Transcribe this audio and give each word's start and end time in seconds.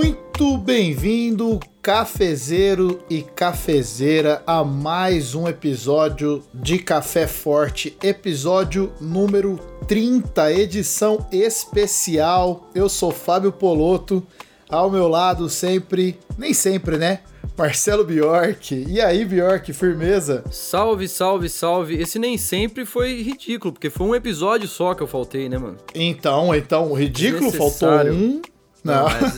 Muito 0.00 0.56
bem-vindo, 0.56 1.58
cafezeiro 1.82 3.02
e 3.10 3.20
cafezeira, 3.20 4.40
a 4.46 4.62
mais 4.62 5.34
um 5.34 5.48
episódio 5.48 6.44
de 6.54 6.78
Café 6.78 7.26
Forte, 7.26 7.96
episódio 8.00 8.92
número 9.00 9.58
30, 9.88 10.52
edição 10.52 11.26
especial. 11.32 12.70
Eu 12.76 12.88
sou 12.88 13.10
Fábio 13.10 13.50
Poloto, 13.50 14.24
ao 14.68 14.88
meu 14.88 15.08
lado 15.08 15.48
sempre, 15.48 16.16
nem 16.38 16.54
sempre, 16.54 16.96
né? 16.96 17.18
Marcelo 17.56 18.04
Bjork. 18.04 18.84
E 18.88 19.00
aí, 19.00 19.24
Bjork, 19.24 19.72
firmeza? 19.72 20.44
Salve, 20.48 21.08
salve, 21.08 21.48
salve. 21.48 22.00
Esse 22.00 22.20
nem 22.20 22.38
sempre 22.38 22.86
foi 22.86 23.20
ridículo, 23.20 23.72
porque 23.72 23.90
foi 23.90 24.06
um 24.06 24.14
episódio 24.14 24.68
só 24.68 24.94
que 24.94 25.02
eu 25.02 25.08
faltei, 25.08 25.48
né, 25.48 25.58
mano? 25.58 25.76
Então, 25.92 26.54
então, 26.54 26.92
ridículo, 26.92 27.50
faltou 27.50 27.88
um. 28.12 28.40
Não. 28.88 29.04
Não 29.04 29.04
mas... 29.04 29.34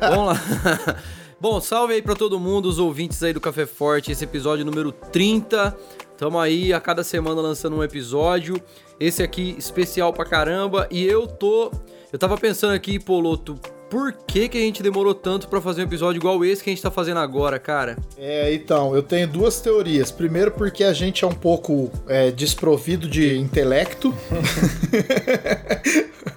Vamos 0.00 0.26
lá. 0.26 0.96
Bom, 1.40 1.60
salve 1.60 1.94
aí 1.94 2.02
pra 2.02 2.16
todo 2.16 2.40
mundo, 2.40 2.68
os 2.68 2.78
ouvintes 2.78 3.22
aí 3.22 3.32
do 3.32 3.40
Café 3.40 3.64
Forte, 3.64 4.10
esse 4.10 4.24
episódio 4.24 4.64
número 4.64 4.90
30. 4.90 5.76
Tamo 6.16 6.38
aí 6.38 6.72
a 6.72 6.80
cada 6.80 7.04
semana 7.04 7.40
lançando 7.40 7.76
um 7.76 7.84
episódio. 7.84 8.60
Esse 8.98 9.22
aqui 9.22 9.54
especial 9.56 10.12
pra 10.12 10.24
caramba. 10.24 10.88
E 10.90 11.04
eu 11.04 11.28
tô. 11.28 11.70
Eu 12.12 12.18
tava 12.18 12.36
pensando 12.36 12.72
aqui, 12.72 12.98
Poloto, 12.98 13.56
por 13.88 14.12
que, 14.12 14.48
que 14.48 14.58
a 14.58 14.60
gente 14.60 14.82
demorou 14.82 15.14
tanto 15.14 15.48
para 15.48 15.60
fazer 15.60 15.82
um 15.82 15.84
episódio 15.84 16.18
igual 16.18 16.44
esse 16.44 16.62
que 16.62 16.70
a 16.70 16.72
gente 16.72 16.82
tá 16.82 16.90
fazendo 16.90 17.20
agora, 17.20 17.58
cara? 17.58 17.96
É, 18.18 18.52
então, 18.52 18.94
eu 18.94 19.02
tenho 19.02 19.28
duas 19.28 19.60
teorias. 19.60 20.10
Primeiro, 20.10 20.50
porque 20.50 20.84
a 20.84 20.92
gente 20.92 21.24
é 21.24 21.26
um 21.26 21.32
pouco 21.32 21.90
é, 22.08 22.30
desprovido 22.30 23.08
de 23.08 23.38
intelecto. 23.38 24.14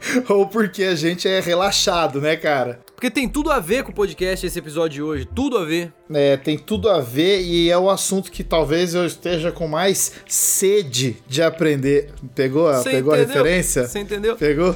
Ou 0.30 0.48
porque 0.48 0.84
a 0.84 0.96
gente 0.96 1.28
é 1.28 1.40
relaxado, 1.40 2.20
né, 2.20 2.36
cara? 2.36 2.80
Porque 2.96 3.10
tem 3.10 3.28
tudo 3.28 3.52
a 3.52 3.60
ver 3.60 3.84
com 3.84 3.92
o 3.92 3.96
podcast 3.96 4.46
esse 4.46 4.60
episódio 4.60 4.96
de 4.96 5.02
hoje, 5.02 5.26
tudo 5.26 5.58
a 5.58 5.66
ver. 5.66 5.92
É, 6.14 6.38
tem 6.38 6.58
tudo 6.58 6.90
a 6.90 7.00
ver 7.00 7.42
e 7.42 7.70
é 7.70 7.78
o 7.78 7.90
assunto 7.90 8.32
que 8.32 8.44
talvez 8.44 8.94
eu 8.94 9.06
esteja 9.06 9.52
com 9.52 9.68
mais 9.68 10.14
sede 10.28 11.18
de 11.28 11.42
aprender. 11.42 12.12
Pegou, 12.36 12.72
pegou 12.84 13.14
a 13.14 13.18
referência? 13.18 13.88
Você 13.88 14.00
entendeu? 14.00 14.36
Pegou? 14.36 14.76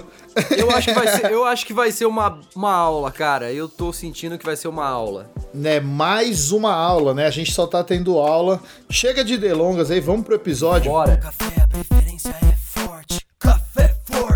Eu 0.58 0.72
acho 0.72 0.88
que 0.88 0.94
vai 0.94 1.08
ser, 1.08 1.26
eu 1.31 1.46
acho 1.46 1.66
que 1.66 1.73
vai 1.73 1.92
ser 1.92 2.06
uma, 2.06 2.40
uma 2.56 2.72
aula, 2.72 3.12
cara. 3.12 3.52
Eu 3.52 3.70
tô 3.70 3.94
sentindo 3.94 4.38
que 4.38 4.46
vai 4.46 4.56
ser 4.56 4.68
uma 4.68 4.88
aula. 4.88 5.30
Né, 5.53 5.80
mais 5.80 6.52
uma 6.52 6.73
aula, 6.73 7.14
né? 7.14 7.28
A 7.28 7.31
gente 7.31 7.53
só 7.53 7.68
tá 7.68 7.84
tendo 7.84 8.18
aula. 8.18 8.59
Chega 8.90 9.23
de 9.23 9.38
delongas 9.38 9.92
aí, 9.92 10.00
vamos 10.00 10.26
pro 10.26 10.36
episódio. 10.36 10.92
Bora. 10.92 11.18
Café, 11.18 11.62
a 11.62 11.68
preferência 11.68 12.36
é 12.42 12.55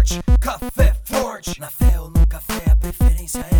forte, 0.09 0.23
café 0.39 0.93
forte. 1.05 1.59
Na 1.59 1.67
fé 1.67 1.99
ou 1.99 2.09
no 2.09 2.25
café, 2.27 2.71
a 2.71 2.75
preferência 2.75 3.45
é 3.52 3.58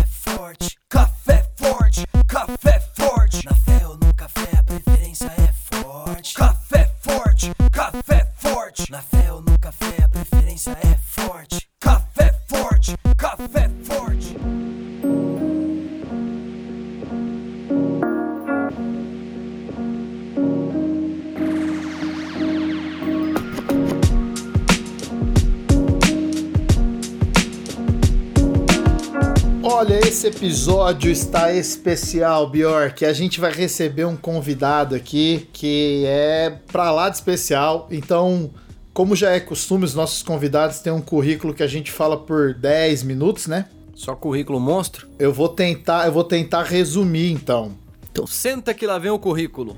episódio 30.40 31.12
está 31.12 31.52
especial, 31.52 32.48
Bjork. 32.48 33.04
A 33.04 33.12
gente 33.12 33.38
vai 33.38 33.52
receber 33.52 34.06
um 34.06 34.16
convidado 34.16 34.94
aqui 34.94 35.46
que 35.52 36.04
é 36.06 36.50
pra 36.72 36.90
lá 36.90 37.10
de 37.10 37.16
especial. 37.16 37.86
Então, 37.90 38.50
como 38.94 39.14
já 39.14 39.32
é 39.32 39.38
costume, 39.38 39.84
os 39.84 39.94
nossos 39.94 40.22
convidados 40.22 40.78
têm 40.78 40.94
um 40.94 41.02
currículo 41.02 41.52
que 41.52 41.62
a 41.62 41.66
gente 41.66 41.92
fala 41.92 42.16
por 42.16 42.54
10 42.54 43.02
minutos, 43.02 43.48
né? 43.48 43.66
Só 43.94 44.14
currículo 44.16 44.58
monstro? 44.58 45.06
Eu 45.18 45.30
vou 45.30 45.46
tentar, 45.46 46.06
eu 46.06 46.12
vou 46.12 46.24
tentar 46.24 46.62
resumir 46.62 47.30
então. 47.30 47.72
Então 48.12 48.26
senta 48.26 48.74
que 48.74 48.86
lá 48.86 48.98
vem 48.98 49.10
o 49.10 49.18
currículo. 49.18 49.76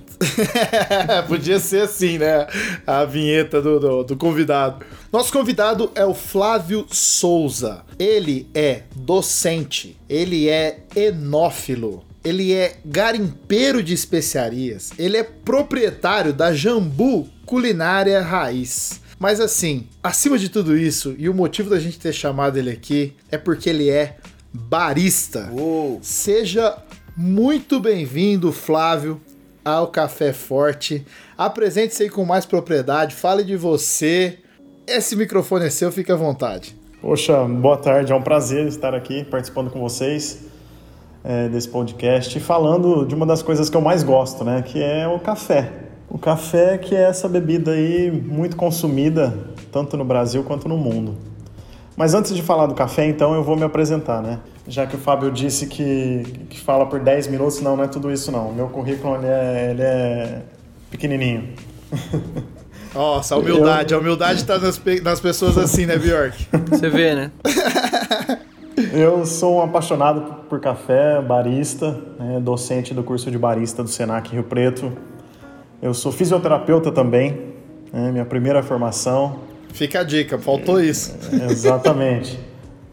Podia 1.28 1.60
ser 1.60 1.82
assim, 1.82 2.19
né? 2.19 2.47
A 2.87 3.04
vinheta 3.04 3.60
do, 3.60 3.78
do, 3.78 4.04
do, 4.04 4.16
convidado. 4.16 4.84
Nosso 5.12 5.32
convidado 5.32 5.91
é 5.94 6.04
o 6.04 6.15
Flávio 6.15 6.87
Souza. 6.91 7.84
Ele 7.98 8.48
é 8.54 8.84
docente, 8.97 9.98
ele 10.09 10.48
é 10.48 10.81
enófilo, 10.97 12.03
ele 12.25 12.54
é 12.54 12.78
garimpeiro 12.84 13.82
de 13.82 13.93
especiarias, 13.93 14.93
ele 14.99 15.19
é 15.19 15.22
proprietário 15.22 16.32
da 16.32 16.54
Jambu 16.54 17.28
Culinária 17.44 18.22
Raiz. 18.22 19.03
Mas 19.19 19.41
assim, 19.41 19.87
acima 20.03 20.38
de 20.38 20.49
tudo 20.49 20.76
isso, 20.76 21.14
e 21.19 21.28
o 21.28 21.34
motivo 21.34 21.70
da 21.70 21.78
gente 21.78 21.99
ter 21.99 22.12
chamado 22.12 22.59
ele 22.59 22.70
aqui 22.70 23.12
é 23.31 23.37
porque 23.37 23.69
ele 23.69 23.91
é 23.91 24.16
barista. 24.53 25.49
Uou. 25.53 26.00
Seja 26.03 26.76
muito 27.17 27.78
bem-vindo, 27.78 28.53
Flávio, 28.53 29.21
ao 29.65 29.89
Café 29.89 30.33
Forte. 30.33 31.05
Apresente-se 31.37 32.05
aí 32.05 32.11
com 32.11 32.25
mais 32.25 32.47
propriedade, 32.47 33.15
fale 33.15 33.45
de 33.45 33.56
você. 33.56 34.39
Esse 34.87 35.15
microfone 35.15 35.67
é 35.67 35.71
seu, 35.71 35.93
fique 35.93 36.11
à 36.11 36.17
vontade. 36.17 36.77
Poxa, 37.00 37.45
boa 37.45 37.77
tarde, 37.77 38.12
é 38.12 38.15
um 38.15 38.23
prazer 38.23 38.67
estar 38.67 38.95
aqui 38.95 39.25
participando 39.25 39.71
com 39.71 39.81
vocês 39.81 40.45
é, 41.25 41.49
desse 41.49 41.69
podcast 41.69 42.39
falando 42.41 43.05
de 43.05 43.15
uma 43.15 43.27
das 43.27 43.43
coisas 43.43 43.69
que 43.69 43.77
eu 43.77 43.81
mais 43.81 44.03
gosto, 44.03 44.44
né? 44.44 44.62
Que 44.62 44.83
é 44.83 45.06
o 45.06 45.19
café. 45.19 45.71
O 46.09 46.19
café 46.19 46.79
que 46.79 46.94
é 46.94 47.03
essa 47.03 47.29
bebida 47.29 47.73
aí 47.73 48.11
muito 48.11 48.56
consumida, 48.56 49.37
tanto 49.71 49.97
no 49.97 50.05
Brasil 50.05 50.43
quanto 50.44 50.69
no 50.69 50.77
mundo. 50.77 51.17
Mas 51.97 52.15
antes 52.15 52.34
de 52.34 52.43
falar 52.43 52.67
do 52.67 52.75
café, 52.75 53.06
então, 53.06 53.34
eu 53.34 53.43
vou 53.43 53.56
me 53.56 53.65
apresentar, 53.65 54.23
né? 54.23 54.41
Já 54.67 54.87
que 54.87 54.95
o 54.95 54.99
Fábio 54.99 55.31
disse 55.31 55.67
que, 55.67 56.23
que 56.49 56.61
fala 56.61 56.87
por 56.87 57.00
10 57.00 57.27
minutos, 57.27 57.61
não, 57.61 57.77
não 57.77 57.84
é 57.84 57.89
tudo 57.89 58.12
isso 58.12 58.31
não. 58.31 58.50
O 58.50 58.55
meu 58.55 58.69
currículo, 58.69 59.17
ele 59.17 59.27
é, 59.27 59.71
ele 59.71 59.83
é 59.83 60.43
pequenininho. 60.91 61.49
Nossa, 62.95 63.34
a 63.34 63.39
humildade. 63.39 63.93
Eu... 63.93 63.99
A 63.99 64.03
humildade 64.03 64.45
tá 64.45 64.59
nas, 64.59 64.81
nas 65.03 65.21
pessoas 65.21 65.59
assim, 65.59 65.87
né, 65.87 65.97
Bjork? 65.97 66.47
Você 66.71 66.89
vê, 66.89 67.15
né? 67.15 67.31
eu 68.93 69.25
sou 69.27 69.56
um 69.56 69.62
apaixonado 69.62 70.45
por 70.49 70.61
café, 70.61 71.21
barista, 71.21 71.99
né, 72.19 72.39
docente 72.41 72.94
do 72.94 73.03
curso 73.03 73.31
de 73.31 73.39
barista 73.39 73.83
do 73.83 73.89
Senac 73.89 74.31
Rio 74.31 74.44
Preto. 74.44 74.93
Eu 75.81 75.94
sou 75.94 76.12
fisioterapeuta 76.12 76.93
também, 76.93 77.55
né, 77.93 78.12
minha 78.12 78.25
primeira 78.25 78.62
formação. 78.62 79.41
Fica 79.73 80.00
a 80.00 80.05
dica, 80.05 80.39
faltou 80.39 80.81
isso. 80.81 81.17
Exatamente. 81.50 82.39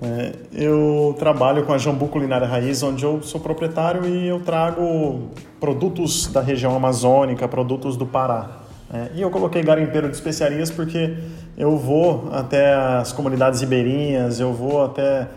É, 0.01 0.31
eu 0.53 1.13
trabalho 1.19 1.65
com 1.65 1.73
a 1.73 1.77
Jambu 1.77 2.07
Culinária 2.07 2.47
Raiz, 2.47 2.81
onde 2.81 3.03
eu 3.03 3.21
sou 3.21 3.39
proprietário 3.39 4.05
e 4.05 4.27
eu 4.27 4.39
trago 4.39 5.29
produtos 5.59 6.27
da 6.27 6.41
região 6.41 6.75
amazônica, 6.75 7.47
produtos 7.47 7.97
do 7.97 8.05
Pará. 8.05 8.59
É, 8.91 9.09
e 9.15 9.21
eu 9.21 9.29
coloquei 9.29 9.61
garimpeiro 9.61 10.07
de 10.09 10.15
especiarias 10.15 10.71
porque 10.71 11.15
eu 11.57 11.77
vou 11.77 12.29
até 12.31 12.73
as 12.73 13.11
comunidades 13.11 13.59
ribeirinhas, 13.59 14.39
eu 14.39 14.53
vou 14.53 14.83
até 14.83 15.27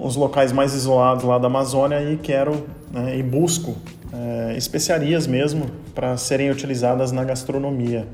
os 0.00 0.14
locais 0.14 0.52
mais 0.52 0.72
isolados 0.74 1.24
lá 1.24 1.38
da 1.38 1.48
Amazônia 1.48 2.00
e 2.02 2.16
quero 2.16 2.64
né, 2.92 3.18
e 3.18 3.22
busco 3.22 3.74
é, 4.12 4.56
especiarias 4.56 5.26
mesmo 5.26 5.66
para 5.94 6.16
serem 6.16 6.50
utilizadas 6.50 7.10
na 7.10 7.24
gastronomia. 7.24 8.06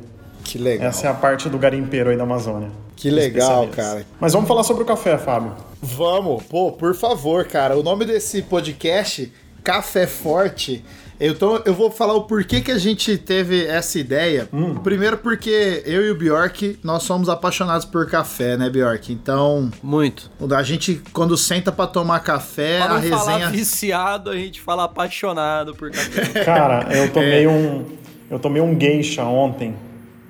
Que 0.49 0.57
legal. 0.57 0.89
Essa 0.89 1.09
é 1.09 1.11
a 1.11 1.15
parte 1.15 1.47
do 1.51 1.59
garimpeiro 1.59 2.09
aí 2.09 2.17
da 2.17 2.23
Amazônia. 2.23 2.71
Que 2.97 3.11
legal, 3.11 3.69
cara. 3.69 4.07
Mas 4.19 4.33
vamos 4.33 4.49
falar 4.49 4.65
sobre 4.65 4.83
o 4.83 4.87
café, 4.87 5.19
Fábio. 5.19 5.53
Vamos. 5.83 6.43
Pô, 6.45 6.73
por 6.73 6.95
favor, 6.95 7.45
cara. 7.45 7.77
O 7.77 7.83
nome 7.83 8.07
desse 8.07 8.41
podcast, 8.41 9.31
Café 9.63 10.07
Forte. 10.07 10.83
Então 11.21 11.61
eu 11.67 11.75
vou 11.75 11.91
falar 11.91 12.15
o 12.15 12.23
porquê 12.23 12.63
que 12.63 12.71
a 12.71 12.79
gente 12.79 13.19
teve 13.19 13.67
essa 13.67 13.99
ideia. 13.99 14.49
Hum. 14.51 14.77
Primeiro 14.77 15.19
porque 15.19 15.83
eu 15.85 16.07
e 16.07 16.11
o 16.11 16.15
Bjork, 16.15 16.79
nós 16.83 17.03
somos 17.03 17.29
apaixonados 17.29 17.85
por 17.85 18.09
café, 18.09 18.57
né, 18.57 18.71
Bjork? 18.71 19.13
Então... 19.13 19.71
Muito. 19.83 20.31
A 20.57 20.63
gente, 20.63 21.03
quando 21.13 21.37
senta 21.37 21.71
para 21.71 21.89
tomar 21.89 22.21
café, 22.21 22.79
pra 22.79 22.89
não 22.89 22.97
a 22.97 23.01
resenha... 23.01 23.19
falar 23.19 23.51
viciado, 23.51 24.31
a 24.31 24.37
gente 24.37 24.63
fala 24.63 24.85
apaixonado 24.85 25.75
por 25.75 25.91
café. 25.91 26.45
Cara, 26.45 26.89
eu 26.97 27.11
tomei 27.13 27.45
é. 27.45 27.49
um... 27.49 27.85
Eu 28.31 28.39
tomei 28.39 28.63
um 28.63 28.79
geisha 28.79 29.25
ontem. 29.25 29.75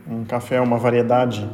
Um 0.08 0.24
café, 0.24 0.60
uma 0.60 0.78
variedade 0.78 1.48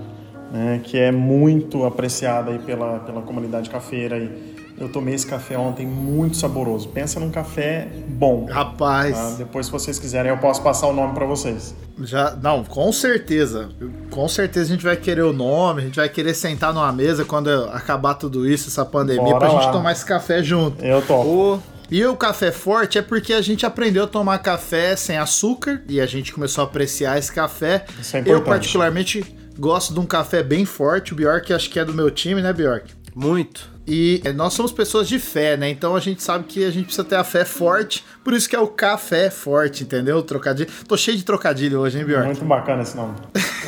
né, 0.53 0.81
que 0.85 0.97
é 0.97 1.11
muito 1.11 1.85
apreciada 1.85 2.53
aí 2.53 2.59
pela, 2.61 3.01
pela 3.01 3.23
comunidade 3.23 3.69
cafeira. 3.69 4.17
Aí. 4.17 4.55
Eu 4.77 4.89
tomei 4.89 5.15
esse 5.15 5.27
café 5.27 5.57
ontem 5.57 5.87
muito 5.87 6.37
saboroso. 6.37 6.89
Pensa 6.89 7.21
num 7.21 7.31
café 7.31 7.89
bom. 8.09 8.47
Rapaz. 8.47 9.17
tá? 9.17 9.35
Depois, 9.39 9.67
se 9.67 9.73
vocês 9.73 9.99
quiserem, 10.01 10.31
eu 10.31 10.39
posso 10.39 10.63
passar 10.63 10.89
o 10.89 10.93
nome 10.93 11.15
para 11.15 11.25
vocês. 11.25 11.75
Já, 12.01 12.37
não, 12.43 12.65
com 12.65 12.91
certeza. 12.93 13.69
Com 14.11 14.29
certeza 14.29 14.67
a 14.67 14.75
gente 14.75 14.85
vai 14.85 14.97
querer 14.97 15.23
o 15.23 15.33
nome, 15.33 15.83
a 15.83 15.85
gente 15.85 15.97
vai 15.97 16.09
querer 16.09 16.35
sentar 16.35 16.75
numa 16.75 16.91
mesa 16.91 17.25
quando 17.25 17.49
acabar 17.73 18.15
tudo 18.15 18.49
isso, 18.49 18.69
essa 18.69 18.85
pandemia, 18.85 19.23
Bora 19.23 19.39
pra 19.39 19.49
gente 19.51 19.67
lá. 19.67 19.73
tomar 19.73 19.93
esse 19.93 20.05
café 20.05 20.43
junto. 20.43 20.85
Eu 20.85 21.01
topo. 21.03 21.29
Ô, 21.29 21.59
E 21.91 22.05
o 22.05 22.17
café 22.17 22.51
forte 22.51 22.99
é 22.99 23.03
porque 23.03 23.33
a 23.33 23.41
gente 23.43 23.65
aprendeu 23.67 24.05
a 24.05 24.07
tomar 24.07 24.39
café 24.39 24.97
sem 24.97 25.17
açúcar 25.19 25.83
e 25.89 26.01
a 26.01 26.07
gente 26.07 26.33
começou 26.33 26.63
a 26.63 26.67
apreciar 26.67 27.19
esse 27.19 27.33
café. 27.33 27.85
Isso 28.01 28.17
é 28.17 28.21
Eu, 28.21 28.23
importante. 28.23 28.45
particularmente, 28.47 29.25
gosto 29.59 29.93
de 29.93 30.01
um 30.01 30.07
café 30.07 30.43
bem 30.43 30.65
forte. 30.65 31.13
O 31.13 31.17
Bjork 31.17 31.53
acho 31.53 31.71
que 31.71 31.79
é 31.79 31.85
do 31.85 31.93
meu 31.95 32.11
time, 32.11 32.41
né, 32.43 32.53
Bjork? 32.53 32.91
muito. 33.15 33.73
E 33.87 34.23
eh, 34.25 34.33
nós 34.33 34.55
somos 34.55 34.73
pessoas 34.73 35.07
de 35.07 35.19
fé, 35.19 35.59
né? 35.59 35.69
Então 35.69 35.95
a 35.95 36.01
gente 36.01 36.23
sabe 36.23 36.45
que 36.45 36.65
a 36.65 36.71
gente 36.71 36.87
precisa 36.87 37.05
ter 37.05 37.17
a 37.17 37.23
fé 37.23 37.45
forte. 37.45 38.03
Por 38.25 38.33
isso 38.33 38.49
que 38.49 38.57
é 38.57 38.59
o 38.59 38.67
café 38.67 39.29
forte, 39.31 39.83
entendeu? 39.85 40.23
Trocadilho. 40.23 40.71
Tô 40.89 40.97
cheio 40.97 41.17
de 41.19 41.23
trocadilho 41.23 41.81
hoje, 41.81 41.99
hein, 41.99 42.05
Bjork? 42.07 42.25
Muito 42.27 42.45
bacana 42.47 42.81
esse 42.83 42.97
nome. 42.97 43.15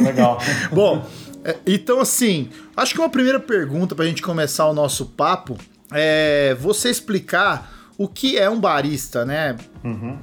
Legal. 0.00 0.38
Bom, 0.72 1.06
é, 1.44 1.56
então 1.66 2.00
assim, 2.00 2.48
acho 2.74 2.94
que 2.94 2.98
uma 3.00 3.10
primeira 3.10 3.38
pergunta 3.38 3.94
pra 3.94 4.06
gente 4.06 4.22
começar 4.22 4.66
o 4.66 4.72
nosso 4.72 5.04
papo 5.04 5.56
é 5.92 6.56
você 6.58 6.88
explicar 6.88 7.75
o 7.98 8.08
que 8.08 8.38
é 8.38 8.48
um 8.48 8.60
barista, 8.60 9.24
né? 9.24 9.56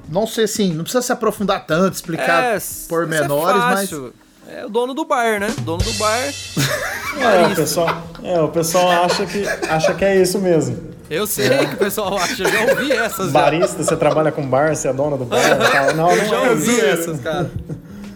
Não 0.08 0.26
sei 0.26 0.44
assim, 0.44 0.72
não 0.72 0.84
precisa 0.84 1.02
se 1.02 1.12
aprofundar 1.12 1.66
tanto, 1.66 1.94
explicar 1.94 2.56
isso 2.56 2.88
pormenores, 2.88 3.56
é 3.56 3.58
mas. 3.58 4.14
É 4.46 4.66
o 4.66 4.68
dono 4.68 4.92
do 4.92 5.04
bar, 5.06 5.40
né? 5.40 5.48
Dono 5.62 5.82
do 5.82 5.92
bar. 5.94 6.18
É, 7.14 7.46
o 7.46 7.54
pessoal, 7.54 8.02
é, 8.24 8.40
o 8.40 8.48
pessoal 8.48 8.90
acha, 9.04 9.24
que, 9.24 9.46
acha 9.46 9.94
que 9.94 10.04
é 10.04 10.20
isso 10.20 10.40
mesmo. 10.40 10.76
Eu 11.08 11.28
sei 11.28 11.48
que 11.64 11.74
o 11.74 11.78
pessoal 11.78 12.16
acha, 12.18 12.42
eu 12.42 12.50
já 12.50 12.72
ouvi 12.72 12.90
essas. 12.90 13.26
já. 13.26 13.32
Barista, 13.32 13.84
você 13.84 13.96
trabalha 13.96 14.32
com 14.32 14.44
bar, 14.44 14.74
você 14.74 14.88
é 14.88 14.92
dono 14.92 15.16
do 15.16 15.24
bar 15.24 15.38
e 15.38 15.70
tal. 15.70 15.94
Não, 15.94 16.10
Eu 16.10 16.16
não 16.16 16.28
já 16.28 16.36
é 16.44 16.50
ouvi 16.50 16.70
isso. 16.72 16.84
essas, 16.84 17.20
cara. 17.20 17.48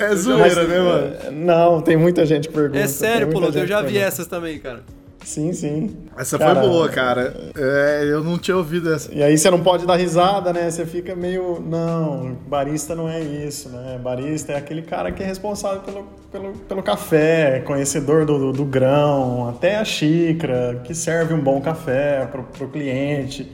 É 0.00 0.14
zoeira, 0.16 0.64
né, 0.64 0.80
mano? 0.80 1.16
Não, 1.30 1.80
tem 1.80 1.96
muita 1.96 2.26
gente 2.26 2.48
que 2.48 2.54
pergunta. 2.54 2.80
É 2.80 2.88
sério, 2.88 3.28
Polo, 3.28 3.46
eu 3.54 3.66
já 3.68 3.80
vi 3.82 3.92
pergunta. 3.92 4.06
essas 4.06 4.26
também, 4.26 4.58
cara. 4.58 4.82
Sim, 5.28 5.52
sim. 5.52 5.94
Essa 6.16 6.38
Cara, 6.38 6.58
foi 6.58 6.70
boa, 6.70 6.88
cara. 6.88 7.34
É, 7.54 8.02
eu 8.04 8.24
não 8.24 8.38
tinha 8.38 8.56
ouvido 8.56 8.94
essa. 8.94 9.12
E 9.12 9.22
aí 9.22 9.36
você 9.36 9.50
não 9.50 9.60
pode 9.60 9.84
dar 9.84 9.96
risada, 9.96 10.54
né? 10.54 10.70
Você 10.70 10.86
fica 10.86 11.14
meio. 11.14 11.60
Não, 11.60 12.34
barista 12.46 12.94
não 12.94 13.06
é 13.06 13.20
isso, 13.20 13.68
né? 13.68 14.00
Barista 14.02 14.52
é 14.52 14.56
aquele 14.56 14.80
cara 14.80 15.12
que 15.12 15.22
é 15.22 15.26
responsável 15.26 15.82
pelo, 15.82 16.06
pelo, 16.32 16.52
pelo 16.60 16.82
café, 16.82 17.60
conhecedor 17.60 18.24
do, 18.24 18.38
do, 18.38 18.52
do 18.52 18.64
grão, 18.64 19.50
até 19.50 19.76
a 19.76 19.84
xícara, 19.84 20.80
que 20.82 20.94
serve 20.94 21.34
um 21.34 21.40
bom 21.40 21.60
café 21.60 22.26
pro, 22.32 22.44
pro 22.44 22.68
cliente, 22.68 23.52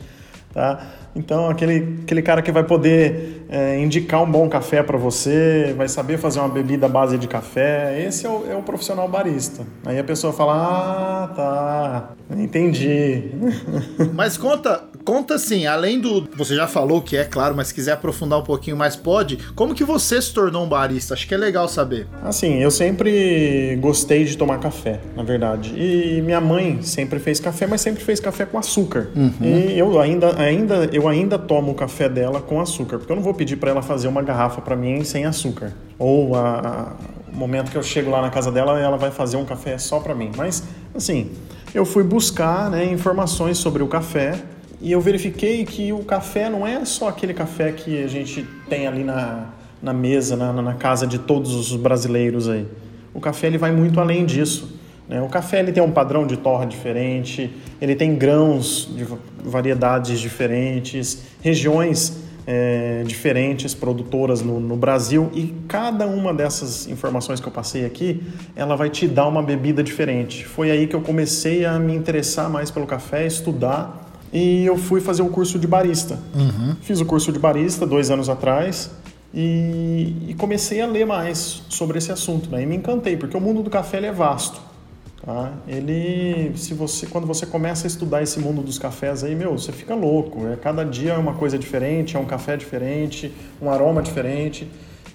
tá? 0.53 0.81
Então, 1.16 1.49
aquele, 1.49 2.00
aquele 2.02 2.22
cara 2.22 2.43
que 2.43 2.50
vai 2.50 2.64
poder 2.64 3.44
é, 3.49 3.78
indicar 3.78 4.22
um 4.22 4.31
bom 4.31 4.49
café 4.49 4.82
para 4.82 4.99
você, 4.99 5.72
vai 5.76 5.88
saber 5.88 6.19
fazer 6.19 6.40
uma 6.40 6.49
bebida 6.49 6.87
à 6.87 6.88
base 6.88 7.16
de 7.16 7.28
café, 7.28 8.05
esse 8.05 8.26
é 8.26 8.28
o, 8.28 8.50
é 8.50 8.56
o 8.56 8.62
profissional 8.62 9.08
barista. 9.08 9.64
Aí 9.84 9.99
a 9.99 10.05
pessoa 10.05 10.32
fala, 10.32 10.55
ah, 10.55 11.28
tá, 11.28 12.11
entendi. 12.37 13.31
Mas 14.12 14.37
conta, 14.37 14.82
conta 15.05 15.35
assim, 15.35 15.67
além 15.67 16.01
do. 16.01 16.27
Você 16.37 16.55
já 16.56 16.67
falou 16.67 17.03
que 17.03 17.17
é, 17.17 17.25
claro, 17.25 17.55
mas 17.55 17.69
se 17.69 17.75
quiser 17.75 17.93
aprofundar 17.93 18.39
um 18.39 18.43
pouquinho 18.43 18.77
mais, 18.77 18.97
pode. 18.97 19.37
Como 19.55 19.75
que 19.75 19.85
você 19.85 20.21
se 20.21 20.33
tornou 20.33 20.65
um 20.65 20.69
barista? 20.69 21.15
Acho 21.15 21.27
que 21.29 21.35
é 21.35 21.37
legal 21.37 21.69
saber. 21.69 22.06
Assim, 22.23 22.59
eu 22.59 22.71
sempre 22.71 23.77
gostei 23.81 24.25
de 24.25 24.37
tomar 24.37 24.59
café, 24.59 25.01
na 25.17 25.23
verdade. 25.23 25.75
E 25.77 26.23
minha 26.23 26.41
mãe 26.41 26.81
sempre 26.83 27.19
fez 27.19 27.39
café, 27.41 27.67
mas 27.67 27.81
sempre 27.81 28.03
fez 28.03 28.19
café 28.21 28.45
com 28.47 28.59
açúcar. 28.59 29.09
E 29.41 29.79
eu 29.79 30.01
ainda, 30.01 30.41
ainda, 30.41 30.89
eu 30.93 31.06
ainda 31.09 31.39
tomo 31.39 31.73
o 31.73 31.75
café 31.75 32.09
dela 32.09 32.41
com 32.41 32.61
açúcar, 32.61 32.99
porque 32.99 33.12
eu 33.12 33.17
não 33.17 33.23
vou 33.23 33.35
pedir 33.35 33.56
para 33.56 33.71
ela 33.71 33.83
fazer 33.83 34.09
uma 34.09 34.23
garrafa 34.23 34.61
para 34.61 34.75
mim 34.77 35.05
sem 35.05 35.25
açúcar. 35.27 35.73
Ou 35.99 36.35
a- 36.35 36.93
o 37.33 37.37
momento 37.37 37.71
que 37.71 37.77
eu 37.77 37.83
chego 37.83 38.11
lá 38.11 38.23
na 38.23 38.31
casa 38.31 38.51
dela, 38.53 38.79
ela 38.79 38.97
vai 38.97 39.11
fazer 39.11 39.37
um 39.37 39.45
café 39.45 39.77
só 39.77 39.99
para 39.99 40.15
mim. 40.15 40.31
Mas, 40.37 40.62
assim, 40.95 41.33
eu 41.75 41.85
fui 41.85 42.05
buscar 42.05 42.71
né, 42.71 42.85
informações 42.85 43.59
sobre 43.59 43.83
o 43.83 43.89
café 43.89 44.35
e 44.84 44.92
eu 44.92 45.00
verifiquei 45.00 45.64
que 45.64 45.92
o 45.92 46.00
café 46.04 46.50
não 46.50 46.66
é 46.66 46.84
só 46.84 47.08
aquele 47.08 47.32
café 47.32 47.72
que 47.72 48.04
a 48.04 48.06
gente 48.06 48.46
tem 48.69 48.86
ali 48.86 49.02
na, 49.02 49.46
na 49.82 49.94
mesa, 49.94 50.36
na, 50.36 50.52
na 50.52 50.75
casa 50.75 51.06
de 51.06 51.19
todos 51.19 51.54
os 51.54 51.75
brasileiros 51.75 52.48
aí. 52.50 52.66
O 53.14 53.19
café 53.20 53.46
ele 53.46 53.56
vai 53.56 53.72
muito 53.72 53.98
além 53.98 54.26
disso. 54.26 54.78
né? 55.08 55.22
O 55.22 55.28
café 55.28 55.60
ele 55.60 55.72
tem 55.72 55.82
um 55.82 55.90
padrão 55.90 56.26
de 56.26 56.36
torra 56.36 56.66
diferente, 56.66 57.50
ele 57.81 57.94
tem 57.96 58.14
grãos 58.14 58.86
de 58.94 59.04
va- 59.04 59.16
variedades 59.42 60.20
diferentes, 60.20 61.22
regiões 61.40 62.19
é, 62.46 63.02
diferentes, 63.06 63.72
produtoras 63.72 64.42
no, 64.42 64.60
no 64.60 64.76
Brasil 64.76 65.31
e 65.32 65.54
cada 65.66 66.06
uma 66.06 66.34
dessas 66.34 66.86
informações 66.88 67.40
que 67.40 67.48
eu 67.48 67.52
passei 67.52 67.86
aqui, 67.86 68.22
ela 68.54 68.76
vai 68.76 68.90
te 68.90 69.08
dar 69.08 69.26
uma 69.26 69.42
bebida 69.42 69.82
diferente. 69.82 70.44
Foi 70.44 70.70
aí 70.70 70.86
que 70.86 70.94
eu 70.94 71.00
comecei 71.00 71.64
a 71.64 71.78
me 71.78 71.94
interessar 71.94 72.50
mais 72.50 72.70
pelo 72.70 72.86
café, 72.86 73.26
estudar 73.26 74.04
e 74.34 74.66
eu 74.66 74.76
fui 74.76 75.00
fazer 75.00 75.22
o 75.22 75.28
curso 75.28 75.60
de 75.60 75.66
barista. 75.69 76.19
Fiz 76.82 77.00
o 77.00 77.04
curso 77.04 77.31
de 77.31 77.38
barista 77.38 77.86
dois 77.86 78.10
anos 78.10 78.28
atrás 78.28 78.90
e, 79.32 80.12
e 80.26 80.34
comecei 80.34 80.81
a 80.81 80.86
ler 80.86 81.06
mais 81.06 81.62
sobre 81.69 81.98
esse 81.98 82.10
assunto. 82.10 82.50
Né? 82.50 82.64
E 82.64 82.66
me 82.66 82.75
encantei, 82.75 83.16
porque 83.16 83.36
o 83.36 83.40
mundo 83.40 83.62
do 83.62 83.70
café 83.70 83.98
ele 83.98 84.06
é 84.06 84.12
vasto. 84.12 84.60
Tá? 85.25 85.52
Ele, 85.69 86.50
se 86.56 86.75
você, 86.75 87.06
quando 87.06 87.28
você 87.28 87.46
começa 87.46 87.86
a 87.86 87.88
estudar 87.88 88.25
esse 88.25 88.40
mundo 88.40 88.60
dos 88.60 88.76
cafés 88.76 89.22
aí, 89.22 89.36
meu, 89.36 89.56
você 89.56 89.70
fica 89.70 89.94
louco. 89.94 90.48
É, 90.48 90.56
cada 90.56 90.82
dia 90.82 91.12
é 91.12 91.16
uma 91.16 91.34
coisa 91.34 91.56
diferente, 91.56 92.16
é 92.16 92.19
um 92.19 92.26
café 92.26 92.56
diferente, 92.56 93.32
um 93.62 93.70
aroma 93.70 94.02
diferente. 94.02 94.69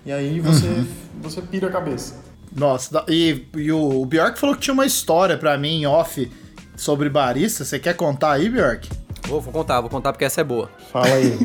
E 0.06 0.14
aí 0.14 0.40
você, 0.40 0.86
você 1.22 1.42
pira 1.42 1.68
a 1.68 1.72
cabeça. 1.72 2.16
Nossa, 2.56 3.04
e, 3.10 3.46
e 3.54 3.70
o, 3.70 4.02
o 4.02 4.06
Bjork 4.06 4.40
falou 4.40 4.56
que 4.56 4.62
tinha 4.62 4.74
uma 4.74 4.86
história 4.86 5.38
pra 5.38 5.58
mim 5.58 5.82
em 5.82 5.86
off 5.86 6.32
sobre 6.78 7.10
barista. 7.10 7.66
Você 7.66 7.78
quer 7.78 7.98
contar 7.98 8.32
aí, 8.32 8.50
Bjork? 8.50 8.90
Vou, 9.30 9.40
vou 9.42 9.54
contar, 9.54 9.80
vou 9.82 9.90
contar 9.90 10.12
porque 10.12 10.26
essa 10.26 10.42
é 10.42 10.44
boa. 10.44 10.70
Fala 10.92 11.08
aí. 11.14 11.38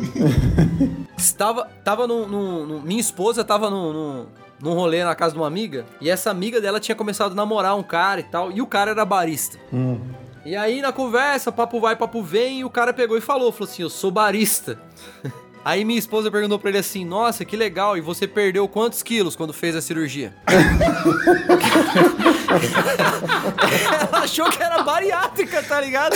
Estava, 1.17 1.69
tava 1.85 2.07
num, 2.07 2.27
num- 2.27 2.67
num- 2.67 2.81
minha 2.81 3.01
esposa 3.01 3.45
tava 3.45 3.71
num, 3.71 3.93
num, 3.93 4.27
num 4.61 4.73
rolê 4.75 5.05
na 5.05 5.15
casa 5.15 5.33
de 5.35 5.39
uma 5.41 5.47
amiga, 5.47 5.85
e 6.01 6.11
essa 6.11 6.31
amiga 6.31 6.61
dela 6.61 6.81
tinha 6.81 6.95
começado 6.97 7.33
a 7.33 7.35
namorar 7.35 7.77
um 7.77 7.83
cara 7.83 8.21
e 8.21 8.25
tal, 8.25 8.51
e 8.51 8.61
o 8.61 8.67
cara 8.67 8.91
era 8.91 9.05
barista. 9.05 9.59
E 10.45 10.55
aí 10.57 10.83
na 10.83 10.93
conversa, 10.93 11.51
papo 11.53 11.81
vai, 11.81 11.97
papo 11.97 12.23
vem, 12.23 12.61
e 12.61 12.65
o 12.65 12.71
cara 12.71 12.93
pegou 12.93 13.17
e 13.17 13.21
falou, 13.21 13.51
falou 13.53 13.71
assim, 13.71 13.83
eu 13.83 13.91
sou 13.91 14.11
barista. 14.11 14.79
Aí 15.65 15.85
minha 15.85 15.99
esposa 15.99 16.31
perguntou 16.31 16.59
pra 16.59 16.69
ele 16.69 16.79
assim, 16.79 17.05
nossa, 17.05 17.45
que 17.45 17.57
legal, 17.57 17.97
e 17.97 18.01
você 18.01 18.27
perdeu 18.29 18.69
quantos 18.69 19.03
quilos 19.03 19.35
quando 19.35 19.53
fez 19.53 19.75
a 19.75 19.81
cirurgia? 19.81 20.35
Ela 24.11 24.19
achou 24.25 24.51
que 24.51 24.63
era 24.63 24.83
bariátrica, 24.83 25.63
tá 25.63 25.81
ligado? 25.81 26.15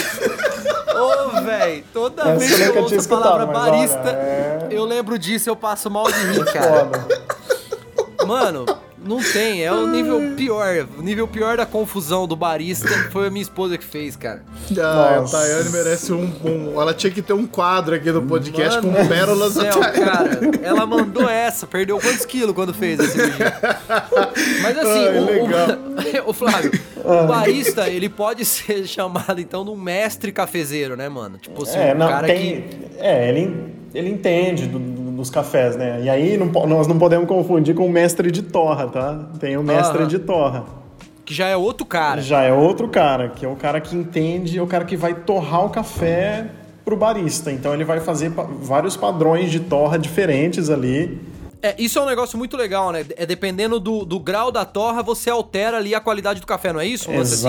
Ô, 0.94 1.40
velho, 1.42 1.84
toda 1.92 2.22
Essa 2.22 2.36
vez 2.38 2.60
eu 2.60 2.72
que 2.72 2.78
eu 2.78 2.82
ouço 2.82 3.00
a 3.00 3.08
palavra 3.20 3.46
barista, 3.46 3.98
olha, 4.00 4.10
é- 4.16 4.68
eu 4.70 4.84
lembro 4.84 5.18
disso, 5.18 5.48
eu 5.48 5.56
passo 5.56 5.90
mal 5.90 6.10
de 6.10 6.18
rir, 6.26 6.44
cara. 6.52 6.68
Foda. 6.86 7.08
Mano, 8.26 8.66
não 9.08 9.20
tem, 9.22 9.64
é 9.64 9.72
o 9.72 9.86
nível 9.88 10.20
pior. 10.36 10.86
O 10.98 11.02
nível 11.02 11.26
pior 11.26 11.56
da 11.56 11.66
confusão 11.66 12.28
do 12.28 12.36
barista 12.36 12.88
foi 13.10 13.26
a 13.26 13.30
minha 13.30 13.42
esposa 13.42 13.76
que 13.78 13.84
fez, 13.84 14.14
cara. 14.14 14.42
Ah, 14.78 15.22
a. 15.24 15.28
Tayane 15.28 15.70
merece 15.70 16.12
um, 16.12 16.30
um- 16.44 16.80
Ela 16.80 16.92
tinha 16.94 17.10
que 17.12 17.22
ter 17.22 17.32
um 17.32 17.46
quadro 17.46 17.94
aqui 17.94 18.12
no 18.12 18.22
podcast 18.22 18.76
Mano 18.82 18.96
com 18.96 19.02
do 19.02 19.08
pérolas 19.08 19.54
da 19.54 19.62
céu, 19.72 19.80
cara. 19.80 20.38
Ela 20.62 20.86
mandou 20.86 21.28
essa, 21.28 21.66
perdeu 21.66 21.98
quantos 21.98 22.24
quilos 22.26 22.54
quando 22.54 22.72
fez 22.74 23.00
cirurgia? 23.10 23.54
Mas 24.62 24.78
assim, 24.78 25.06
Ai, 25.08 25.18
o, 25.18 25.24
legal. 25.24 25.68
o, 26.26 26.30
o 26.30 26.32
Flávio, 26.32 26.72
o 27.04 27.26
barista, 27.26 27.88
ele 27.88 28.08
pode 28.08 28.44
ser 28.46 28.86
chamado 28.86 29.40
então 29.40 29.64
de 29.64 29.70
um 29.70 29.76
mestre 29.76 30.30
cafezeiro, 30.32 30.96
né, 30.96 31.08
mano? 31.08 31.38
Tipo 31.38 31.62
assim, 31.62 31.78
É, 31.78 31.94
um 31.94 31.98
não, 31.98 32.08
cara 32.08 32.26
tem, 32.26 32.62
que. 32.62 32.76
é 32.98 33.28
ele, 33.28 33.72
ele 33.94 34.10
entende 34.10 34.66
do- 34.66 34.78
do- 34.78 35.07
dos 35.18 35.28
cafés, 35.30 35.76
né? 35.76 36.00
E 36.02 36.08
aí 36.08 36.36
não 36.38 36.46
nós 36.66 36.86
não 36.86 36.98
podemos 36.98 37.28
confundir 37.28 37.74
com 37.74 37.84
o 37.86 37.90
mestre 37.90 38.30
de 38.30 38.42
torra, 38.42 38.86
tá? 38.86 39.28
Tem 39.38 39.56
o 39.56 39.62
mestre 39.62 39.98
Aham. 39.98 40.08
de 40.08 40.18
torra. 40.20 40.64
Que 41.24 41.34
já 41.34 41.46
é 41.48 41.56
outro 41.56 41.84
cara. 41.84 42.22
Já 42.22 42.42
é 42.42 42.52
outro 42.52 42.88
cara, 42.88 43.28
que 43.28 43.44
é 43.44 43.48
o 43.48 43.56
cara 43.56 43.80
que 43.80 43.94
entende, 43.94 44.56
é 44.58 44.62
o 44.62 44.66
cara 44.66 44.84
que 44.86 44.96
vai 44.96 45.12
torrar 45.14 45.66
o 45.66 45.70
café 45.70 46.46
pro 46.84 46.96
barista. 46.96 47.52
Então 47.52 47.74
ele 47.74 47.84
vai 47.84 48.00
fazer 48.00 48.30
pa- 48.30 48.46
vários 48.48 48.96
padrões 48.96 49.50
de 49.50 49.60
torra 49.60 49.98
diferentes 49.98 50.70
ali. 50.70 51.20
É, 51.60 51.74
isso 51.78 51.98
é 51.98 52.02
um 52.02 52.06
negócio 52.06 52.38
muito 52.38 52.56
legal, 52.56 52.92
né? 52.92 53.04
É 53.16 53.26
dependendo 53.26 53.78
do, 53.80 54.04
do 54.06 54.18
grau 54.20 54.50
da 54.52 54.64
torra, 54.64 55.02
você 55.02 55.28
altera 55.28 55.76
ali 55.76 55.94
a 55.94 56.00
qualidade 56.00 56.40
do 56.40 56.46
café, 56.46 56.72
não 56.72 56.80
é 56.80 56.86
isso? 56.86 57.10
Lance 57.10 57.34
assim? 57.34 57.42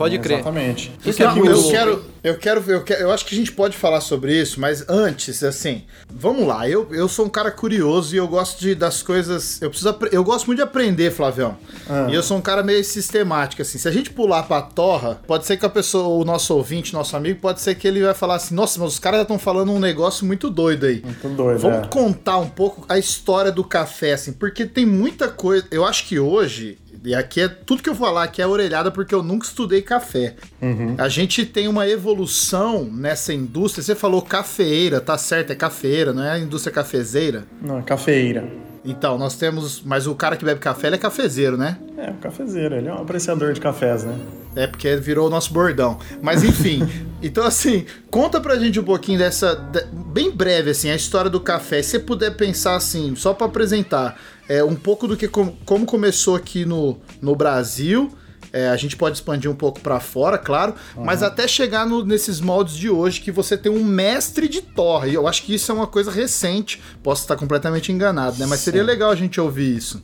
Pode 0.00 0.18
crer. 0.18 0.38
Exatamente. 0.38 0.90
Isso 1.04 1.22
Não, 1.22 1.30
é 1.30 1.34
muito 1.34 1.50
eu 1.50 1.56
louco, 1.56 1.70
quero, 1.70 2.04
eu 2.24 2.38
quero 2.38 2.60
ver, 2.62 2.74
eu, 2.76 2.82
quero- 2.82 3.02
eu 3.02 3.10
acho 3.12 3.26
que 3.26 3.34
a 3.34 3.38
gente 3.38 3.52
pode 3.52 3.76
falar 3.76 4.00
sobre 4.00 4.34
isso, 4.40 4.58
mas 4.58 4.82
antes, 4.88 5.44
assim, 5.44 5.84
vamos 6.10 6.46
lá. 6.46 6.66
Eu, 6.66 6.88
eu 6.90 7.06
sou 7.06 7.26
um 7.26 7.28
cara 7.28 7.50
curioso 7.50 8.14
e 8.14 8.18
eu 8.18 8.26
gosto 8.26 8.58
de, 8.58 8.74
das 8.74 9.02
coisas. 9.02 9.60
Eu 9.60 9.68
preciso, 9.68 9.94
eu 10.10 10.24
gosto 10.24 10.46
muito 10.46 10.56
de 10.58 10.62
aprender, 10.62 11.10
Flavião. 11.10 11.54
Ah. 11.86 12.06
E 12.10 12.14
eu 12.14 12.22
sou 12.22 12.38
um 12.38 12.40
cara 12.40 12.62
meio 12.62 12.82
sistemático, 12.82 13.60
assim. 13.60 13.76
Se 13.76 13.86
a 13.86 13.90
gente 13.90 14.08
pular 14.10 14.44
pra 14.44 14.62
torra, 14.62 15.20
pode 15.26 15.44
ser 15.44 15.58
que 15.58 15.66
a 15.66 15.68
pessoa, 15.68 16.08
o 16.08 16.24
nosso 16.24 16.54
ouvinte, 16.54 16.94
nosso 16.94 17.14
amigo, 17.14 17.38
pode 17.38 17.60
ser 17.60 17.74
que 17.74 17.86
ele 17.86 18.02
vai 18.02 18.14
falar 18.14 18.36
assim: 18.36 18.54
Nossa, 18.54 18.80
mas 18.80 18.94
os 18.94 18.98
caras 18.98 19.18
já 19.18 19.22
estão 19.22 19.38
falando 19.38 19.70
um 19.70 19.78
negócio 19.78 20.24
muito 20.24 20.48
doido 20.48 20.86
aí. 20.86 21.02
Muito 21.04 21.28
doido, 21.28 21.58
Vamos 21.60 21.84
é. 21.84 21.90
contar 21.90 22.38
um 22.38 22.48
pouco 22.48 22.86
a 22.88 22.98
história 22.98 23.52
do 23.52 23.62
café, 23.62 24.14
assim, 24.14 24.32
porque 24.32 24.64
tem 24.64 24.86
muita 24.86 25.28
coisa. 25.28 25.66
Eu 25.70 25.84
acho 25.84 26.06
que 26.06 26.18
hoje, 26.18 26.78
e 27.04 27.14
aqui 27.14 27.40
é 27.40 27.48
tudo 27.48 27.82
que 27.82 27.88
eu 27.88 27.94
vou 27.94 28.06
falar 28.06 28.24
aqui 28.24 28.42
é 28.42 28.46
orelhada, 28.46 28.90
porque 28.90 29.14
eu 29.14 29.22
nunca 29.22 29.46
estudei 29.46 29.80
café. 29.82 30.34
Uhum. 30.60 30.94
A 30.98 31.08
gente 31.08 31.46
tem 31.46 31.66
uma 31.66 31.88
evolução 31.88 32.84
nessa 32.84 33.32
indústria. 33.32 33.82
Você 33.82 33.94
falou 33.94 34.20
cafeeira, 34.22 35.00
tá 35.00 35.16
certo, 35.16 35.50
é 35.50 35.54
cafeeira, 35.54 36.12
não 36.12 36.22
é 36.22 36.30
a 36.32 36.38
indústria 36.38 36.72
cafezeira. 36.72 37.44
Não, 37.62 37.78
é 37.78 37.82
cafeíra. 37.82 38.46
Então, 38.84 39.18
nós 39.18 39.36
temos. 39.36 39.82
Mas 39.84 40.06
o 40.06 40.14
cara 40.14 40.36
que 40.36 40.44
bebe 40.44 40.58
café, 40.60 40.86
ele 40.86 40.96
é 40.96 40.98
cafezeiro, 40.98 41.56
né? 41.56 41.78
É, 41.98 42.10
um 42.10 42.16
cafezeiro, 42.16 42.74
ele 42.74 42.88
é 42.88 42.92
um 42.92 42.98
apreciador 43.02 43.52
de 43.52 43.60
cafés, 43.60 44.04
né? 44.04 44.18
É 44.56 44.66
porque 44.66 44.96
virou 44.96 45.26
o 45.26 45.30
nosso 45.30 45.52
bordão. 45.52 45.98
Mas 46.22 46.42
enfim, 46.42 46.80
então 47.22 47.44
assim, 47.44 47.84
conta 48.10 48.40
pra 48.40 48.56
gente 48.58 48.80
um 48.80 48.84
pouquinho 48.84 49.18
dessa. 49.18 49.54
de- 49.54 49.84
bem 49.92 50.30
breve, 50.30 50.70
assim, 50.70 50.90
a 50.90 50.96
história 50.96 51.30
do 51.30 51.40
café. 51.40 51.82
Se 51.82 51.90
você 51.90 51.98
puder 51.98 52.36
pensar 52.36 52.74
assim, 52.74 53.14
só 53.14 53.34
pra 53.34 53.46
apresentar, 53.46 54.18
é, 54.48 54.64
um 54.64 54.74
pouco 54.74 55.06
do 55.06 55.16
que 55.16 55.28
com- 55.28 55.54
como 55.66 55.84
começou 55.84 56.34
aqui 56.34 56.64
no, 56.64 56.98
no 57.20 57.36
Brasil. 57.36 58.10
É, 58.52 58.68
a 58.68 58.76
gente 58.76 58.96
pode 58.96 59.16
expandir 59.16 59.50
um 59.50 59.54
pouco 59.54 59.80
pra 59.80 60.00
fora, 60.00 60.36
claro, 60.36 60.74
mas 60.96 61.22
até 61.22 61.46
chegar 61.46 61.86
no- 61.86 62.04
nesses 62.04 62.40
moldes 62.40 62.74
de 62.74 62.90
hoje 62.90 63.20
que 63.20 63.30
você 63.30 63.56
tem 63.56 63.70
um 63.70 63.84
mestre 63.84 64.48
de 64.48 64.60
torre. 64.60 65.10
E 65.10 65.14
eu 65.14 65.26
acho 65.28 65.42
que 65.44 65.54
isso 65.54 65.70
é 65.70 65.74
uma 65.74 65.86
coisa 65.86 66.10
recente. 66.10 66.82
Posso 67.02 67.22
estar 67.22 67.36
completamente 67.36 67.92
enganado, 67.92 68.38
né? 68.38 68.46
Mas 68.46 68.60
seria 68.60 68.82
legal 68.82 69.10
a 69.10 69.14
gente 69.16 69.40
ouvir 69.40 69.76
isso. 69.76 70.02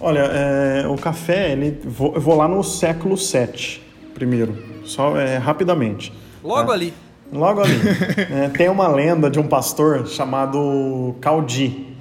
Olha, 0.00 0.20
é, 0.20 0.86
o 0.86 0.96
café, 0.96 1.52
ele, 1.52 1.80
vou, 1.84 2.14
eu 2.14 2.20
vou 2.20 2.36
lá 2.36 2.46
no 2.48 2.62
século 2.62 3.16
VII 3.16 3.80
primeiro, 4.14 4.56
só 4.84 5.16
é, 5.18 5.36
rapidamente. 5.38 6.12
Logo 6.44 6.66
tá? 6.68 6.72
ali. 6.74 6.92
Logo 7.32 7.60
ali. 7.62 7.72
É, 8.30 8.48
tem 8.50 8.68
uma 8.68 8.88
lenda 8.88 9.30
de 9.30 9.38
um 9.40 9.46
pastor 9.46 10.06
chamado 10.06 11.16
Caldi. 11.20 11.91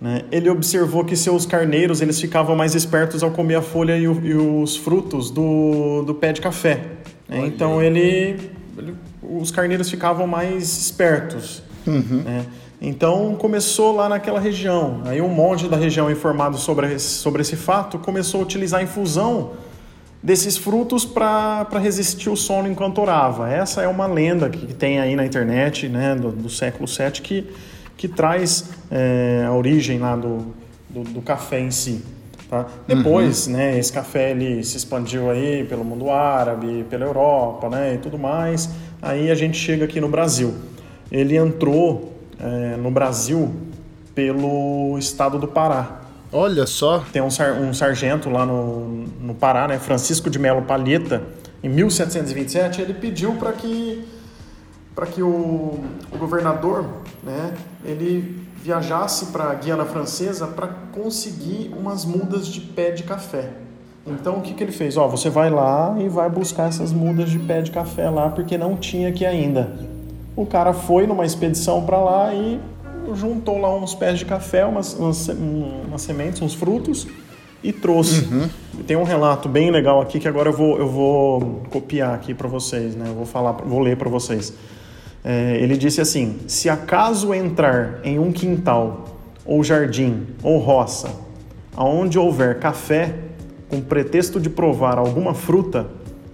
Né? 0.00 0.22
Ele 0.32 0.48
observou 0.48 1.04
que 1.04 1.14
seus 1.16 1.44
carneiros 1.44 2.00
eles 2.00 2.20
ficavam 2.20 2.56
mais 2.56 2.74
espertos 2.74 3.22
ao 3.22 3.30
comer 3.30 3.56
a 3.56 3.62
folha 3.62 3.96
e, 3.98 4.08
o- 4.08 4.24
e 4.24 4.34
os 4.34 4.76
frutos 4.76 5.30
do, 5.30 6.02
do 6.06 6.14
pé 6.14 6.32
de 6.32 6.40
café. 6.40 6.80
né? 7.28 7.46
Então 7.46 7.82
ele, 7.82 8.36
ele- 8.78 8.94
os 9.22 9.50
carneiros 9.50 9.90
ficavam 9.90 10.26
mais 10.26 10.62
espertos. 10.78 11.62
né? 11.86 12.46
Então 12.82 13.34
começou 13.34 13.94
lá 13.94 14.08
naquela 14.08 14.40
região. 14.40 15.02
Aí 15.04 15.20
um 15.20 15.28
monte 15.28 15.68
da 15.68 15.76
região 15.76 16.10
informado 16.10 16.56
sobre, 16.56 16.94
esse- 16.94 17.18
sobre 17.18 17.42
esse 17.42 17.54
fato 17.56 17.98
começou 17.98 18.40
a 18.40 18.42
utilizar 18.44 18.80
a 18.80 18.82
infusão 18.82 19.50
desses 20.22 20.56
frutos 20.56 21.04
para 21.04 21.66
resistir 21.78 22.28
o 22.30 22.36
sono 22.36 22.68
enquanto 22.68 22.98
orava. 23.00 23.50
Essa 23.50 23.82
é 23.82 23.88
uma 23.88 24.06
lenda 24.06 24.48
que 24.50 24.66
que 24.66 24.74
tem 24.74 24.98
aí 24.98 25.14
na 25.16 25.24
internet, 25.26 25.88
né, 25.88 26.14
do, 26.14 26.30
do 26.30 26.48
século 26.50 26.86
VII, 26.86 27.10
que, 27.22 27.46
que 28.00 28.08
traz 28.08 28.64
é, 28.90 29.44
a 29.46 29.52
origem 29.52 29.98
lá 29.98 30.16
do, 30.16 30.54
do, 30.88 31.02
do 31.02 31.20
café 31.20 31.60
em 31.60 31.70
si. 31.70 32.02
Tá? 32.48 32.64
Depois, 32.88 33.46
né, 33.46 33.78
esse 33.78 33.92
café 33.92 34.30
ele 34.30 34.64
se 34.64 34.78
expandiu 34.78 35.30
aí 35.30 35.64
pelo 35.64 35.84
mundo 35.84 36.10
árabe, 36.10 36.86
pela 36.88 37.04
Europa, 37.04 37.68
né, 37.68 37.96
e 37.96 37.98
tudo 37.98 38.18
mais. 38.18 38.70
Aí 39.02 39.30
a 39.30 39.34
gente 39.34 39.58
chega 39.58 39.84
aqui 39.84 40.00
no 40.00 40.08
Brasil. 40.08 40.54
Ele 41.12 41.36
entrou 41.36 42.14
é, 42.40 42.76
no 42.78 42.90
Brasil 42.90 43.52
pelo 44.14 44.96
estado 44.98 45.38
do 45.38 45.46
Pará. 45.46 46.00
Olha 46.32 46.64
só. 46.64 47.04
Tem 47.12 47.20
um, 47.20 47.30
sar- 47.30 47.60
um 47.60 47.74
sargento 47.74 48.30
lá 48.30 48.46
no, 48.46 49.04
no 49.20 49.34
Pará, 49.34 49.68
né, 49.68 49.78
Francisco 49.78 50.30
de 50.30 50.38
Melo 50.38 50.62
Palheta, 50.62 51.22
em 51.62 51.68
1727, 51.68 52.80
ele 52.80 52.94
pediu 52.94 53.34
para 53.34 53.52
que 53.52 54.02
para 55.00 55.06
que 55.06 55.22
o, 55.22 55.78
o 56.12 56.18
governador, 56.18 56.84
né, 57.22 57.54
ele 57.82 58.38
viajasse 58.62 59.26
para 59.32 59.44
a 59.44 59.54
Guiana 59.54 59.86
Francesa 59.86 60.46
para 60.46 60.66
conseguir 60.92 61.72
umas 61.74 62.04
mudas 62.04 62.46
de 62.46 62.60
pé 62.60 62.90
de 62.90 63.02
café. 63.04 63.48
Então 64.06 64.36
o 64.36 64.40
que, 64.42 64.52
que 64.52 64.62
ele 64.62 64.72
fez? 64.72 64.98
Ó, 64.98 65.08
você 65.08 65.30
vai 65.30 65.48
lá 65.48 65.96
e 65.98 66.06
vai 66.06 66.28
buscar 66.28 66.68
essas 66.68 66.92
mudas 66.92 67.30
de 67.30 67.38
pé 67.38 67.62
de 67.62 67.70
café 67.70 68.10
lá 68.10 68.28
porque 68.28 68.58
não 68.58 68.76
tinha 68.76 69.08
aqui 69.08 69.24
ainda. 69.24 69.72
O 70.36 70.44
cara 70.44 70.74
foi 70.74 71.06
numa 71.06 71.24
expedição 71.24 71.82
para 71.86 71.96
lá 71.98 72.34
e 72.34 72.60
juntou 73.14 73.56
lá 73.58 73.74
uns 73.74 73.94
pés 73.94 74.18
de 74.18 74.26
café, 74.26 74.66
umas, 74.66 74.92
umas, 74.92 75.30
um- 75.30 75.80
umas 75.88 76.02
sementes, 76.02 76.42
uns 76.42 76.52
frutos 76.52 77.06
e 77.64 77.72
trouxe. 77.72 78.28
Tem 78.86 78.98
um 78.98 79.04
relato 79.04 79.48
bem 79.48 79.70
legal 79.70 79.98
aqui 80.02 80.20
que 80.20 80.28
agora 80.28 80.50
eu 80.50 80.52
vou, 80.54 80.76
eu 80.78 80.86
vou 80.86 81.62
copiar 81.70 82.14
aqui 82.14 82.34
para 82.34 82.48
vocês, 82.48 82.94
né? 82.94 83.06
Eu 83.08 83.14
vou 83.14 83.24
falar, 83.24 83.52
vou 83.52 83.80
ler 83.80 83.96
para 83.96 84.10
vocês. 84.10 84.52
É, 85.24 85.56
ele 85.60 85.76
disse 85.76 86.00
assim: 86.00 86.38
se 86.46 86.68
acaso 86.68 87.34
entrar 87.34 88.00
em 88.02 88.18
um 88.18 88.32
quintal 88.32 89.18
ou 89.44 89.62
jardim 89.62 90.26
ou 90.42 90.58
roça, 90.58 91.10
aonde 91.76 92.18
houver 92.18 92.58
café, 92.58 93.14
com 93.68 93.80
pretexto 93.80 94.40
de 94.40 94.50
provar 94.50 94.98
alguma 94.98 95.34
fruta, 95.34 95.86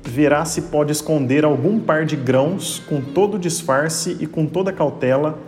verá 0.03 0.45
se 0.45 0.63
pode 0.63 0.93
esconder 0.93 1.45
algum 1.45 1.81
par 1.81 2.05
de 2.05 2.17
grãos 2.17 2.83
com 2.89 3.01
todo 3.01 3.39
disfarce 3.39 4.17
e 4.21 4.27
com 4.27 4.47
toda 4.47 4.73
cautela, 4.73 5.39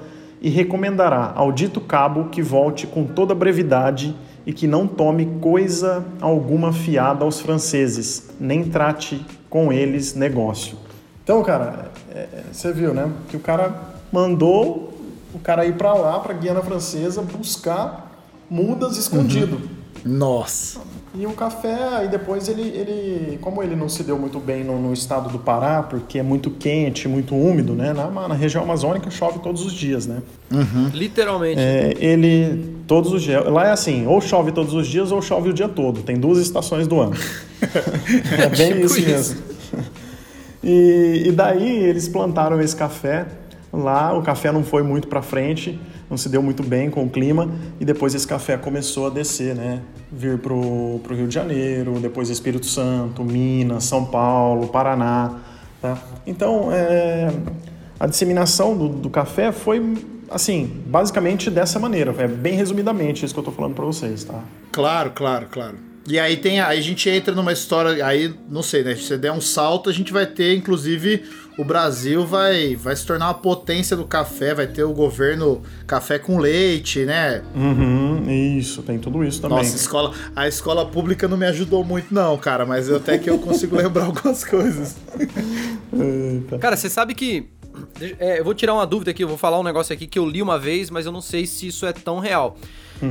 e 0.40 0.49
recomendará 0.49 1.33
ao 1.35 1.50
dito 1.50 1.80
cabo 1.80 2.26
que 2.26 2.42
volte 2.42 2.87
com 2.87 3.04
toda 3.04 3.35
brevidade 3.35 4.14
e 4.47 4.52
que 4.52 4.66
não 4.66 4.87
tome 4.87 5.26
coisa 5.40 6.04
alguma 6.21 6.73
fiada 6.73 7.25
aos 7.25 7.40
franceses, 7.40 8.30
nem 8.38 8.64
trate 8.64 9.25
com 9.50 9.73
eles 9.73 10.14
negócio. 10.14 10.88
Então, 11.28 11.42
cara, 11.42 11.90
é, 12.11 12.20
é, 12.20 12.42
você 12.50 12.73
viu, 12.73 12.94
né? 12.94 13.12
Que 13.28 13.37
o 13.37 13.40
cara 13.40 13.92
mandou 14.11 14.94
o 15.35 15.38
cara 15.38 15.66
ir 15.66 15.75
pra 15.75 15.92
lá, 15.92 16.18
pra 16.20 16.32
Guiana 16.32 16.62
Francesa, 16.62 17.20
buscar 17.20 18.18
mudas 18.49 18.97
escondido. 18.97 19.61
Nossa. 20.02 20.80
E 21.14 21.26
o 21.26 21.32
café, 21.32 21.97
aí 21.97 22.08
depois 22.08 22.49
ele, 22.49 22.62
ele 22.62 23.38
como 23.42 23.62
ele 23.62 23.76
não 23.76 23.90
se 23.90 24.02
deu 24.04 24.18
muito 24.18 24.38
bem 24.38 24.64
no, 24.64 24.80
no 24.80 24.90
estado 24.94 25.28
do 25.28 25.38
Pará, 25.38 25.82
porque 25.82 26.18
é 26.18 26.23
muito 26.23 26.50
quente, 26.50 27.06
muito 27.06 27.35
úmido, 27.35 27.75
né? 27.75 27.92
Na, 27.92 28.08
na 28.08 28.35
região 28.35 28.62
amazônica 28.62 29.11
chove 29.11 29.40
todos 29.40 29.66
os 29.66 29.75
dias, 29.75 30.06
né? 30.06 30.23
Literalmente. 30.94 31.61
É, 31.61 31.94
ele 31.99 32.75
todos 32.87 33.12
os 33.12 33.23
dias. 33.23 33.44
Lá 33.44 33.66
é 33.66 33.70
assim, 33.70 34.06
ou 34.06 34.18
chove 34.23 34.50
todos 34.50 34.73
os 34.73 34.87
dias 34.87 35.12
ou 35.12 35.20
chove 35.20 35.50
o 35.50 35.52
dia 35.52 35.68
todo. 35.68 36.00
Tem 36.02 36.16
duas 36.16 36.38
estações 36.38 36.87
do 36.87 36.99
ano. 36.99 37.16
é 38.32 38.49
bem 38.49 38.73
Tipo 38.73 38.87
isso 38.87 39.00
isso. 39.00 39.58
E, 40.62 41.25
e 41.27 41.33
daí 41.33 41.85
eles 41.85 42.09
plantaram 42.09 42.61
esse 42.61 42.75
café 42.75 43.27
lá. 43.73 44.17
O 44.17 44.23
café 44.23 44.50
não 44.50 44.62
foi 44.65 44.83
muito 44.83 45.09
para 45.09 45.23
frente, 45.23 45.79
não 46.11 46.17
se 46.17 46.29
deu 46.29 46.43
muito 46.43 46.62
bem 46.62 46.91
com 46.91 47.05
o 47.05 47.09
clima. 47.09 47.50
E 47.81 47.85
depois 47.85 48.15
esse 48.15 48.27
café 48.27 48.57
começou 48.57 49.07
a 49.07 49.11
descer, 49.11 49.55
né? 49.55 49.83
Vir 50.11 50.38
pro, 50.38 51.00
pro 51.03 51.15
Rio 51.15 51.29
de 51.29 51.35
Janeiro, 51.35 51.99
depois 52.00 52.29
Espírito 52.29 52.67
Santo, 52.67 53.25
Minas, 53.25 53.85
São 53.85 54.05
Paulo, 54.05 54.69
Paraná. 54.69 55.38
Tá? 55.81 55.97
Então, 56.27 56.71
é, 56.73 57.33
a 58.00 58.07
disseminação 58.07 58.77
do, 58.77 58.88
do 58.88 59.11
café 59.11 59.53
foi, 59.53 59.95
assim, 60.31 60.83
basicamente 60.87 61.50
dessa 61.50 61.79
maneira. 61.79 62.15
É 62.19 62.27
bem 62.27 62.55
resumidamente 62.55 63.25
isso 63.25 63.35
que 63.35 63.41
eu 63.41 63.45
tô 63.45 63.53
falando 63.53 63.75
para 63.75 63.85
vocês, 63.85 64.25
tá? 64.25 64.41
Claro, 64.73 65.12
claro, 65.15 65.47
claro. 65.50 65.88
E 66.09 66.19
aí 66.19 66.37
tem, 66.38 66.61
aí 66.61 66.79
a 66.79 66.83
gente 66.83 67.09
entra 67.11 67.35
numa 67.35 67.53
história, 67.53 68.05
aí 68.07 68.33
não 68.49 68.62
sei, 68.62 68.83
né? 68.83 68.95
Se 68.95 69.03
você 69.03 69.19
der 69.19 69.31
um 69.33 69.41
salto, 69.41 69.91
a 69.91 69.93
gente 69.93 70.12
vai 70.12 70.25
ter, 70.27 70.55
inclusive, 70.57 71.23
o 71.59 71.65
Brasil 71.65 72.25
vai, 72.25 72.75
vai 72.77 72.97
se 72.97 73.05
tornar 73.05 73.27
uma 73.27 73.35
potência 73.35 73.95
do 73.97 74.07
café, 74.07 74.55
vai 74.55 74.67
ter 74.67 74.85
o 74.85 74.93
governo 74.95 75.62
café 75.87 76.19
com 76.19 76.38
leite, 76.38 77.05
né? 77.05 77.43
Uhum, 77.55 78.25
isso, 78.59 78.83
tem 78.83 78.99
tudo 78.99 79.23
isso 79.23 79.41
também. 79.43 79.59
Nossa, 79.59 79.77
escola, 79.77 80.15
a 80.35 80.49
escola 80.49 80.87
pública 80.87 81.29
não 81.29 81.37
me 81.37 81.47
ajudou 81.47 81.85
muito, 81.85 82.15
não, 82.15 82.38
cara, 82.38 82.65
mas 82.65 82.88
eu- 82.88 82.97
até 82.97 83.19
que 83.19 83.29
eu 83.29 83.38
consigo 83.38 83.77
lembrar 83.77 84.05
algumas 84.07 84.43
coisas. 84.45 84.97
Eita. 85.93 86.59
Cara, 86.59 86.77
você 86.77 86.88
sabe 86.88 87.15
que. 87.15 87.49
é, 88.19 88.41
eu 88.41 88.45
vou 88.45 88.55
tirar 88.55 88.75
uma 88.75 88.87
dúvida 88.87 89.11
aqui, 89.11 89.23
eu 89.25 89.29
vou 89.29 89.37
falar 89.38 89.59
um 89.61 89.62
negócio 89.65 89.93
aqui 89.93 90.07
que 90.07 90.19
eu 90.19 90.27
li 90.27 90.41
uma 90.41 90.59
vez, 90.59 90.91
mas 90.91 91.07
eu 91.07 91.12
não 91.12 91.21
sei 91.21 91.47
se 91.47 91.67
isso 91.67 91.85
é 91.87 91.93
tão 91.93 92.19
real. 92.19 92.57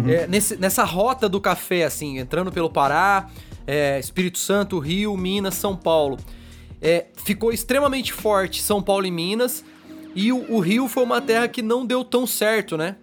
É, 0.10 0.28
nesse- 0.28 0.58
nessa 0.58 0.84
rota 0.84 1.28
do 1.30 1.40
café, 1.40 1.84
assim, 1.86 2.18
entrando 2.20 2.52
pelo 2.52 2.70
Pará, 2.70 3.28
é, 3.66 4.00
Espírito 4.00 4.38
Santo, 4.38 4.80
Rio, 4.80 5.16
Minas, 5.18 5.56
São 5.56 5.76
Paulo. 5.76 6.18
é, 6.80 7.06
ficou 7.16 7.52
extremamente 7.52 8.14
forte 8.14 8.62
São 8.62 8.84
Paulo 8.84 9.06
e 9.06 9.12
Minas. 9.12 9.64
E 10.14 10.32
o, 10.32 10.46
o 10.54 10.60
Rio 10.60 10.88
foi 10.88 11.04
uma 11.04 11.20
terra 11.20 11.48
que 11.48 11.62
não 11.64 11.84
deu 11.86 12.04
tão 12.04 12.28
certo, 12.28 12.78
né? 12.78 12.96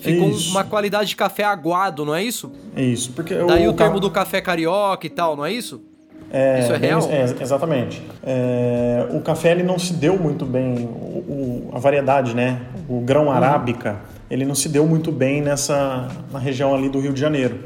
Ficou 0.00 0.30
Isso. 0.30 0.50
uma 0.50 0.64
qualidade 0.64 1.10
de 1.10 1.16
café 1.16 1.44
aguado, 1.44 2.04
não 2.04 2.14
é 2.14 2.24
isso? 2.24 2.50
É 2.74 2.82
isso, 2.82 3.12
porque 3.12 3.34
Daí 3.34 3.68
o, 3.68 3.72
ca- 3.74 3.84
termo 3.84 4.00
do 4.00 4.10
café 4.10 4.40
carioca 4.40 5.06
e 5.06 5.10
tal, 5.10 5.36
não 5.36 5.44
é 5.44 5.52
isso? 5.52 5.80
É, 6.32 6.60
Isso 6.60 6.72
é 6.72 6.76
real? 6.76 7.00
é, 7.10 7.42
exatamente. 7.42 8.02
É, 8.22 9.06
o 9.10 9.20
café 9.20 9.50
ele 9.52 9.62
não 9.64 9.78
se 9.78 9.92
deu 9.92 10.16
muito 10.18 10.44
bem, 10.46 10.74
o- 10.84 11.68
o- 11.68 11.70
a 11.74 11.78
variedade, 11.78 12.34
né? 12.34 12.62
O 12.88 13.00
grão 13.00 13.26
Uhum. 13.26 13.32
Ele 14.30 14.44
não 14.44 14.54
se 14.54 14.68
deu 14.68 14.86
muito 14.86 15.10
bem 15.10 15.42
nessa 15.42 16.08
na 16.32 16.38
região 16.38 16.74
ali 16.74 16.88
do 16.88 17.00
Rio 17.00 17.12
de 17.12 17.20
Janeiro. 17.20 17.58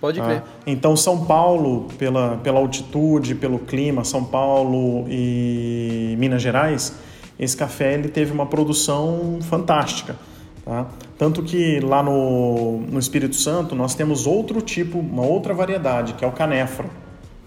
Pode 0.00 0.18
tá? 0.18 0.24
crer. 0.26 0.42
Então 0.66 0.96
São 0.96 1.24
Paulo, 1.24 1.88
pela, 1.98 2.38
pela 2.38 2.58
altitude, 2.58 3.34
pelo 3.34 3.58
clima, 3.58 4.02
São 4.02 4.24
Paulo 4.24 5.04
e 5.08 6.16
Minas 6.18 6.40
Gerais, 6.42 6.94
esse 7.38 7.56
café 7.56 7.94
ele 7.94 8.08
teve 8.08 8.32
uma 8.32 8.46
produção 8.46 9.38
fantástica. 9.42 10.16
Tá? 10.64 10.86
Tanto 11.18 11.42
que 11.42 11.80
lá 11.80 12.02
no, 12.02 12.80
no 12.80 12.98
Espírito 12.98 13.36
Santo 13.36 13.74
nós 13.74 13.94
temos 13.94 14.26
outro 14.26 14.60
tipo, 14.62 14.98
uma 14.98 15.22
outra 15.24 15.52
variedade, 15.52 16.14
que 16.14 16.24
é 16.24 16.28
o 16.28 16.32
canefro, 16.32 16.88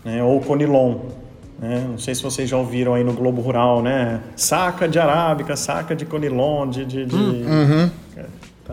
né? 0.06 0.24
ou 0.24 0.40
conilon. 0.40 0.98
né? 1.60 1.86
Não 1.90 1.98
sei 1.98 2.14
se 2.14 2.22
vocês 2.22 2.48
já 2.50 2.58
ouviram 2.58 2.94
aí 2.94 3.04
no 3.04 3.14
Globo 3.14 3.42
Rural, 3.42 3.82
né? 3.82 4.22
Saca 4.36 4.88
de 4.88 5.00
arábica, 5.00 5.56
saca 5.56 5.96
de 5.96 6.06
conilon, 6.06 6.70
de... 6.70 6.86
de, 6.86 7.06
de- 7.06 7.44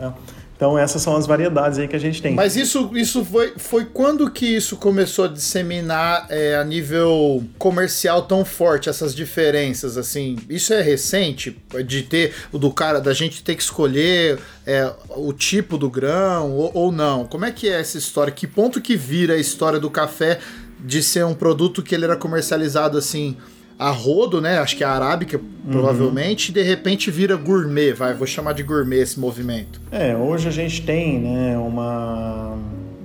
tá? 0.01 0.15
Então 0.55 0.77
essas 0.77 1.01
são 1.01 1.15
as 1.15 1.25
variedades 1.25 1.79
aí 1.79 1.87
que 1.87 1.95
a 1.95 1.99
gente 1.99 2.21
tem. 2.21 2.35
Mas 2.35 2.55
isso, 2.55 2.91
isso 2.93 3.25
foi, 3.25 3.53
foi 3.57 3.83
quando 3.83 4.29
que 4.29 4.45
isso 4.45 4.77
começou 4.77 5.25
a 5.25 5.27
disseminar 5.27 6.27
é, 6.29 6.55
a 6.55 6.63
nível 6.63 7.43
comercial 7.57 8.21
tão 8.21 8.45
forte, 8.45 8.87
essas 8.87 9.15
diferenças, 9.15 9.97
assim? 9.97 10.37
Isso 10.47 10.71
é 10.71 10.79
recente? 10.79 11.57
De 11.83 12.03
ter, 12.03 12.35
o 12.51 12.59
do 12.59 12.71
cara, 12.71 13.01
da 13.01 13.11
gente 13.11 13.43
ter 13.43 13.55
que 13.55 13.63
escolher 13.63 14.37
é, 14.63 14.91
o 15.09 15.33
tipo 15.33 15.79
do 15.79 15.89
grão 15.89 16.51
ou, 16.51 16.71
ou 16.75 16.91
não? 16.91 17.25
Como 17.25 17.43
é 17.43 17.51
que 17.51 17.67
é 17.67 17.79
essa 17.79 17.97
história? 17.97 18.31
Que 18.31 18.45
ponto 18.45 18.79
que 18.79 18.95
vira 18.95 19.33
a 19.33 19.37
história 19.37 19.79
do 19.79 19.89
café 19.89 20.37
de 20.79 21.01
ser 21.01 21.25
um 21.25 21.33
produto 21.33 21.81
que 21.81 21.95
ele 21.95 22.05
era 22.05 22.15
comercializado 22.15 22.99
assim... 22.99 23.35
A 23.81 23.89
rodo, 23.89 24.39
né? 24.39 24.59
Acho 24.59 24.77
que 24.77 24.83
é 24.83 24.87
a 24.87 24.91
arábica, 24.91 25.41
provavelmente, 25.67 26.49
e 26.49 26.51
de 26.51 26.61
repente 26.61 27.09
vira 27.09 27.35
gourmet, 27.35 27.93
vai, 27.93 28.13
vou 28.13 28.27
chamar 28.27 28.53
de 28.53 28.61
gourmet 28.61 28.99
esse 28.99 29.19
movimento. 29.19 29.81
É, 29.91 30.15
hoje 30.15 30.47
a 30.47 30.51
gente 30.51 30.83
tem 30.83 31.17
né, 31.17 31.57
uma, 31.57 32.55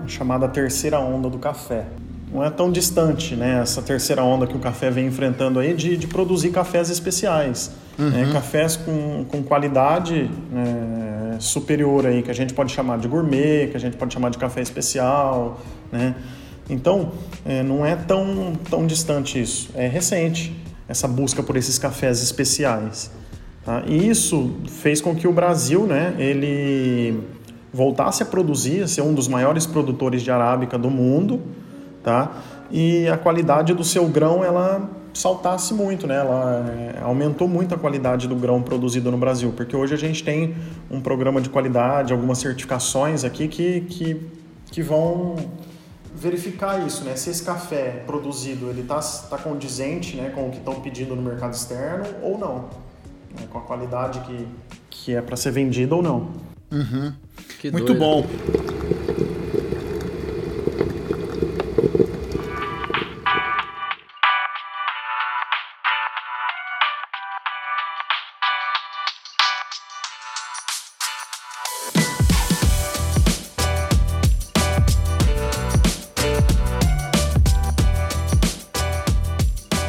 chamada 0.06 0.46
terceira 0.46 1.00
onda 1.00 1.30
do 1.30 1.38
café. 1.38 1.86
Não 2.30 2.44
é 2.44 2.50
tão 2.50 2.70
distante 2.70 3.34
né, 3.34 3.60
essa 3.62 3.80
terceira 3.80 4.22
onda 4.22 4.46
que 4.46 4.54
o 4.54 4.58
café 4.58 4.90
vem 4.90 5.06
enfrentando 5.06 5.58
aí 5.60 5.72
de, 5.72 5.96
de 5.96 6.06
produzir 6.06 6.50
cafés 6.50 6.90
especiais. 6.90 7.70
né, 7.96 8.28
cafés 8.30 8.76
com, 8.76 9.24
com 9.24 9.42
qualidade 9.42 10.30
né, 10.52 11.38
superior 11.38 12.04
aí, 12.04 12.22
que 12.22 12.30
a 12.30 12.34
gente 12.34 12.52
pode 12.52 12.70
chamar 12.70 12.98
de 12.98 13.08
gourmet, 13.08 13.68
que 13.70 13.78
a 13.78 13.80
gente 13.80 13.96
pode 13.96 14.12
chamar 14.12 14.28
de 14.28 14.36
café 14.36 14.60
especial. 14.60 15.58
Né? 15.90 16.14
Então, 16.68 17.12
é, 17.46 17.62
não 17.62 17.86
é 17.86 17.96
tão, 17.96 18.52
tão 18.68 18.86
distante 18.86 19.40
isso. 19.40 19.70
É 19.74 19.86
recente 19.86 20.65
essa 20.88 21.08
busca 21.08 21.42
por 21.42 21.56
esses 21.56 21.78
cafés 21.78 22.22
especiais. 22.22 23.10
Tá? 23.64 23.82
E 23.86 24.08
isso 24.08 24.56
fez 24.68 25.00
com 25.00 25.14
que 25.14 25.26
o 25.26 25.32
Brasil, 25.32 25.86
né, 25.86 26.14
ele 26.18 27.20
voltasse 27.72 28.22
a 28.22 28.26
produzir, 28.26 28.82
a 28.82 28.88
ser 28.88 29.02
um 29.02 29.12
dos 29.12 29.28
maiores 29.28 29.66
produtores 29.66 30.22
de 30.22 30.30
arábica 30.30 30.78
do 30.78 30.88
mundo, 30.88 31.42
tá? 32.02 32.32
E 32.70 33.06
a 33.08 33.18
qualidade 33.18 33.74
do 33.74 33.84
seu 33.84 34.06
grão 34.08 34.42
ela 34.42 34.88
saltasse 35.12 35.74
muito, 35.74 36.06
né? 36.06 36.16
Ela 36.16 36.64
é, 36.68 37.02
aumentou 37.02 37.48
muito 37.48 37.74
a 37.74 37.78
qualidade 37.78 38.28
do 38.28 38.34
grão 38.34 38.62
produzido 38.62 39.10
no 39.10 39.18
Brasil, 39.18 39.52
porque 39.54 39.76
hoje 39.76 39.94
a 39.94 39.98
gente 39.98 40.22
tem 40.22 40.54
um 40.90 41.00
programa 41.00 41.40
de 41.40 41.50
qualidade, 41.50 42.12
algumas 42.12 42.38
certificações 42.38 43.24
aqui 43.24 43.48
que, 43.48 43.80
que, 43.82 44.22
que 44.70 44.82
vão 44.82 45.36
verificar 46.16 46.84
isso, 46.86 47.04
né? 47.04 47.14
Se 47.14 47.28
esse 47.28 47.44
café 47.44 48.02
produzido 48.06 48.70
ele 48.70 48.82
tá, 48.82 48.98
tá 48.98 49.36
condizente, 49.36 50.16
né, 50.16 50.30
com 50.30 50.48
o 50.48 50.50
que 50.50 50.56
estão 50.56 50.80
pedindo 50.80 51.14
no 51.14 51.22
mercado 51.22 51.52
externo 51.52 52.06
ou 52.22 52.38
não, 52.38 52.70
né? 53.38 53.46
com 53.50 53.58
a 53.58 53.60
qualidade 53.60 54.20
que, 54.20 54.48
que 54.88 55.14
é 55.14 55.20
para 55.20 55.36
ser 55.36 55.52
vendida 55.52 55.94
ou 55.94 56.02
não. 56.02 56.30
Que 57.60 57.70
Muito 57.70 57.94
doido. 57.94 57.98
bom. 57.98 58.26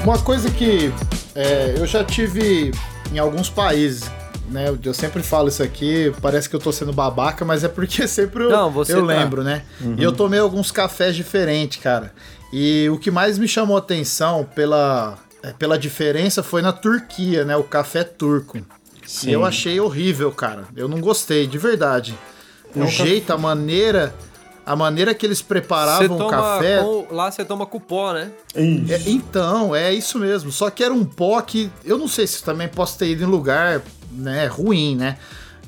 Uma 0.08 0.20
coisa 0.20 0.50
que 0.50 0.90
é, 1.36 1.76
eu 1.78 1.86
já 1.86 2.02
tive 2.02 2.72
em 3.12 3.20
alguns 3.20 3.50
países, 3.50 4.10
né? 4.50 4.74
Eu 4.82 4.94
sempre 4.94 5.22
falo 5.22 5.50
isso 5.50 5.62
aqui, 5.62 6.14
parece 6.22 6.50
que 6.50 6.56
eu 6.56 6.62
tô 6.62 6.72
sendo 6.72 6.94
babaca, 6.94 7.44
mas 7.44 7.66
é 7.66 7.68
porque 7.68 8.08
sempre 8.08 8.46
eu, 8.46 8.50
Não, 8.50 8.72
você 8.72 8.94
eu 8.94 9.02
tá. 9.02 9.06
lembro, 9.06 9.44
né? 9.44 9.64
E 9.98 10.02
eu 10.02 10.14
tomei 10.14 10.40
alguns 10.40 10.72
cafés 10.72 11.14
diferentes, 11.14 11.84
cara. 11.84 12.14
E 12.54 12.88
o 12.90 12.98
que 12.98 13.12
mais 13.12 13.38
me 13.38 13.50
chamou 13.50 13.76
a 13.76 13.80
atenção 13.80 14.48
pela, 14.56 15.18
é, 15.44 15.52
pela 15.52 15.78
diferença 15.78 16.42
foi 16.42 16.62
na 16.62 16.72
Turquia, 16.72 17.44
né? 17.44 17.58
O 17.58 17.64
café 17.66 18.06
turco. 18.06 18.60
Sim. 19.06 19.32
E 19.32 19.34
eu 19.34 19.44
achei 19.44 19.78
horrível, 19.78 20.32
cara. 20.32 20.64
Eu 20.74 20.88
não 20.88 21.02
gostei, 21.02 21.46
de 21.46 21.58
verdade. 21.58 22.18
O 22.74 22.80
É 22.80 22.86
um 22.86 22.88
jeito, 22.88 23.34
a 23.34 23.38
maneira, 23.38 24.16
a 24.68 24.76
maneira 24.76 25.14
que 25.16 25.26
eles 25.26 25.42
preparavam 25.42 26.18
o 26.18 26.30
café. 26.30 26.82
com- 26.84 27.06
lá 27.10 27.32
você 27.32 27.44
toma 27.46 27.66
com 27.66 27.80
pó, 27.80 28.14
né? 28.14 28.30
Isso. 28.56 28.94
É, 28.94 29.02
então, 29.10 29.76
é 29.76 29.94
isso 29.94 30.20
mesmo. 30.20 30.52
Só 30.52 30.70
que 30.70 30.84
era 30.84 30.94
um 30.94 31.06
pó 31.06 31.40
que 31.42 31.70
eu 31.86 31.98
não 31.98 32.08
sei 32.08 32.28
se 32.28 32.44
também 32.44 32.68
posso 32.68 32.98
ter 33.00 33.08
ido 33.10 33.24
em 33.24 33.28
lugar, 33.28 33.82
né, 34.12 34.46
ruim, 34.48 34.96
né? 34.96 35.18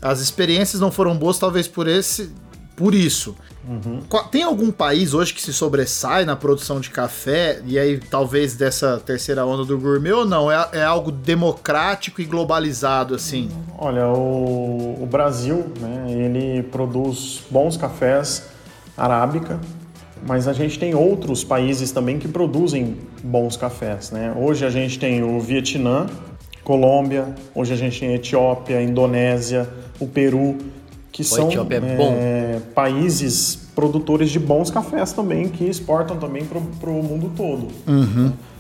As 0.01 0.19
experiências 0.19 0.79
não 0.81 0.91
foram 0.91 1.15
boas, 1.17 1.37
talvez 1.39 1.67
por 1.67 1.87
esse, 1.87 2.31
por 2.75 2.93
isso. 2.93 3.35
Qual- 4.07 4.23
Tem 4.29 4.41
algum 4.41 4.71
país 4.71 5.13
hoje 5.13 5.31
que 5.33 5.41
se 5.41 5.53
sobressai 5.53 6.25
na 6.25 6.35
produção 6.35 6.79
de 6.79 6.89
café 6.89 7.61
e 7.67 7.77
aí 7.77 7.99
talvez 7.99 8.55
dessa 8.55 8.97
terceira 8.97 9.45
onda 9.45 9.63
do 9.63 9.77
gourmet 9.77 10.11
ou 10.11 10.25
não? 10.25 10.51
É, 10.51 10.69
é 10.73 10.83
algo 10.83 11.11
democrático 11.11 12.19
e 12.21 12.25
globalizado 12.25 13.13
assim? 13.13 13.51
Olha, 13.77 14.07
o, 14.07 14.97
o 15.03 15.05
Brasil, 15.05 15.71
né, 15.79 16.05
ele 16.09 16.63
produz 16.63 17.41
bons 17.51 17.77
cafés 17.77 18.43
arábica, 18.99 19.59
mas 20.27 20.47
a 20.47 20.53
gente 20.53 20.77
tem 20.77 20.93
outros 20.93 21.43
países 21.43 21.91
também 21.91 22.19
que 22.19 22.27
produzem 22.27 22.97
bons 23.23 23.55
cafés, 23.55 24.11
né? 24.11 24.33
Hoje 24.35 24.65
a 24.65 24.69
gente 24.69 24.99
tem 24.99 25.23
o 25.23 25.39
Vietnã, 25.39 26.07
Colômbia, 26.63 27.33
hoje 27.55 27.73
a 27.73 27.77
gente 27.77 27.99
tem 27.99 28.09
a 28.09 28.15
Etiópia, 28.15 28.81
Indonésia, 28.81 29.67
o 29.99 30.05
Peru, 30.05 30.57
que 31.11 31.23
são 31.23 31.47
Etiópia 31.47 31.81
é 31.83 32.01
é, 32.01 32.59
países 32.75 33.69
produtores 33.73 34.29
de 34.29 34.39
bons 34.39 34.69
cafés 34.69 35.13
também, 35.13 35.47
que 35.47 35.63
exportam 35.63 36.17
também 36.17 36.45
para 36.45 36.89
o 36.89 37.03
mundo 37.03 37.31
todo. 37.35 37.67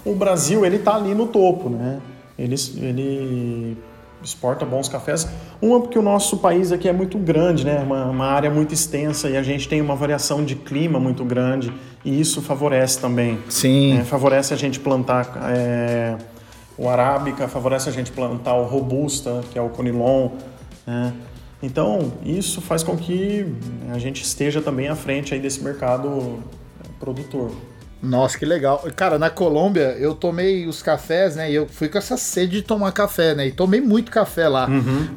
O 0.05 0.15
Brasil, 0.15 0.65
ele 0.65 0.79
tá 0.79 0.95
ali 0.95 1.13
no 1.13 1.27
topo, 1.27 1.69
né? 1.69 1.99
Ele, 2.37 2.55
ele 2.77 3.77
exporta 4.23 4.65
bons 4.65 4.87
cafés. 4.87 5.27
Uma 5.61 5.79
porque 5.79 5.97
o 5.97 6.01
nosso 6.01 6.37
país 6.37 6.71
aqui 6.71 6.87
é 6.87 6.93
muito 6.93 7.17
grande, 7.17 7.65
né? 7.65 7.79
Uma, 7.79 8.05
uma 8.05 8.25
área 8.25 8.49
muito 8.49 8.73
extensa 8.73 9.29
e 9.29 9.37
a 9.37 9.43
gente 9.43 9.67
tem 9.67 9.81
uma 9.81 9.95
variação 9.95 10.43
de 10.43 10.55
clima 10.55 10.99
muito 10.99 11.23
grande 11.23 11.73
e 12.03 12.19
isso 12.19 12.41
favorece 12.41 12.99
também. 12.99 13.39
Sim. 13.49 13.95
né? 13.95 14.03
Favorece 14.03 14.53
a 14.53 14.57
gente 14.57 14.79
plantar 14.79 15.31
é, 15.51 16.15
o 16.77 16.87
arábica, 16.87 17.47
favorece 17.47 17.89
a 17.89 17.91
gente 17.91 18.11
plantar 18.11 18.55
o 18.55 18.65
robusta, 18.65 19.41
que 19.51 19.59
é 19.59 19.61
o 19.61 19.69
conilon, 19.69 20.29
né? 20.85 21.13
Então, 21.61 22.13
isso 22.23 22.61
faz 22.61 22.83
com 22.83 22.95
que 22.95 23.45
a 23.91 23.99
gente 23.99 24.23
esteja 24.23 24.61
também 24.61 24.87
à 24.87 24.95
frente 24.95 25.33
aí 25.33 25.41
desse 25.41 25.61
mercado 25.61 26.39
produtor. 26.99 27.51
Nossa, 28.01 28.37
que 28.37 28.45
legal. 28.45 28.85
Cara, 28.95 29.19
na 29.19 29.29
Colômbia 29.29 29.95
eu 29.99 30.15
tomei 30.15 30.65
os 30.65 30.81
cafés, 30.81 31.35
né? 31.35 31.51
E 31.51 31.55
eu 31.55 31.67
fui 31.67 31.89
com 31.89 31.97
essa 31.97 32.15
sede 32.15 32.57
de 32.57 32.61
tomar 32.61 32.91
café, 32.91 33.35
né? 33.35 33.47
E 33.47 33.51
tomei 33.51 33.81
muito 33.81 34.09
café 34.11 34.47
lá. 34.47 34.67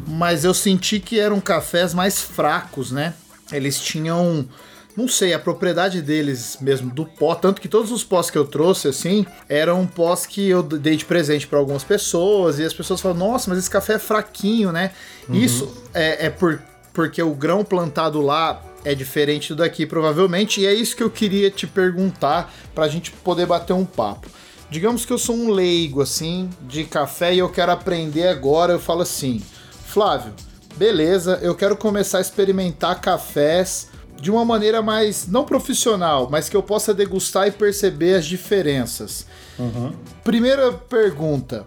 Mas 0.07 0.45
eu 0.45 0.53
senti 0.53 0.99
que 0.99 1.19
eram 1.19 1.41
cafés 1.41 1.95
mais 1.95 2.21
fracos, 2.21 2.91
né? 2.91 3.15
Eles 3.53 3.81
tinham. 3.81 4.47
Não 4.95 5.09
sei, 5.09 5.33
a 5.33 5.39
propriedade 5.39 6.03
deles 6.03 6.59
mesmo, 6.61 6.93
do 6.93 7.07
pó. 7.07 7.35
Tanto 7.35 7.63
que 7.63 7.69
todos 7.69 7.91
os 7.91 8.05
pós 8.05 8.29
que 8.29 8.37
eu 8.37 8.45
trouxe, 8.45 8.89
assim, 8.89 9.25
eram 9.49 9.87
pós 9.87 10.27
que 10.27 10.47
eu 10.51 10.63
dei 10.63 10.97
de 10.97 11.07
presente 11.07 11.47
para 11.47 11.59
algumas 11.59 11.83
pessoas. 11.83 12.59
E 12.59 12.65
as 12.65 12.75
pessoas 12.75 13.01
falam, 13.01 13.17
nossa, 13.17 13.49
mas 13.49 13.59
esse 13.59 13.71
café 13.71 13.95
é 13.95 13.99
fraquinho, 13.99 14.71
né? 14.71 14.91
Isso 15.31 15.73
é, 15.95 16.27
é 16.27 16.31
por, 16.31 16.61
porque 16.93 17.23
o 17.23 17.33
grão 17.35 17.65
plantado 17.65 18.21
lá 18.21 18.61
é 18.85 18.95
diferente 18.95 19.51
do 19.51 19.57
daqui, 19.57 19.87
provavelmente, 19.87 20.61
e 20.61 20.67
é 20.67 20.75
isso 20.75 20.97
que 20.97 21.03
eu 21.03 21.11
queria 21.11 21.51
te 21.51 21.67
perguntar 21.67 22.53
pra 22.75 22.89
gente 22.89 23.11
poder 23.11 23.47
bater 23.47 23.73
um 23.73 23.85
papo. 23.85 24.29
Digamos 24.71 25.05
que 25.05 25.13
eu 25.13 25.19
sou 25.19 25.37
um 25.37 25.51
leigo, 25.51 26.01
assim, 26.01 26.49
de 26.63 26.85
café 26.85 27.35
e 27.35 27.39
eu 27.39 27.49
quero 27.49 27.73
aprender 27.73 28.29
agora. 28.29 28.73
Eu 28.73 28.81
falo 28.81 29.03
assim, 29.03 29.43
Flávio, 29.87 30.33
beleza, 30.77 31.39
eu 31.43 31.55
quero 31.55 31.77
começar 31.77 32.19
a 32.19 32.23
experimentar 32.23 33.01
cafés 33.01 33.89
de 34.21 34.31
uma 34.31 34.45
maneira 34.45 34.81
mais 34.81 35.27
não 35.27 35.45
profissional, 35.45 36.29
mas 36.31 36.49
que 36.49 36.57
eu 36.57 36.63
possa 36.63 36.95
degustar 36.95 37.49
e 37.49 37.51
perceber 37.51 38.15
as 38.15 38.25
diferenças. 38.25 39.27
Primeira 40.25 40.73
pergunta. 40.73 41.67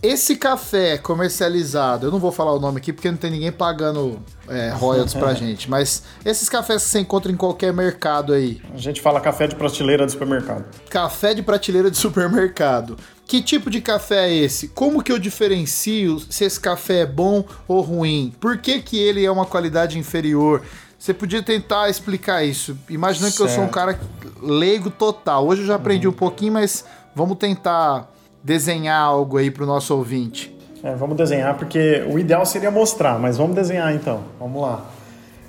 Esse 0.00 0.36
café 0.36 0.96
comercializado, 0.96 2.06
eu 2.06 2.10
não 2.12 2.20
vou 2.20 2.30
falar 2.30 2.52
o 2.52 2.60
nome 2.60 2.78
aqui 2.78 2.92
porque 2.92 3.10
não 3.10 3.18
tem 3.18 3.32
ninguém 3.32 3.50
pagando 3.50 4.20
é, 4.48 4.70
royalties 4.70 5.14
pra 5.14 5.34
gente, 5.34 5.68
mas 5.68 6.04
esses 6.24 6.48
cafés 6.48 6.84
que 6.84 6.88
você 6.90 7.00
encontra 7.00 7.32
em 7.32 7.36
qualquer 7.36 7.72
mercado 7.72 8.32
aí, 8.32 8.62
A 8.72 8.76
gente 8.78 9.00
fala 9.00 9.20
café 9.20 9.48
de 9.48 9.56
prateleira 9.56 10.06
do 10.06 10.12
supermercado. 10.12 10.64
café 10.88 11.34
de 11.34 11.42
prateleira 11.42 11.90
de 11.90 11.96
supermercado. 11.96 12.96
Que 13.26 13.42
tipo 13.42 13.68
de 13.68 13.80
café 13.80 14.28
é 14.28 14.34
esse? 14.34 14.68
Como 14.68 15.02
que 15.02 15.10
eu 15.12 15.18
diferencio 15.18 16.18
se 16.30 16.44
esse 16.44 16.58
café 16.58 17.00
é 17.00 17.06
bom 17.06 17.44
ou 17.66 17.80
ruim? 17.82 18.32
Por 18.40 18.56
que, 18.58 18.80
que 18.80 18.96
ele 18.98 19.24
é 19.24 19.30
uma 19.30 19.44
qualidade 19.44 19.98
inferior? 19.98 20.62
Você 20.98 21.12
podia 21.12 21.42
tentar 21.42 21.90
explicar 21.90 22.42
isso. 22.44 22.76
Imaginando 22.88 23.34
que 23.34 23.42
eu 23.42 23.46
sou 23.48 23.58
um 23.58 23.70
Certo. 23.70 23.74
cara 23.74 24.00
leigo 24.40 24.90
total. 24.90 25.46
Hoje 25.46 25.60
eu 25.62 25.66
já 25.66 25.74
aprendi 25.74 26.08
um 26.08 26.12
pouquinho, 26.12 26.54
mas 26.54 26.84
vamos 27.14 27.36
tentar 27.36 28.10
desenhar 28.42 29.00
algo 29.00 29.36
aí 29.36 29.50
pro 29.50 29.66
nosso 29.66 29.94
ouvinte. 29.96 30.54
É, 30.82 30.94
vamos 30.94 31.16
desenhar, 31.16 31.56
porque 31.56 32.04
o 32.10 32.18
ideal 32.18 32.46
seria 32.46 32.70
mostrar, 32.70 33.18
mas 33.18 33.36
vamos 33.36 33.54
desenhar 33.56 33.92
então. 33.94 34.20
Vamos 34.38 34.62
lá. 34.62 34.84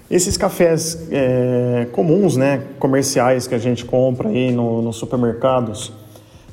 Esses 0.10 0.36
cafés 0.38 1.08
é, 1.12 1.88
comuns, 1.92 2.36
né, 2.36 2.64
comerciais 2.80 3.46
que 3.46 3.54
a 3.54 3.60
gente 3.60 3.86
compra 3.86 4.30
aí 4.30 4.52
no- 4.52 4.82
nos 4.82 4.96
supermercados, 4.96 5.94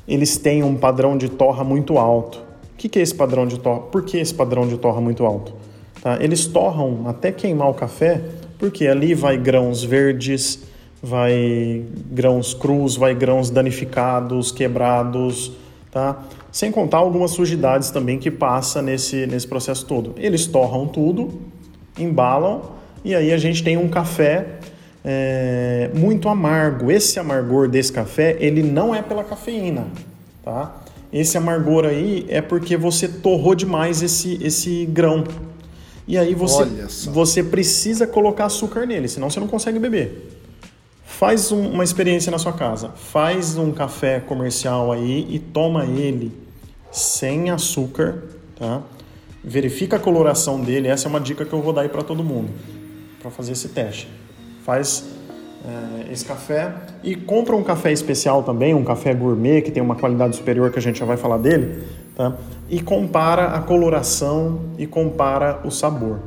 eles 0.07 0.37
têm 0.37 0.63
um 0.63 0.75
padrão 0.75 1.17
de 1.17 1.27
torra 1.27 1.63
muito 1.63 1.97
alto. 1.97 2.37
O 2.73 2.77
que, 2.77 2.87
que 2.87 2.99
é 2.99 3.01
esse 3.01 3.15
padrão 3.15 3.47
de 3.47 3.59
torra? 3.59 3.79
Por 3.79 4.03
que 4.03 4.17
esse 4.17 4.33
padrão 4.33 4.67
de 4.67 4.77
torra 4.77 5.01
muito 5.01 5.25
alto? 5.25 5.53
Tá? 6.01 6.17
Eles 6.21 6.45
torram 6.45 7.07
até 7.07 7.31
queimar 7.31 7.69
o 7.69 7.73
café, 7.73 8.21
porque 8.59 8.85
ali 8.87 9.15
vai 9.15 9.37
grãos 9.37 9.83
verdes, 9.83 10.59
vai 11.01 11.83
grãos 12.11 12.53
crus, 12.53 12.95
vai 12.95 13.15
grãos 13.15 13.49
danificados, 13.49 14.51
quebrados, 14.51 15.53
tá? 15.91 16.23
Sem 16.51 16.71
contar 16.71 16.97
algumas 16.97 17.31
sujidades 17.31 17.89
também 17.89 18.19
que 18.19 18.31
passa 18.31 18.81
nesse, 18.81 19.27
nesse 19.27 19.47
processo 19.47 19.85
todo. 19.85 20.13
Eles 20.17 20.45
torram 20.45 20.87
tudo, 20.87 21.41
embalam 21.97 22.61
e 23.03 23.15
aí 23.15 23.31
a 23.31 23.37
gente 23.37 23.63
tem 23.63 23.77
um 23.77 23.87
café 23.87 24.59
é, 25.03 25.89
muito 25.93 26.27
amargo. 26.27 26.91
Esse 26.91 27.19
amargor 27.19 27.69
desse 27.69 27.91
café, 27.91 28.35
ele 28.39 28.61
não 28.61 28.93
é 28.93 29.01
pela 29.01 29.23
cafeína, 29.23 29.87
tá? 30.43 30.83
Esse 31.11 31.37
amargor 31.37 31.85
aí 31.85 32.25
é 32.27 32.41
porque 32.41 32.75
você 32.75 33.07
torrou 33.07 33.55
demais 33.55 34.01
esse, 34.03 34.37
esse 34.43 34.85
grão. 34.85 35.23
E 36.07 36.17
aí 36.17 36.33
você, 36.33 36.65
você 37.09 37.43
precisa 37.43 38.05
colocar 38.05 38.45
açúcar 38.45 38.85
nele, 38.85 39.07
senão 39.07 39.29
você 39.29 39.39
não 39.39 39.47
consegue 39.47 39.79
beber. 39.79 40.36
Faz 41.17 41.51
um- 41.51 41.71
uma 41.71 41.83
experiência 41.83 42.31
na 42.31 42.37
sua 42.37 42.53
casa. 42.53 42.89
Faz 42.89 43.57
um 43.57 43.71
café 43.71 44.19
comercial 44.19 44.91
aí 44.91 45.25
e 45.31 45.39
toma 45.39 45.83
ele 45.83 46.31
sem 46.91 47.49
açúcar, 47.49 48.21
tá? 48.55 48.83
Verifica 49.43 49.95
a 49.95 49.99
coloração 49.99 50.61
dele. 50.61 50.87
Essa 50.87 51.07
é 51.07 51.09
uma 51.09 51.19
dica 51.19 51.43
que 51.43 51.51
eu 51.51 51.59
vou 51.59 51.73
dar 51.73 51.81
aí 51.81 51.89
para 51.89 52.03
todo 52.03 52.23
mundo, 52.23 52.49
para 53.19 53.31
fazer 53.31 53.53
esse 53.53 53.69
teste. 53.69 54.07
Faz 54.63 55.05
é, 55.65 56.13
esse 56.13 56.23
café 56.23 56.71
e 57.03 57.15
compra 57.15 57.55
um 57.55 57.63
café 57.63 57.91
especial 57.91 58.43
também, 58.43 58.75
um 58.75 58.83
café 58.83 59.11
gourmet 59.11 59.63
que 59.63 59.71
tem 59.71 59.81
uma 59.81 59.95
qualidade 59.95 60.35
superior 60.35 60.71
que 60.71 60.77
a 60.77 60.81
gente 60.81 60.99
já 60.99 61.05
vai 61.05 61.17
falar 61.17 61.39
dele, 61.39 61.83
tá? 62.15 62.37
E 62.69 62.79
compara 62.79 63.47
a 63.47 63.59
coloração 63.59 64.59
e 64.77 64.85
compara 64.85 65.61
o 65.65 65.71
sabor 65.71 66.19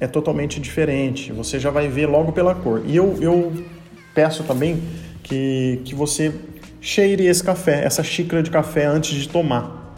é 0.00 0.06
totalmente 0.06 0.60
diferente. 0.60 1.32
Você 1.32 1.58
já 1.58 1.70
vai 1.70 1.88
ver 1.88 2.06
logo 2.06 2.32
pela 2.32 2.54
cor. 2.54 2.82
E 2.84 2.96
eu, 2.96 3.16
eu 3.20 3.52
peço 4.14 4.42
também 4.44 4.82
que, 5.22 5.80
que 5.84 5.94
você 5.94 6.32
cheire 6.80 7.26
esse 7.26 7.42
café, 7.42 7.84
essa 7.84 8.02
xícara 8.02 8.42
de 8.42 8.50
café 8.50 8.84
antes 8.84 9.14
de 9.14 9.28
tomar. 9.28 9.94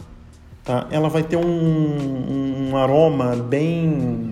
Tá? 0.63 0.87
Ela 0.91 1.09
vai 1.09 1.23
ter 1.23 1.37
um, 1.37 2.69
um 2.71 2.77
aroma 2.77 3.35
bem 3.35 4.29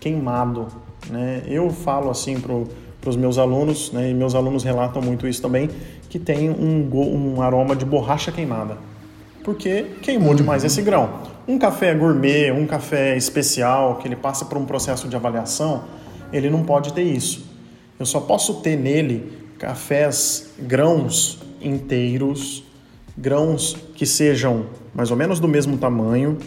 queimado. 0.00 0.68
Né? 1.08 1.42
Eu 1.46 1.70
falo 1.70 2.10
assim 2.10 2.40
para 2.40 3.10
os 3.10 3.16
meus 3.16 3.38
alunos, 3.38 3.92
né? 3.92 4.10
e 4.10 4.14
meus 4.14 4.34
alunos 4.34 4.64
relatam 4.64 5.02
muito 5.02 5.26
isso 5.28 5.42
também, 5.42 5.68
que 6.08 6.18
tem 6.18 6.50
um, 6.50 6.88
um 7.36 7.42
aroma 7.42 7.76
de 7.76 7.84
borracha 7.84 8.32
queimada 8.32 8.76
porque 9.42 9.86
queimou 10.02 10.34
demais 10.34 10.64
esse 10.64 10.82
grão. 10.82 11.10
Um 11.46 11.58
café 11.58 11.94
gourmet, 11.94 12.52
um 12.52 12.66
café 12.66 13.16
especial, 13.16 13.96
que 13.96 14.06
ele 14.06 14.16
passa 14.16 14.44
por 14.44 14.58
um 14.58 14.64
processo 14.64 15.08
de 15.08 15.16
avaliação, 15.16 15.84
ele 16.32 16.48
não 16.48 16.62
pode 16.62 16.92
ter 16.92 17.02
isso. 17.02 17.49
Eu 18.00 18.06
só 18.06 18.18
posso 18.18 18.54
ter 18.62 18.76
nele 18.76 19.30
cafés, 19.58 20.52
grãos 20.58 21.38
inteiros, 21.60 22.64
grãos 23.14 23.76
que 23.94 24.06
sejam 24.06 24.64
mais 24.94 25.10
ou 25.10 25.18
menos 25.18 25.38
do 25.38 25.46
mesmo 25.46 25.76
tamanho, 25.76 26.38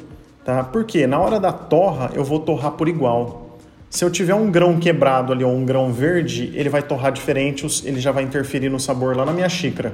tá? 0.44 0.64
Porque 0.64 1.06
na 1.06 1.20
hora 1.20 1.40
da 1.40 1.54
torra 1.54 2.10
eu 2.16 2.24
vou 2.24 2.40
torrar 2.40 2.72
por 2.72 2.88
igual. 2.90 3.60
Se 3.88 4.04
eu 4.04 4.10
tiver 4.10 4.34
um 4.34 4.50
grão 4.50 4.80
quebrado 4.80 5.32
ali 5.32 5.44
ou 5.44 5.54
um 5.56 5.64
grão 5.64 5.94
verde, 5.94 6.52
ele 6.56 6.70
vai 6.70 6.82
torrar 6.82 7.12
diferente, 7.12 7.68
ele 7.86 8.02
já 8.02 8.12
vai 8.12 8.24
interferir 8.24 8.70
no 8.70 8.80
sabor 8.80 9.16
lá 9.16 9.24
na 9.24 9.32
minha 9.32 9.48
xícara. 9.48 9.94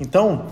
Então, 0.00 0.44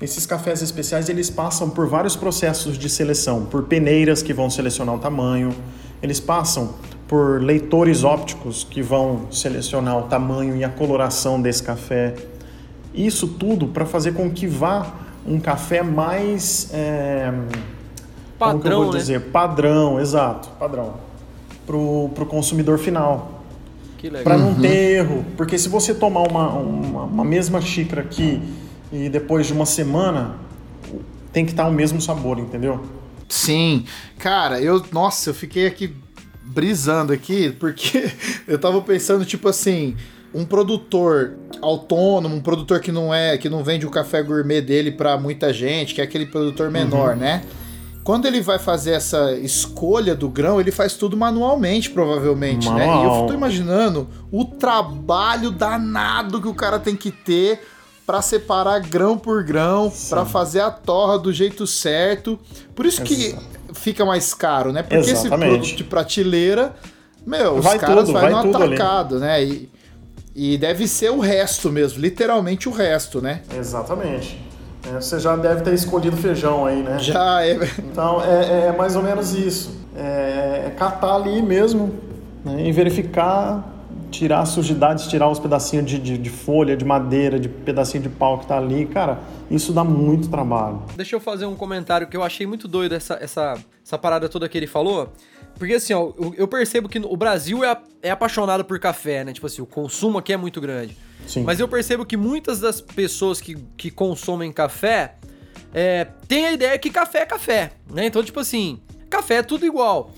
esses 0.00 0.24
cafés 0.24 0.62
especiais 0.62 1.10
eles 1.10 1.28
passam 1.28 1.68
por 1.68 1.86
vários 1.86 2.16
processos 2.16 2.78
de 2.78 2.88
seleção, 2.88 3.44
por 3.44 3.64
peneiras 3.64 4.22
que 4.22 4.32
vão 4.32 4.48
selecionar 4.48 4.94
o 4.94 4.98
tamanho, 4.98 5.54
eles 6.02 6.18
passam 6.18 6.76
por 7.08 7.40
leitores 7.40 8.04
ópticos 8.04 8.64
que 8.64 8.82
vão 8.82 9.30
selecionar 9.30 9.98
o 9.98 10.02
tamanho 10.02 10.56
e 10.56 10.64
a 10.64 10.68
coloração 10.68 11.40
desse 11.40 11.62
café. 11.62 12.14
Isso 12.94 13.28
tudo 13.28 13.68
para 13.68 13.86
fazer 13.86 14.12
com 14.12 14.30
que 14.30 14.46
vá 14.46 14.94
um 15.26 15.38
café 15.38 15.82
mais 15.82 16.70
é, 16.72 17.32
como 18.38 18.60
que 18.60 18.66
eu 18.66 18.70
Padrão, 18.70 18.82
vou 18.84 18.92
né? 18.92 18.98
dizer 18.98 19.20
padrão, 19.30 20.00
exato, 20.00 20.48
padrão 20.58 20.94
pro, 21.66 22.10
pro 22.14 22.24
consumidor 22.24 22.78
final. 22.78 23.42
Que 23.98 24.08
legal. 24.08 24.24
Para 24.24 24.38
não 24.38 24.54
ter 24.54 24.98
erro. 24.98 25.24
Porque 25.36 25.58
se 25.58 25.68
você 25.68 25.94
tomar 25.94 26.22
uma, 26.22 26.48
uma, 26.50 27.02
uma 27.04 27.24
mesma 27.24 27.60
xícara 27.60 28.02
aqui 28.02 28.40
e 28.92 29.08
depois 29.08 29.46
de 29.46 29.52
uma 29.52 29.66
semana, 29.66 30.36
tem 31.32 31.44
que 31.44 31.50
estar 31.50 31.66
o 31.66 31.72
mesmo 31.72 32.00
sabor, 32.00 32.38
entendeu? 32.38 32.84
Sim, 33.28 33.84
cara, 34.18 34.60
eu, 34.60 34.82
nossa, 34.92 35.30
eu 35.30 35.34
fiquei 35.34 35.66
aqui 35.66 35.92
brisando 36.46 37.12
aqui, 37.12 37.50
porque 37.50 38.10
eu 38.46 38.58
tava 38.58 38.80
pensando, 38.80 39.24
tipo 39.24 39.48
assim, 39.48 39.96
um 40.34 40.44
produtor 40.44 41.34
autônomo, 41.60 42.34
um 42.34 42.40
produtor 42.40 42.80
que 42.80 42.92
não 42.92 43.12
é, 43.12 43.36
que 43.38 43.48
não 43.48 43.64
vende 43.64 43.86
o 43.86 43.90
café 43.90 44.22
gourmet 44.22 44.60
dele 44.60 44.92
pra 44.92 45.16
muita 45.18 45.52
gente, 45.52 45.94
que 45.94 46.00
é 46.00 46.04
aquele 46.04 46.26
produtor 46.26 46.70
menor, 46.70 47.16
né? 47.16 47.42
Quando 48.04 48.26
ele 48.26 48.40
vai 48.40 48.58
fazer 48.58 48.92
essa 48.92 49.32
escolha 49.32 50.14
do 50.14 50.28
grão, 50.28 50.60
ele 50.60 50.70
faz 50.70 50.94
tudo 50.94 51.16
manualmente, 51.16 51.90
provavelmente, 51.90 52.70
né? 52.70 52.86
E 52.86 53.04
eu 53.04 53.26
tô 53.26 53.34
imaginando 53.34 54.06
o 54.30 54.44
trabalho 54.44 55.50
danado 55.50 56.40
que 56.40 56.46
o 56.46 56.54
cara 56.54 56.78
tem 56.78 56.94
que 56.94 57.10
ter 57.10 57.60
pra 58.06 58.22
separar 58.22 58.78
grão 58.78 59.18
por 59.18 59.42
grão, 59.42 59.92
pra 60.08 60.24
fazer 60.24 60.60
a 60.60 60.70
torra 60.70 61.18
do 61.18 61.32
jeito 61.32 61.66
certo. 61.66 62.38
Por 62.76 62.86
isso 62.86 63.02
que 63.02 63.14
Exato. 63.14 63.55
Fica 63.76 64.04
mais 64.04 64.34
caro, 64.34 64.72
né? 64.72 64.82
Porque 64.82 64.96
esse 64.96 65.12
Exatamente. 65.12 65.50
produto 65.50 65.76
de 65.76 65.84
prateleira, 65.84 66.74
meu, 67.26 67.60
Vai 67.60 67.76
os 67.76 67.80
caras 67.80 68.04
tudo, 68.04 68.12
vai 68.12 68.22
vai 68.22 68.32
no 68.32 68.52
tudo 68.52 68.62
ali. 68.62 68.74
atacado, 68.74 69.18
né? 69.18 69.44
E, 69.44 69.70
e 70.34 70.58
deve 70.58 70.86
ser 70.86 71.10
o 71.10 71.18
resto 71.18 71.70
mesmo, 71.70 72.00
literalmente 72.00 72.68
o 72.68 72.72
resto, 72.72 73.20
né? 73.20 73.42
Exatamente. 73.56 74.38
É, 74.88 75.00
você 75.00 75.18
já 75.18 75.34
deve 75.36 75.62
ter 75.62 75.74
escolhido 75.74 76.16
feijão 76.16 76.64
aí, 76.66 76.82
né? 76.82 76.98
Já 76.98 77.44
é. 77.44 77.58
Então 77.78 78.22
é, 78.22 78.68
é 78.68 78.72
mais 78.76 78.94
ou 78.94 79.02
menos 79.02 79.32
isso. 79.34 79.74
É, 79.96 80.64
é 80.66 80.74
catar 80.76 81.14
ali 81.16 81.42
mesmo 81.42 81.94
né, 82.44 82.68
e 82.68 82.70
verificar, 82.72 83.64
tirar 84.10 84.40
as 84.40 84.50
sujidades, 84.50 85.06
tirar 85.08 85.28
os 85.28 85.38
pedacinhos 85.38 85.84
de, 85.86 85.98
de, 85.98 86.16
de 86.18 86.30
folha, 86.30 86.76
de 86.76 86.84
madeira, 86.84 87.38
de 87.38 87.48
pedacinho 87.48 88.02
de 88.02 88.08
pau 88.08 88.38
que 88.38 88.46
tá 88.46 88.56
ali. 88.58 88.86
Cara, 88.86 89.18
isso 89.50 89.72
dá 89.72 89.82
muito 89.84 90.28
trabalho. 90.28 90.82
Deixa 90.96 91.16
eu 91.16 91.20
fazer 91.20 91.46
um 91.46 91.54
comentário 91.56 92.06
que 92.06 92.16
eu 92.16 92.22
achei 92.22 92.46
muito 92.46 92.66
doido 92.68 92.94
essa, 92.94 93.14
essa, 93.20 93.58
essa 93.84 93.98
parada 93.98 94.28
toda 94.28 94.48
que 94.48 94.56
ele 94.56 94.66
falou. 94.66 95.12
Porque 95.58 95.74
assim, 95.74 95.94
ó, 95.94 96.12
eu, 96.36 96.46
percebo 96.46 96.88
que 96.88 96.98
o 96.98 97.16
Brasil 97.16 97.64
é, 97.64 97.70
a- 97.70 97.80
é 98.02 98.10
apaixonado 98.10 98.64
por 98.64 98.78
café, 98.78 99.24
né? 99.24 99.32
Tipo 99.32 99.46
assim, 99.46 99.62
o 99.62 99.66
consumo 99.66 100.18
aqui 100.18 100.32
é 100.32 100.36
muito 100.36 100.60
grande. 100.60 100.96
Sim. 101.26 101.42
Mas 101.44 101.58
eu 101.58 101.66
percebo 101.66 102.04
que 102.04 102.16
muitas 102.16 102.60
das 102.60 102.80
pessoas 102.80 103.40
que, 103.40 103.56
que 103.76 103.90
consomem 103.90 104.52
café 104.52 105.14
é, 105.74 106.06
têm 106.28 106.46
a 106.46 106.52
ideia 106.52 106.78
que 106.78 106.90
café 106.90 107.20
é 107.20 107.26
café, 107.26 107.72
né? 107.92 108.06
Então, 108.06 108.22
tipo 108.22 108.38
assim, 108.38 108.80
café 109.10 109.36
é 109.36 109.42
tudo 109.42 109.64
igual. 109.66 110.10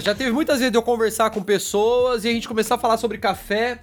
Já 0.00 0.14
teve 0.14 0.30
muitas 0.32 0.58
vezes 0.58 0.70
de 0.72 0.78
eu 0.78 0.82
conversar 0.82 1.30
com 1.30 1.42
pessoas 1.42 2.24
e 2.24 2.28
a 2.28 2.32
gente 2.32 2.48
começar 2.48 2.74
a 2.76 2.78
falar 2.78 2.96
sobre 2.96 3.18
café. 3.18 3.80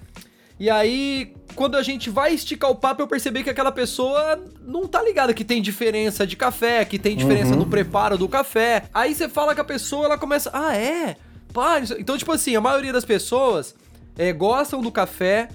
E 0.59 0.69
aí, 0.69 1.33
quando 1.55 1.75
a 1.75 1.83
gente 1.83 2.09
vai 2.09 2.33
esticar 2.33 2.69
o 2.69 2.75
papo, 2.75 3.01
eu 3.01 3.07
percebi 3.07 3.43
que 3.43 3.49
aquela 3.49 3.71
pessoa 3.71 4.39
não 4.61 4.87
tá 4.87 5.01
ligada 5.01 5.33
que 5.33 5.43
tem 5.43 5.61
diferença 5.61 6.25
de 6.27 6.35
café, 6.35 6.85
que 6.85 6.99
tem 6.99 7.15
diferença 7.17 7.55
no 7.55 7.65
preparo 7.65 8.17
do 8.17 8.29
café. 8.29 8.83
Aí 8.93 9.13
você 9.15 9.27
fala 9.27 9.53
com 9.55 9.61
a 9.61 9.65
pessoa, 9.65 10.05
ela 10.05 10.17
começa, 10.17 10.49
ah, 10.53 10.75
é? 10.75 11.15
Pá, 11.51 11.81
então, 11.99 12.17
tipo 12.17 12.31
assim, 12.31 12.55
a 12.55 12.61
maioria 12.61 12.93
das 12.93 13.03
pessoas 13.05 13.75
é, 14.17 14.31
gostam 14.31 14.79
do 14.81 14.91
café, 14.91 15.49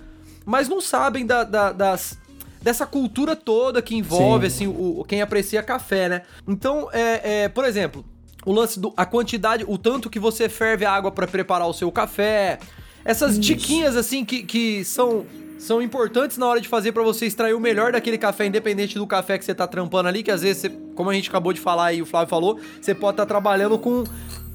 mas 0.44 0.68
não 0.68 0.80
sabem 0.80 1.24
da, 1.24 1.42
da- 1.44 1.72
das, 1.72 2.18
dessa 2.60 2.84
cultura 2.86 3.34
toda 3.36 3.80
que 3.80 3.94
envolve, 3.96 4.46
assim, 4.48 4.66
o, 4.66 5.00
o- 5.00 5.04
quem 5.04 5.22
aprecia 5.22 5.62
café, 5.62 6.08
né? 6.08 6.22
Então, 6.46 6.88
é, 6.92 7.44
é, 7.44 7.48
por 7.48 7.64
exemplo, 7.64 8.04
o 8.44 8.52
lance 8.52 8.78
do 8.78 8.92
a 8.96 9.04
quantidade, 9.04 9.64
o 9.66 9.76
tanto 9.76 10.08
que 10.08 10.18
você 10.18 10.48
ferve 10.48 10.84
a 10.84 10.92
água 10.92 11.10
pra 11.10 11.26
preparar 11.26 11.68
o 11.68 11.72
seu 11.72 11.90
café, 11.90 12.58
essas 13.04 13.38
diquinhas 13.38 13.96
assim 13.96 14.24
que, 14.24 14.42
que 14.42 14.84
são 14.84 15.26
são 15.58 15.82
importantes 15.82 16.38
na 16.38 16.46
hora 16.46 16.60
de 16.60 16.68
fazer 16.68 16.92
pra 16.92 17.02
você 17.02 17.26
extrair 17.26 17.52
o 17.52 17.58
melhor 17.60 17.90
daquele 17.90 18.16
café, 18.16 18.46
independente 18.46 18.96
do 18.96 19.06
café 19.06 19.36
que 19.36 19.44
você 19.44 19.54
tá 19.54 19.66
trampando 19.66 20.08
ali, 20.08 20.22
que 20.22 20.30
às 20.30 20.42
vezes, 20.42 20.62
você, 20.62 20.70
como 20.94 21.10
a 21.10 21.14
gente 21.14 21.28
acabou 21.28 21.52
de 21.52 21.60
falar 21.60 21.92
e 21.92 22.00
o 22.00 22.06
Flávio 22.06 22.28
falou, 22.28 22.60
você 22.80 22.94
pode 22.94 23.14
estar 23.14 23.26
trabalhando 23.26 23.76
com 23.76 24.04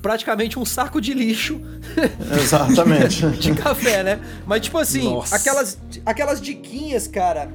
praticamente 0.01 0.57
um 0.57 0.65
saco 0.65 1.01
de 1.01 1.13
lixo 1.13 1.59
Exatamente. 2.41 3.25
de 3.31 3.53
café, 3.53 4.03
né? 4.03 4.19
Mas 4.45 4.61
tipo 4.61 4.77
assim, 4.77 5.03
Nossa. 5.03 5.35
aquelas 5.35 5.77
aquelas 6.05 6.41
diquinhas, 6.41 7.07
cara, 7.07 7.51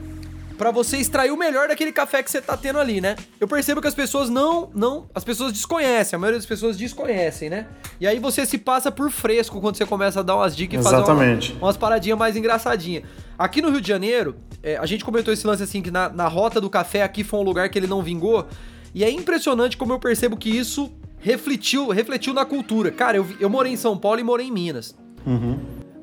Pra 0.58 0.70
você 0.72 0.96
extrair 0.98 1.30
o 1.30 1.36
melhor 1.36 1.68
daquele 1.68 1.92
café 1.92 2.22
que 2.22 2.30
você 2.30 2.40
tá 2.42 2.56
tendo 2.56 2.78
ali, 2.80 3.00
né? 3.00 3.14
Eu 3.40 3.46
percebo 3.46 3.80
que 3.80 3.86
as 3.86 3.94
pessoas 3.94 4.28
não, 4.28 4.68
não, 4.74 5.08
as 5.14 5.22
pessoas 5.22 5.52
desconhecem, 5.52 6.16
a 6.16 6.20
maioria 6.20 6.38
das 6.38 6.46
pessoas 6.46 6.76
desconhecem, 6.76 7.48
né? 7.48 7.68
E 8.00 8.06
aí 8.06 8.18
você 8.18 8.44
se 8.44 8.58
passa 8.58 8.90
por 8.90 9.08
fresco 9.10 9.60
quando 9.60 9.76
você 9.76 9.86
começa 9.86 10.18
a 10.18 10.22
dar 10.22 10.34
umas 10.36 10.56
dicas 10.56 10.80
e 10.80 10.82
fazer 10.82 10.96
Exatamente. 10.96 11.52
uma- 11.52 11.68
umas 11.68 11.76
paradinhas 11.76 12.18
mais 12.18 12.36
engraçadinhas. 12.36 13.04
Aqui 13.38 13.62
no 13.62 13.70
Rio 13.70 13.80
de 13.80 13.86
Janeiro, 13.86 14.34
é, 14.62 14.76
a 14.76 14.84
gente 14.84 15.04
comentou 15.04 15.32
esse 15.32 15.46
lance 15.46 15.62
assim, 15.62 15.80
que 15.80 15.92
na, 15.92 16.08
na 16.08 16.26
rota 16.26 16.60
do 16.60 16.68
café 16.68 17.04
aqui 17.04 17.22
foi 17.22 17.38
um 17.38 17.44
lugar 17.44 17.68
que 17.68 17.78
ele 17.78 17.86
não 17.86 18.02
vingou. 18.02 18.46
E 18.92 19.04
é 19.04 19.10
impressionante 19.10 19.76
como 19.76 19.92
eu 19.92 19.98
percebo 20.00 20.36
que 20.36 20.50
isso 20.50 20.90
refletiu, 21.20 21.88
refletiu 21.90 22.34
na 22.34 22.44
cultura. 22.44 22.90
Cara, 22.90 23.16
eu, 23.16 23.26
eu 23.38 23.48
morei 23.48 23.72
em 23.72 23.76
São 23.76 23.96
Paulo 23.96 24.18
e 24.18 24.24
morei 24.24 24.48
em 24.48 24.50
Minas. 24.52 24.94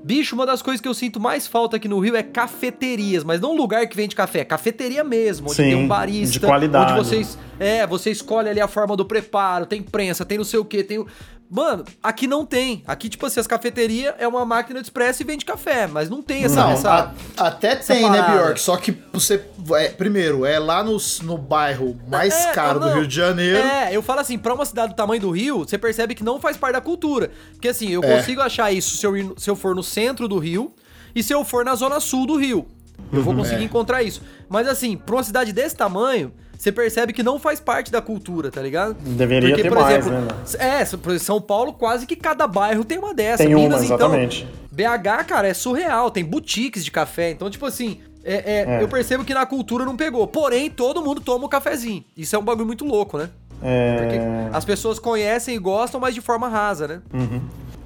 Bicho, 0.05 0.35
uma 0.35 0.45
das 0.45 0.61
coisas 0.61 0.79
que 0.79 0.87
eu 0.87 0.93
sinto 0.93 1.19
mais 1.19 1.47
falta 1.47 1.77
aqui 1.77 1.87
no 1.87 1.97
Rio 1.97 2.15
é 2.15 2.21
cafeterias, 2.21 3.23
mas 3.23 3.41
não 3.41 3.55
lugar 3.55 3.87
que 3.87 3.95
vende 3.95 4.15
café, 4.15 4.45
cafeteria 4.45 5.03
mesmo, 5.03 5.47
onde 5.47 5.55
Sim, 5.55 5.63
tem 5.63 5.75
um 5.75 5.87
barista, 5.87 6.33
de 6.33 6.45
qualidade. 6.45 6.93
onde 6.93 7.03
vocês, 7.03 7.35
é, 7.59 7.87
você 7.87 8.11
escolhe 8.11 8.47
ali 8.47 8.61
a 8.61 8.67
forma 8.67 8.95
do 8.95 9.03
preparo, 9.03 9.65
tem 9.65 9.81
prensa, 9.81 10.23
tem 10.23 10.37
não 10.37 10.45
sei 10.45 10.59
o 10.59 10.65
que, 10.65 10.83
tem 10.83 10.99
o... 10.99 11.07
Mano, 11.49 11.85
aqui 12.01 12.25
não 12.27 12.43
tem. 12.45 12.83
Aqui, 12.87 13.07
tipo 13.07 13.25
assim, 13.25 13.39
as 13.39 13.45
cafeterias 13.47 14.15
é 14.17 14.27
uma 14.27 14.43
máquina 14.43 14.79
de 14.81 14.87
expresso 14.87 15.21
e 15.21 15.25
vende 15.25 15.45
café, 15.45 15.85
mas 15.87 16.09
não 16.09 16.21
tem 16.21 16.43
essa... 16.43 16.55
Não, 16.55 16.71
essa... 16.71 17.13
a- 17.37 17.47
até 17.47 17.73
essa 17.73 17.93
tem, 17.93 18.09
né, 18.09 18.17
parada. 18.21 18.37
Bjork? 18.43 18.59
Só 18.61 18.75
que 18.77 18.91
você. 19.13 19.45
é, 19.75 19.89
primeiro, 19.89 20.43
é 20.45 20.57
lá 20.57 20.83
no, 20.83 20.97
no 21.23 21.37
bairro 21.37 21.97
mais 22.07 22.33
É, 22.33 22.51
caro 22.51 22.79
do 22.79 22.87
não, 22.87 22.95
Rio 22.95 23.07
de 23.07 23.15
Janeiro. 23.15 23.59
É, 23.59 23.95
eu 23.95 24.01
falo 24.01 24.19
assim, 24.21 24.37
pra 24.39 24.53
uma 24.53 24.65
cidade 24.65 24.93
do 24.93 24.95
tamanho 24.95 25.21
do 25.21 25.29
Rio, 25.31 25.59
você 25.59 25.77
percebe 25.77 26.15
que 26.15 26.23
não 26.23 26.39
faz 26.39 26.57
parte 26.57 26.73
da 26.73 26.81
cultura. 26.81 27.31
Porque 27.51 27.67
assim, 27.67 27.89
eu 27.89 28.03
É. 28.03 28.17
consigo 28.17 28.41
achar 28.41 28.71
isso 28.71 28.97
se 28.97 29.05
eu, 29.05 29.35
se 29.37 29.49
eu 29.49 29.55
for 29.55 29.75
no 29.75 29.83
centro 29.83 30.27
do 30.27 30.39
Rio 30.39 30.73
e 31.13 31.21
se 31.21 31.31
eu 31.31 31.45
for 31.45 31.63
na 31.63 31.75
zona 31.75 31.99
sul 31.99 32.25
do 32.25 32.35
Rio. 32.37 32.65
Eu 33.13 33.21
vou 33.21 33.35
conseguir 33.35 33.61
É. 33.61 33.65
encontrar 33.65 34.01
isso. 34.01 34.21
Mas 34.49 34.67
assim, 34.67 34.97
pra 34.97 35.15
uma 35.15 35.23
cidade 35.23 35.53
desse 35.53 35.75
tamanho, 35.75 36.33
você 36.57 36.71
percebe 36.71 37.13
que 37.13 37.23
não 37.23 37.39
faz 37.39 37.59
parte 37.59 37.91
da 37.91 38.01
cultura, 38.01 38.49
tá 38.51 38.61
ligado? 38.61 38.95
Deveria 38.99 39.55
ter 39.55 39.69
mais, 39.71 40.05
né, 40.05 40.27
É, 40.59 40.85
por 40.85 41.09
exemplo, 41.11 41.19
São 41.19 41.41
Paulo, 41.41 41.73
quase 41.73 42.05
que 42.05 42.15
cada 42.15 42.47
bairro 42.47 42.83
tem 42.83 42.97
uma 42.97 43.13
dessa. 43.13 43.43
Tem 43.43 43.53
uma, 43.53 43.63
Minas, 43.63 43.83
exatamente. 43.83 44.43
Então, 44.43 44.65
BH, 44.71 45.23
cara, 45.25 45.47
é 45.47 45.53
surreal. 45.53 46.11
Tem 46.11 46.23
boutiques 46.23 46.83
de 46.83 46.91
café. 46.91 47.31
Então, 47.31 47.49
tipo 47.49 47.65
assim, 47.65 47.99
é- 48.23 48.33
é, 48.35 48.75
É. 48.79 48.83
eu 48.83 48.87
percebo 48.87 49.23
que 49.23 49.33
na 49.33 49.45
cultura 49.45 49.85
não 49.85 49.95
pegou. 49.95 50.25
Porém, 50.27 50.69
todo 50.69 51.01
mundo 51.01 51.21
toma 51.21 51.45
o 51.45 51.49
cafezinho. 51.49 52.03
Isso 52.17 52.35
é 52.35 52.39
um 52.39 52.43
bagulho 52.43 52.65
muito 52.67 52.85
louco, 52.85 53.17
né? 53.17 53.29
Porque 53.51 54.15
É... 54.17 54.49
as 54.51 54.65
pessoas 54.65 54.99
conhecem 54.99 55.55
e 55.55 55.59
gostam, 55.59 55.99
mas 55.99 56.13
de 56.13 56.21
forma 56.21 56.47
rasa, 56.47 56.87
né? 56.87 57.01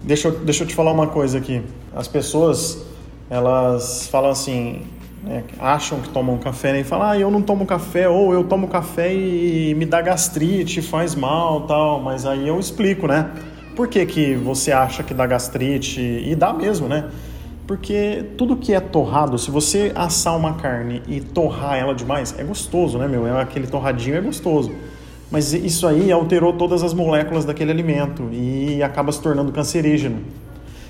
Deixa, 0.02 0.30
eu, 0.30 0.40
deixa 0.40 0.64
eu 0.64 0.68
te 0.68 0.74
falar 0.74 0.92
uma 0.92 1.08
coisa 1.08 1.38
aqui. 1.38 1.62
As 1.96 2.08
pessoas, 2.08 2.80
elas 3.30 4.08
falam 4.08 4.32
assim, 4.32 4.84
né, 5.24 5.44
acham 5.60 6.00
que 6.00 6.10
tomam 6.10 6.38
café 6.38 6.74
né, 6.74 6.80
e 6.82 6.84
falam, 6.84 7.10
ah, 7.10 7.18
eu 7.18 7.30
não 7.30 7.42
tomo 7.42 7.66
café, 7.66 8.08
ou 8.08 8.34
eu 8.34 8.44
tomo 8.44 8.68
café 8.68 9.14
e 9.14 9.74
me 9.76 9.86
dá 9.86 10.02
gastrite, 10.02 10.82
faz 10.82 11.16
mal 11.16 11.62
tal. 11.62 12.02
Mas 12.02 12.26
aí 12.26 12.48
eu 12.48 12.60
explico, 12.60 13.08
né? 13.08 13.30
Por 13.76 13.88
que, 13.88 14.06
que 14.06 14.36
você 14.36 14.72
acha 14.72 15.04
que 15.04 15.14
dá 15.14 15.26
gastrite? 15.26 16.02
E 16.02 16.36
dá 16.36 16.54
mesmo, 16.54 16.88
né? 16.88 17.06
Porque 17.68 18.26
tudo 18.36 18.58
que 18.58 18.74
é 18.74 18.80
torrado, 18.80 19.38
se 19.38 19.52
você 19.52 19.92
assar 19.96 20.36
uma 20.36 20.56
carne 20.56 21.04
e 21.08 21.22
torrar 21.22 21.78
ela 21.78 21.94
demais, 21.94 22.34
é 22.38 22.44
gostoso, 22.44 22.98
né, 22.98 23.08
meu? 23.08 23.28
É 23.28 23.42
aquele 23.42 23.68
torradinho 23.68 24.18
é 24.18 24.22
gostoso. 24.22 24.72
Mas 25.32 25.54
isso 25.54 25.86
aí 25.86 26.12
alterou 26.12 26.54
todas 26.54 26.82
as 26.84 26.94
moléculas 26.94 27.46
daquele 27.46 27.72
alimento 27.72 28.28
e 28.32 28.82
acaba 28.82 29.12
se 29.12 29.22
tornando 29.22 29.52
cancerígeno. 29.52 30.24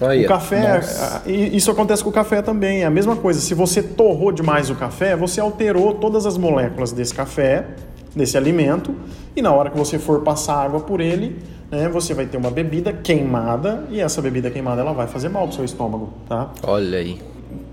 Aí, 0.01 0.25
o 0.25 0.27
café, 0.27 0.75
Nossa. 0.77 1.23
ah, 1.25 1.29
isso 1.29 1.69
acontece 1.69 2.03
com 2.03 2.09
o 2.09 2.13
café 2.13 2.41
também. 2.41 2.83
É 2.83 2.85
a 2.85 2.89
mesma 2.89 3.15
coisa. 3.15 3.39
Se 3.39 3.53
você 3.53 3.83
torrou 3.83 4.31
demais 4.31 4.69
o 4.69 4.75
café, 4.75 5.15
você 5.15 5.41
alterou 5.41 5.93
todas 5.95 6.25
as 6.25 6.37
moléculas 6.37 6.91
desse 6.91 7.13
café, 7.13 7.65
desse 8.15 8.37
alimento, 8.37 8.95
e 9.35 9.41
na 9.41 9.51
hora 9.51 9.69
que 9.69 9.77
você 9.77 9.99
for 9.99 10.21
passar 10.21 10.63
água 10.63 10.79
por 10.79 11.01
ele, 11.01 11.37
né, 11.69 11.87
você 11.89 12.13
vai 12.13 12.25
ter 12.25 12.37
uma 12.37 12.49
bebida 12.49 12.91
queimada 12.91 13.85
e 13.89 13.99
essa 13.99 14.21
bebida 14.21 14.49
queimada 14.49 14.81
ela 14.81 14.93
vai 14.93 15.07
fazer 15.07 15.29
mal 15.29 15.47
pro 15.47 15.55
seu 15.55 15.65
estômago, 15.65 16.09
tá? 16.27 16.49
Olha 16.63 16.97
aí. 16.97 17.19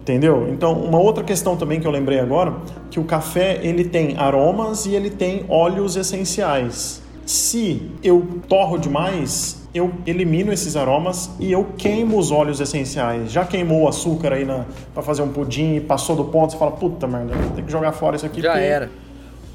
Entendeu? 0.03 0.49
Então, 0.51 0.73
uma 0.73 0.99
outra 0.99 1.25
questão 1.25 1.57
também 1.57 1.81
que 1.81 1.87
eu 1.87 1.91
lembrei 1.91 2.21
agora, 2.21 2.55
que 2.91 3.01
o 3.01 3.05
café 3.05 3.59
ele 3.63 3.85
tem 3.85 4.17
aromas 4.17 4.87
e 4.87 4.95
ele 4.95 5.11
tem 5.11 5.45
óleos 5.49 5.97
essenciais. 5.97 7.03
Se 7.25 7.91
eu 8.05 8.25
torro 8.49 8.79
demais, 8.79 9.66
eu 9.77 9.93
elimino 10.07 10.53
esses 10.53 10.77
aromas 10.77 11.31
e 11.39 11.53
eu 11.53 11.67
queimo 11.77 12.19
os 12.19 12.31
óleos 12.31 12.61
essenciais. 12.61 13.31
Já 13.31 13.45
queimou 13.45 13.83
o 13.83 13.89
açúcar 13.89 14.33
aí 14.33 14.45
na 14.45 14.65
para 14.93 15.03
fazer 15.03 15.23
um 15.23 15.29
pudim 15.29 15.77
e 15.77 15.81
passou 15.81 16.17
do 16.17 16.25
ponto, 16.25 16.53
você 16.53 16.59
fala, 16.59 16.73
puta 16.73 17.07
merda, 17.07 17.35
tem 17.55 17.65
que 17.65 17.71
jogar 17.71 17.93
fora 17.93 18.17
isso 18.17 18.27
aqui. 18.27 18.41
Já 18.41 18.59
era. 18.59 18.91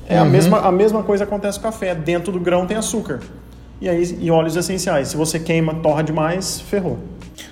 É 0.07 0.17
a, 0.17 0.25
mesma, 0.25 0.60
a 0.60 0.71
mesma 0.71 1.03
coisa 1.03 1.23
acontece 1.23 1.60
com 1.60 1.67
o 1.67 1.71
café. 1.71 1.95
Dentro 1.95 2.31
do 2.31 2.39
grão 2.39 2.65
tem 2.65 2.75
açúcar. 2.75 3.21
E 3.82 3.89
aí 3.89 4.17
e 4.22 4.30
óleos 4.30 4.56
essenciais. 4.56 5.08
Se 5.08 5.17
você 5.17 5.39
queima, 5.39 5.74
torra 5.74 6.04
demais, 6.04 6.62
ferrou. 6.62 7.00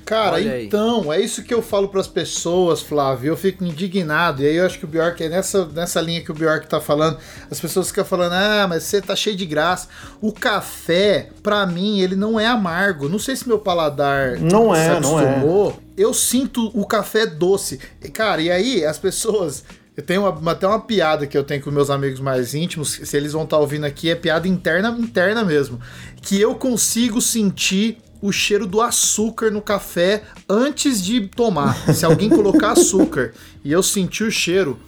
Cara, 0.05 0.41
então, 0.41 1.11
é 1.11 1.19
isso 1.19 1.43
que 1.43 1.53
eu 1.53 1.61
falo 1.61 1.87
pras 1.87 2.07
pessoas, 2.07 2.81
Flávio. 2.81 3.29
Eu 3.29 3.37
fico 3.37 3.63
indignado. 3.63 4.41
E 4.41 4.47
aí 4.47 4.55
eu 4.55 4.65
acho 4.65 4.77
que 4.79 4.85
o 4.85 4.87
Bjork 4.87 5.23
é 5.23 5.29
nessa, 5.29 5.65
nessa 5.65 6.01
linha 6.01 6.21
que 6.21 6.31
o 6.31 6.33
Bjork 6.33 6.67
tá 6.67 6.79
falando. 6.79 7.17
As 7.49 7.59
pessoas 7.59 7.87
ficam 7.89 8.05
falando, 8.05 8.33
ah, 8.33 8.67
mas 8.67 8.83
você 8.83 9.01
tá 9.01 9.15
cheio 9.15 9.35
de 9.35 9.45
graça. 9.45 9.87
O 10.21 10.31
café, 10.31 11.29
pra 11.41 11.65
mim, 11.65 11.99
ele 11.99 12.15
não 12.15 12.39
é 12.39 12.45
amargo. 12.45 13.09
Não 13.09 13.19
sei 13.19 13.35
se 13.35 13.47
meu 13.47 13.59
paladar 13.59 14.39
Não 14.39 14.73
é, 14.73 14.95
se 14.95 14.99
não 14.99 15.19
é. 15.19 15.29
acostumou. 15.29 15.79
Eu 15.97 16.13
sinto 16.13 16.71
o 16.73 16.85
café 16.85 17.25
doce. 17.25 17.79
E, 18.03 18.09
Cara, 18.09 18.41
e 18.41 18.51
aí 18.51 18.85
as 18.85 18.97
pessoas. 18.97 19.63
Eu 19.99 20.03
tenho 20.03 20.25
uma- 20.25 20.51
até 20.53 20.65
uma 20.65 20.79
piada 20.79 21.27
que 21.27 21.37
eu 21.37 21.43
tenho 21.43 21.61
com 21.61 21.69
meus 21.71 21.89
amigos 21.89 22.21
mais 22.21 22.53
íntimos, 22.53 23.01
se 23.03 23.17
eles 23.17 23.33
vão 23.33 23.43
estar 23.43 23.57
ouvindo 23.57 23.85
aqui, 23.85 24.09
é 24.09 24.15
piada 24.15 24.47
interna, 24.47 24.95
interna 24.97 25.43
mesmo. 25.43 25.77
Que 26.21 26.39
eu 26.39 26.55
consigo 26.55 27.19
sentir 27.21 27.97
o 28.21 28.31
cheiro 28.31 28.65
do 28.65 28.79
açúcar 28.81 29.51
no 29.51 29.61
café 29.61 30.23
antes 30.47 31.03
de 31.03 31.27
tomar. 31.27 31.75
Se 31.93 32.05
alguém 32.05 32.29
colocar 32.29 32.71
açúcar 32.71 33.33
e 33.61 33.73
eu 33.73 33.83
sentir 33.83 34.23
o 34.23 34.31
cheiro, 34.31 34.79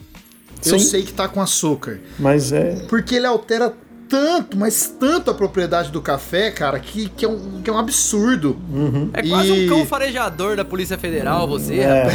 eu 0.65 0.80
Sim. 0.80 0.86
sei 0.86 1.04
que 1.04 1.12
tá 1.12 1.28
com 1.28 1.41
açúcar. 1.41 2.00
Mas 2.17 2.54
é. 2.54 2.76
Porque 2.88 3.15
ele 3.15 3.26
altera 3.26 3.74
tanto, 4.12 4.58
mas 4.58 4.93
tanto 5.00 5.32
a 5.32 5.34
propriedade 5.34 5.89
do 5.89 6.02
café, 6.02 6.52
cara, 6.52 6.78
que, 6.82 7.08
que, 7.08 7.24
é, 7.24 7.30
um, 7.30 7.62
que 7.63 7.69
é 7.69 7.74
um 7.74 7.78
absurdo. 7.78 8.60
É 9.13 9.24
quase 9.24 9.50
E- 9.54 9.65
um 9.65 9.69
cão 9.69 9.86
farejador 9.86 10.58
da 10.58 10.65
Polícia 10.65 10.97
Federal, 10.97 11.47
você. 11.47 11.80
É. 11.80 12.08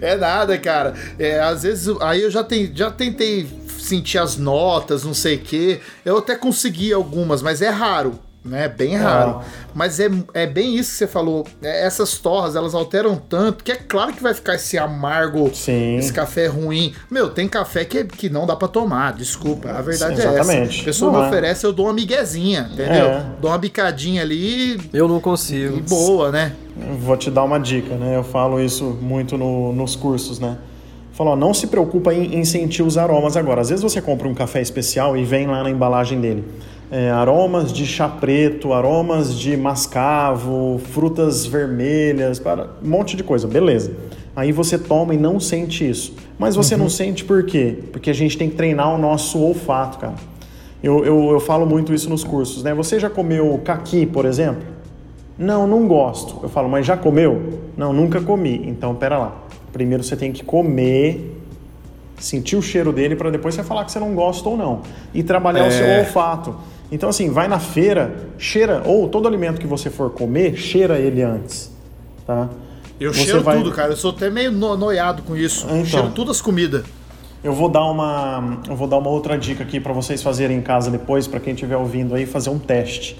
é 0.00 0.16
nada, 0.16 0.56
cara. 0.58 0.94
É, 1.18 1.40
às 1.40 1.64
vezes, 1.64 1.92
aí 2.00 2.22
eu 2.22 2.30
já, 2.30 2.44
tem, 2.44 2.70
já 2.72 2.88
tentei 2.88 3.48
sentir 3.78 4.18
as 4.18 4.36
notas, 4.36 5.02
não 5.02 5.12
sei 5.12 5.34
o 5.34 5.40
quê. 5.40 5.80
Eu 6.04 6.18
até 6.18 6.36
consegui 6.36 6.92
algumas, 6.92 7.42
mas 7.42 7.60
é 7.60 7.68
raro. 7.68 8.20
Né, 8.44 8.68
bem 8.68 8.96
raro. 8.96 9.40
Mas 9.72 10.00
é, 10.00 10.10
é 10.34 10.48
bem 10.48 10.74
isso 10.76 10.90
que 10.90 10.96
você 10.98 11.06
falou. 11.06 11.46
É, 11.62 11.86
essas 11.86 12.18
torras, 12.18 12.56
elas 12.56 12.74
alteram 12.74 13.14
tanto 13.14 13.62
que 13.62 13.70
é 13.70 13.76
claro 13.76 14.12
que 14.12 14.20
vai 14.20 14.34
ficar 14.34 14.56
esse 14.56 14.76
amargo, 14.76 15.48
Sim. 15.54 15.94
esse 15.96 16.12
café 16.12 16.48
ruim. 16.48 16.92
Meu, 17.08 17.30
tem 17.30 17.46
café 17.48 17.84
que, 17.84 18.02
que 18.02 18.28
não 18.28 18.44
dá 18.44 18.56
pra 18.56 18.66
tomar, 18.66 19.12
desculpa. 19.12 19.70
A 19.70 19.80
verdade 19.80 20.16
Sim, 20.16 20.22
é 20.22 20.24
essa. 20.26 20.34
exatamente. 20.40 20.80
A 20.80 20.84
pessoa 20.84 21.12
Não 21.12 21.20
me 21.20 21.24
é. 21.24 21.28
oferece, 21.28 21.64
eu 21.64 21.72
dou 21.72 21.86
uma 21.86 21.92
miguezinha, 21.94 22.68
entendeu? 22.72 23.06
É. 23.10 23.26
Dou 23.40 23.48
uma 23.48 23.58
bicadinha 23.58 24.22
ali 24.22 24.76
Eu 24.92 25.06
não 25.06 25.20
consigo. 25.20 25.76
e 25.78 25.80
boa, 25.82 26.32
né? 26.32 26.52
Vou 26.98 27.16
te 27.16 27.30
dar 27.30 27.44
uma 27.44 27.60
dica, 27.60 27.94
né? 27.94 28.16
Eu 28.16 28.24
falo 28.24 28.60
isso 28.60 28.98
muito 29.00 29.38
no- 29.38 29.72
nos 29.72 29.94
cursos, 29.94 30.40
né? 30.40 30.58
Falo, 31.12 31.30
ó, 31.30 31.36
não 31.36 31.54
se 31.54 31.68
preocupa 31.68 32.12
em, 32.12 32.34
em 32.40 32.44
sentir 32.44 32.82
os 32.82 32.98
aromas 32.98 33.36
agora. 33.36 33.60
Às 33.60 33.68
vezes 33.68 33.82
você 33.84 34.00
compra 34.02 34.26
um 34.26 34.34
café 34.34 34.60
especial 34.60 35.16
e 35.16 35.22
vem 35.24 35.46
lá 35.46 35.62
na 35.62 35.70
embalagem 35.70 36.20
dele. 36.20 36.42
É, 36.94 37.10
aromas 37.10 37.72
de 37.72 37.86
chá 37.86 38.06
preto, 38.06 38.74
aromas 38.74 39.34
de 39.34 39.56
mascavo, 39.56 40.78
frutas 40.92 41.46
vermelhas, 41.46 42.38
para 42.38 42.68
um 42.84 42.88
monte 42.90 43.16
de 43.16 43.24
coisa, 43.24 43.48
beleza. 43.48 43.92
Aí 44.36 44.52
você 44.52 44.78
toma 44.78 45.14
e 45.14 45.16
não 45.16 45.40
sente 45.40 45.88
isso. 45.88 46.14
Mas 46.38 46.54
você 46.54 46.76
não 46.76 46.90
sente 46.90 47.24
por 47.24 47.44
quê? 47.46 47.78
Porque 47.92 48.10
a 48.10 48.12
gente 48.12 48.36
tem 48.36 48.50
que 48.50 48.56
treinar 48.56 48.94
o 48.94 48.98
nosso 48.98 49.38
olfato, 49.40 49.96
cara. 49.98 50.14
Eu, 50.82 51.02
eu, 51.02 51.30
eu 51.30 51.40
falo 51.40 51.64
muito 51.64 51.94
isso 51.94 52.10
nos 52.10 52.24
cursos, 52.24 52.62
né? 52.62 52.74
Você 52.74 53.00
já 53.00 53.08
comeu 53.08 53.58
caqui, 53.64 54.04
por 54.04 54.26
exemplo? 54.26 54.62
Não, 55.38 55.66
não 55.66 55.88
gosto. 55.88 56.40
Eu 56.42 56.48
falo, 56.50 56.68
mas 56.68 56.84
já 56.84 56.94
comeu? 56.96 57.60
Não, 57.74 57.94
nunca 57.94 58.20
comi. 58.20 58.64
Então, 58.68 58.94
pera 58.94 59.16
lá. 59.16 59.32
Primeiro 59.72 60.02
você 60.04 60.14
tem 60.14 60.30
que 60.30 60.44
comer, 60.44 61.40
sentir 62.18 62.56
o 62.56 62.60
cheiro 62.62 62.92
dele 62.92 63.16
para 63.16 63.30
depois 63.30 63.54
você 63.54 63.62
falar 63.62 63.86
que 63.86 63.92
você 63.92 63.98
não 63.98 64.14
gosta 64.14 64.46
ou 64.46 64.58
não. 64.58 64.82
E 65.14 65.22
trabalhar 65.22 65.64
É. 65.64 65.68
o 65.68 65.70
seu 65.72 65.86
olfato. 66.00 66.54
Então, 66.92 67.08
assim, 67.08 67.30
vai 67.30 67.48
na 67.48 67.58
feira, 67.58 68.14
cheira, 68.38 68.82
ou 68.84 69.08
todo 69.08 69.26
alimento 69.26 69.58
que 69.60 69.66
você 69.66 69.88
for 69.90 70.10
comer, 70.10 70.54
cheira 70.56 70.98
ele 70.98 71.22
antes. 71.22 71.72
Tá? 72.26 72.48
Eu 73.00 73.12
Você 73.14 73.24
cheiro 73.24 73.42
vai- 73.42 73.56
tudo, 73.56 73.72
cara. 73.72 73.92
Eu 73.92 73.96
sou 73.96 74.10
até 74.10 74.28
meio 74.30 74.52
no- 74.52 74.76
noiado 74.76 75.22
com 75.22 75.34
isso. 75.34 75.64
Então. 75.64 75.78
Eu 75.78 75.84
cheiro 75.86 76.10
todas 76.10 76.36
as 76.36 76.42
comidas. 76.42 76.84
Eu 77.42 77.52
vou 77.54 77.68
dar 77.68 77.84
uma, 77.86 78.60
eu 78.68 78.76
vou 78.76 78.86
dar 78.86 78.98
uma 78.98 79.08
outra 79.10 79.36
dica 79.36 79.64
aqui 79.64 79.80
para 79.80 79.92
vocês 79.92 80.22
fazerem 80.22 80.58
em 80.58 80.60
casa 80.60 80.90
depois, 80.90 81.26
para 81.26 81.40
quem 81.40 81.54
estiver 81.54 81.76
ouvindo 81.76 82.14
aí, 82.14 82.26
fazer 82.26 82.50
um 82.50 82.58
teste. 82.58 83.18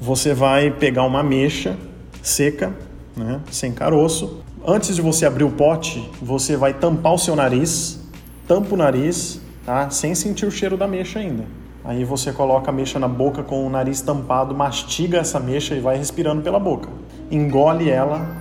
Você 0.00 0.32
vai 0.34 0.70
pegar 0.70 1.04
uma 1.04 1.20
ameixa 1.20 1.76
seca, 2.22 2.72
né, 3.16 3.40
sem 3.50 3.70
caroço. 3.70 4.38
Antes 4.66 4.96
de 4.96 5.02
você 5.02 5.24
abrir 5.26 5.44
o 5.44 5.50
pote, 5.50 6.10
você 6.20 6.56
vai 6.56 6.72
tampar 6.74 7.14
o 7.14 7.18
seu 7.18 7.36
nariz, 7.36 8.00
tampa 8.48 8.74
o 8.74 8.76
nariz, 8.78 9.40
tá? 9.64 9.88
Sem 9.90 10.14
sentir 10.16 10.46
o 10.46 10.50
cheiro 10.50 10.76
da 10.76 10.86
ameixa 10.86 11.20
ainda. 11.20 11.44
Aí 11.84 12.04
você 12.04 12.32
coloca 12.32 12.70
a 12.70 12.72
ameixa 12.72 12.98
na 12.98 13.08
boca 13.08 13.42
com 13.42 13.66
o 13.66 13.70
nariz 13.70 14.00
tampado, 14.00 14.54
mastiga 14.54 15.18
essa 15.18 15.38
ameixa 15.38 15.74
e 15.74 15.80
vai 15.80 15.96
respirando 15.96 16.42
pela 16.42 16.58
boca. 16.58 16.88
Engole 17.30 17.88
ela. 17.88 18.36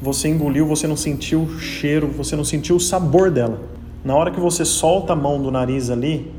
Você 0.00 0.28
engoliu, 0.28 0.66
você 0.66 0.86
não 0.86 0.96
sentiu 0.96 1.42
o 1.42 1.58
cheiro, 1.60 2.08
você 2.08 2.34
não 2.36 2.44
sentiu 2.44 2.76
o 2.76 2.80
sabor 2.80 3.30
dela. 3.30 3.60
Na 4.04 4.14
hora 4.16 4.30
que 4.30 4.40
você 4.40 4.64
solta 4.64 5.12
a 5.12 5.16
mão 5.16 5.40
do 5.40 5.50
nariz 5.50 5.90
ali, 5.90 6.32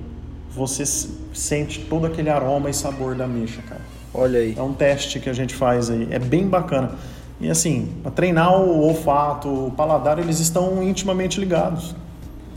você 0.54 0.84
sente 1.34 1.80
todo 1.89 2.06
aquele 2.06 2.30
aroma 2.30 2.70
e 2.70 2.74
sabor 2.74 3.16
da 3.16 3.24
ameixa, 3.26 3.62
cara. 3.68 3.82
Olha 4.13 4.39
aí. 4.39 4.54
É 4.58 4.62
um 4.62 4.74
teste 4.74 5.20
que 5.20 5.30
a 5.30 5.34
gente 5.34 5.56
faz 5.56 5.89
aí, 5.89 6.08
é 6.12 6.20
bem 6.20 6.48
bacana. 6.48 6.92
E 7.42 7.50
assim, 7.50 7.89
para 8.04 8.12
treinar 8.12 8.54
o 8.62 8.82
olfato, 8.82 9.48
o 9.50 9.72
paladar, 9.72 10.20
eles 10.20 10.39
estão 10.39 10.84
intimamente 10.84 11.39
ligados. 11.39 11.96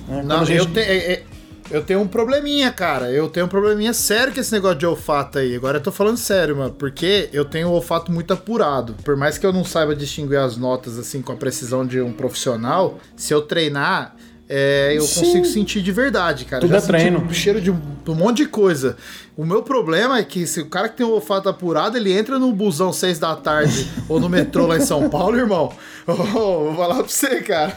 né? 0.08 0.22
Não, 0.24 0.44
gente- 0.44 0.58
eu, 0.58 0.66
te- 0.66 0.80
é- 0.80 1.12
é- 1.14 1.22
eu 1.70 1.82
tenho 1.82 2.00
um 2.00 2.08
probleminha, 2.08 2.72
cara. 2.72 3.10
Eu 3.10 3.28
tenho 3.28 3.46
um 3.46 3.48
probleminha 3.48 3.92
sério 3.92 4.32
com 4.32 4.40
esse 4.40 4.52
negócio 4.52 4.78
de 4.78 4.86
olfato 4.86 5.38
aí. 5.38 5.54
Agora 5.54 5.78
eu 5.78 5.82
tô 5.82 5.92
falando 5.92 6.16
sério, 6.16 6.56
mano. 6.56 6.72
Porque 6.72 7.28
eu 7.32 7.44
tenho 7.44 7.68
o 7.68 7.72
olfato 7.72 8.10
muito 8.10 8.32
apurado. 8.32 8.94
Por 9.04 9.16
mais 9.16 9.38
que 9.38 9.46
eu 9.46 9.52
não 9.52 9.64
saiba 9.64 9.94
distinguir 9.94 10.38
as 10.38 10.56
notas, 10.56 10.98
assim, 10.98 11.22
com 11.22 11.32
a 11.32 11.36
precisão 11.36 11.86
de 11.86 12.00
um 12.00 12.12
profissional, 12.12 12.98
se 13.14 13.32
eu 13.32 13.42
treinar. 13.42 14.15
É, 14.48 14.92
eu 14.94 15.02
Sim. 15.02 15.20
consigo 15.20 15.44
sentir 15.44 15.82
de 15.82 15.90
verdade, 15.90 16.44
cara. 16.44 16.60
Tudo 16.60 16.70
Já 16.70 16.78
é 16.78 16.80
treino. 16.80 17.26
o 17.28 17.34
cheiro 17.34 17.60
de 17.60 17.70
um, 17.70 17.78
um 18.06 18.14
monte 18.14 18.38
de 18.38 18.46
coisa. 18.46 18.96
O 19.36 19.44
meu 19.44 19.62
problema 19.62 20.18
é 20.18 20.22
que 20.22 20.46
se 20.46 20.60
o 20.60 20.66
cara 20.66 20.88
que 20.88 20.96
tem 20.96 21.04
o 21.06 21.10
olfato 21.10 21.48
apurado, 21.48 21.96
ele 21.96 22.12
entra 22.12 22.38
no 22.38 22.52
busão 22.52 22.92
6 22.92 23.18
da 23.18 23.34
tarde 23.34 23.90
ou 24.08 24.20
no 24.20 24.28
metrô 24.28 24.66
lá 24.66 24.76
em 24.76 24.80
São 24.80 25.10
Paulo, 25.10 25.36
irmão. 25.36 25.72
Oh, 26.06 26.14
vou 26.14 26.76
falar 26.76 26.94
pra 26.94 27.08
você, 27.08 27.42
cara. 27.42 27.76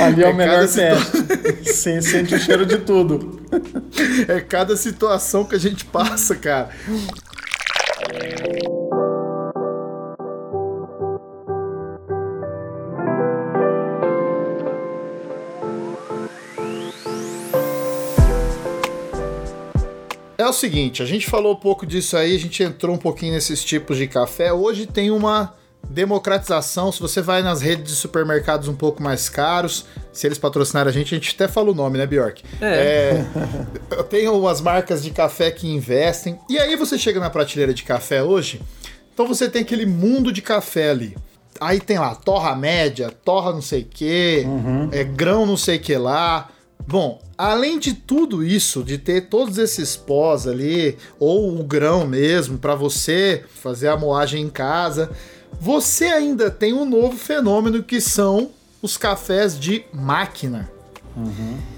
Ali 0.00 0.22
é, 0.22 0.26
É 0.26 0.30
o 0.30 0.34
melhor 0.36 0.68
teste. 0.68 0.84
Você 1.64 2.00
sente 2.00 2.34
o 2.34 2.38
cheiro 2.38 2.64
de 2.64 2.78
tudo. 2.78 3.40
É 4.28 4.40
cada 4.40 4.76
situação 4.76 5.44
que 5.44 5.56
a 5.56 5.58
gente 5.58 5.84
passa, 5.84 6.36
cara. 6.36 6.70
É 20.44 20.46
o 20.46 20.52
seguinte, 20.52 21.02
a 21.02 21.06
gente 21.06 21.26
falou 21.26 21.54
um 21.54 21.56
pouco 21.56 21.86
disso 21.86 22.18
aí, 22.18 22.36
a 22.36 22.38
gente 22.38 22.62
entrou 22.62 22.94
um 22.94 22.98
pouquinho 22.98 23.32
nesses 23.32 23.64
tipos 23.64 23.96
de 23.96 24.06
café. 24.06 24.52
Hoje 24.52 24.84
tem 24.84 25.10
uma 25.10 25.54
democratização. 25.88 26.92
Se 26.92 27.00
você 27.00 27.22
vai 27.22 27.42
nas 27.42 27.62
redes 27.62 27.84
de 27.90 27.96
supermercados 27.96 28.68
um 28.68 28.74
pouco 28.74 29.02
mais 29.02 29.30
caros, 29.30 29.86
se 30.12 30.26
eles 30.26 30.36
patrocinarem 30.36 30.90
a 30.90 30.92
gente, 30.92 31.14
a 31.14 31.18
gente 31.18 31.34
até 31.34 31.48
fala 31.48 31.70
o 31.70 31.74
nome, 31.74 31.96
né, 31.96 32.06
Bjork? 32.06 32.44
É. 32.60 33.24
Eu 33.90 34.04
tenho 34.04 34.38
umas 34.38 34.60
marcas 34.60 35.02
de 35.02 35.12
café 35.12 35.50
que 35.50 35.66
investem. 35.66 36.38
E 36.50 36.58
aí 36.58 36.76
você 36.76 36.98
chega 36.98 37.18
na 37.18 37.30
prateleira 37.30 37.72
de 37.72 37.82
café 37.82 38.22
hoje, 38.22 38.60
então 39.14 39.26
você 39.26 39.48
tem 39.48 39.62
aquele 39.62 39.86
mundo 39.86 40.30
de 40.30 40.42
café 40.42 40.90
ali. 40.90 41.16
Aí 41.58 41.80
tem 41.80 41.98
lá, 41.98 42.14
torra 42.14 42.54
média, 42.54 43.10
torra 43.24 43.50
não 43.50 43.62
sei 43.62 43.80
o 43.80 43.86
que, 43.86 44.44
é 44.92 45.04
grão 45.04 45.46
não 45.46 45.56
sei 45.56 45.78
o 45.78 45.80
que 45.80 45.96
lá. 45.96 46.50
Bom, 46.86 47.20
além 47.36 47.78
de 47.78 47.94
tudo 47.94 48.44
isso, 48.44 48.82
de 48.82 48.98
ter 48.98 49.28
todos 49.28 49.56
esses 49.58 49.96
pós 49.96 50.46
ali, 50.46 50.98
ou 51.18 51.58
o 51.58 51.64
grão 51.64 52.06
mesmo, 52.06 52.58
para 52.58 52.74
você 52.74 53.42
fazer 53.62 53.88
a 53.88 53.96
moagem 53.96 54.42
em 54.42 54.50
casa, 54.50 55.10
você 55.58 56.06
ainda 56.06 56.50
tem 56.50 56.74
um 56.74 56.84
novo 56.84 57.16
fenômeno 57.16 57.82
que 57.82 58.00
são 58.00 58.50
os 58.82 58.96
cafés 58.96 59.58
de 59.58 59.84
máquina. 59.92 60.70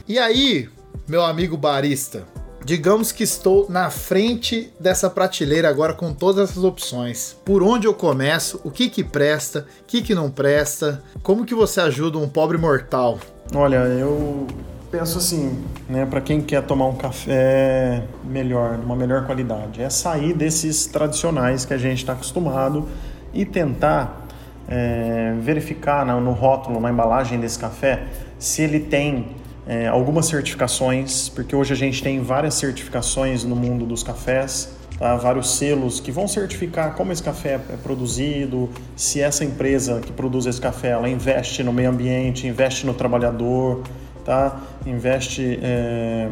E 0.08 0.18
aí, 0.18 0.68
meu 1.06 1.24
amigo 1.24 1.56
barista, 1.56 2.24
digamos 2.64 3.12
que 3.12 3.22
estou 3.22 3.70
na 3.70 3.90
frente 3.90 4.72
dessa 4.80 5.08
prateleira 5.08 5.68
agora 5.68 5.94
com 5.94 6.12
todas 6.12 6.50
essas 6.50 6.64
opções. 6.64 7.36
Por 7.44 7.62
onde 7.62 7.86
eu 7.86 7.94
começo? 7.94 8.60
O 8.64 8.72
que 8.72 8.90
que 8.90 9.04
presta? 9.04 9.68
O 9.82 9.84
que 9.84 10.02
que 10.02 10.16
não 10.16 10.30
presta? 10.30 11.00
Como 11.22 11.46
que 11.46 11.54
você 11.54 11.80
ajuda 11.80 12.18
um 12.18 12.28
pobre 12.28 12.58
mortal? 12.58 13.20
Olha, 13.54 13.76
eu 13.76 14.48
penso 14.90 15.18
assim, 15.18 15.59
né, 15.88 16.07
para 16.07 16.20
quem 16.20 16.40
quer 16.40 16.62
tomar 16.62 16.87
um 16.87 16.94
café 16.96 18.03
melhor, 18.25 18.79
de 18.79 18.85
uma 18.85 18.96
melhor 18.96 19.27
qualidade, 19.27 19.83
é 19.83 19.90
sair 19.90 20.33
desses 20.33 20.87
tradicionais 20.87 21.64
que 21.64 21.75
a 21.75 21.79
gente 21.79 21.99
está 21.99 22.12
acostumado 22.12 22.88
e 23.33 23.44
tentar 23.44 24.22
é, 24.68 25.33
verificar 25.40 26.05
na- 26.05 26.18
no 26.20 26.33
rótulo, 26.33 26.81
na 26.81 26.90
embalagem 26.90 27.38
desse 27.38 27.57
café, 27.57 28.03
se 28.37 28.62
ele 28.62 28.81
tem 28.81 29.29
é, 29.68 29.87
algumas 29.88 30.27
certificações, 30.27 31.29
porque 31.29 31.55
hoje 31.55 31.72
a 31.72 31.77
gente 31.77 32.03
tem 32.03 32.20
várias 32.20 32.55
certificações 32.55 33.44
no 33.44 33.55
mundo 33.55 33.85
dos 33.87 34.03
cafés, 34.03 34.77
tá? 34.99 35.14
vários 35.16 35.57
selos 35.57 36.01
que 36.01 36.11
vão 36.12 36.27
certificar 36.27 36.94
como 36.94 37.12
esse 37.12 37.22
café 37.22 37.61
é 37.70 37.77
produzido, 37.81 38.68
se 38.96 39.20
essa 39.20 39.44
empresa 39.44 40.01
que 40.01 40.11
produz 40.12 40.46
esse 40.46 40.61
café 40.61 40.88
ela 40.90 41.09
investe 41.09 41.62
no 41.62 41.72
meio 41.72 41.90
ambiente, 41.90 42.46
investe 42.46 42.87
no 42.87 42.94
trabalhador, 42.94 43.83
tá? 44.26 44.60
investe 44.84 45.58
é, 45.62 46.28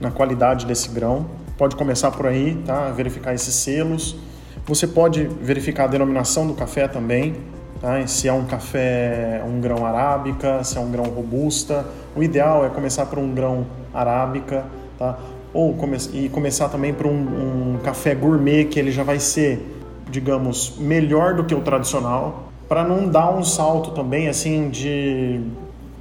na 0.00 0.10
qualidade 0.10 0.64
desse 0.64 0.88
grão. 0.88 1.26
Pode 1.58 1.76
começar 1.76 2.12
por 2.12 2.26
aí, 2.26 2.54
tá? 2.64 2.88
verificar 2.90 3.34
esses 3.34 3.54
selos. 3.54 4.16
Você 4.64 4.86
pode 4.86 5.24
verificar 5.24 5.84
a 5.84 5.86
denominação 5.88 6.46
do 6.46 6.54
café 6.54 6.86
também, 6.86 7.34
tá? 7.80 8.06
Se 8.06 8.28
é 8.28 8.32
um 8.32 8.44
café, 8.44 9.42
um 9.44 9.60
grão 9.60 9.84
arábica, 9.84 10.62
se 10.62 10.78
é 10.78 10.80
um 10.80 10.90
grão 10.90 11.04
robusta. 11.04 11.84
O 12.14 12.22
ideal 12.22 12.64
é 12.64 12.68
começar 12.68 13.06
por 13.06 13.18
um 13.18 13.34
grão 13.34 13.66
arábica, 13.92 14.64
tá? 14.96 15.18
Ou 15.52 15.74
come 15.74 15.98
e 16.12 16.28
começar 16.28 16.68
também 16.68 16.94
por 16.94 17.06
um, 17.06 17.74
um 17.74 17.78
café 17.82 18.14
gourmet 18.14 18.66
que 18.66 18.78
ele 18.78 18.92
já 18.92 19.02
vai 19.02 19.18
ser, 19.18 19.60
digamos, 20.08 20.76
melhor 20.78 21.34
do 21.34 21.44
que 21.44 21.54
o 21.54 21.60
tradicional, 21.60 22.52
para 22.68 22.84
não 22.84 23.08
dar 23.08 23.30
um 23.30 23.42
salto 23.42 23.90
também 23.90 24.28
assim 24.28 24.70
de 24.70 25.40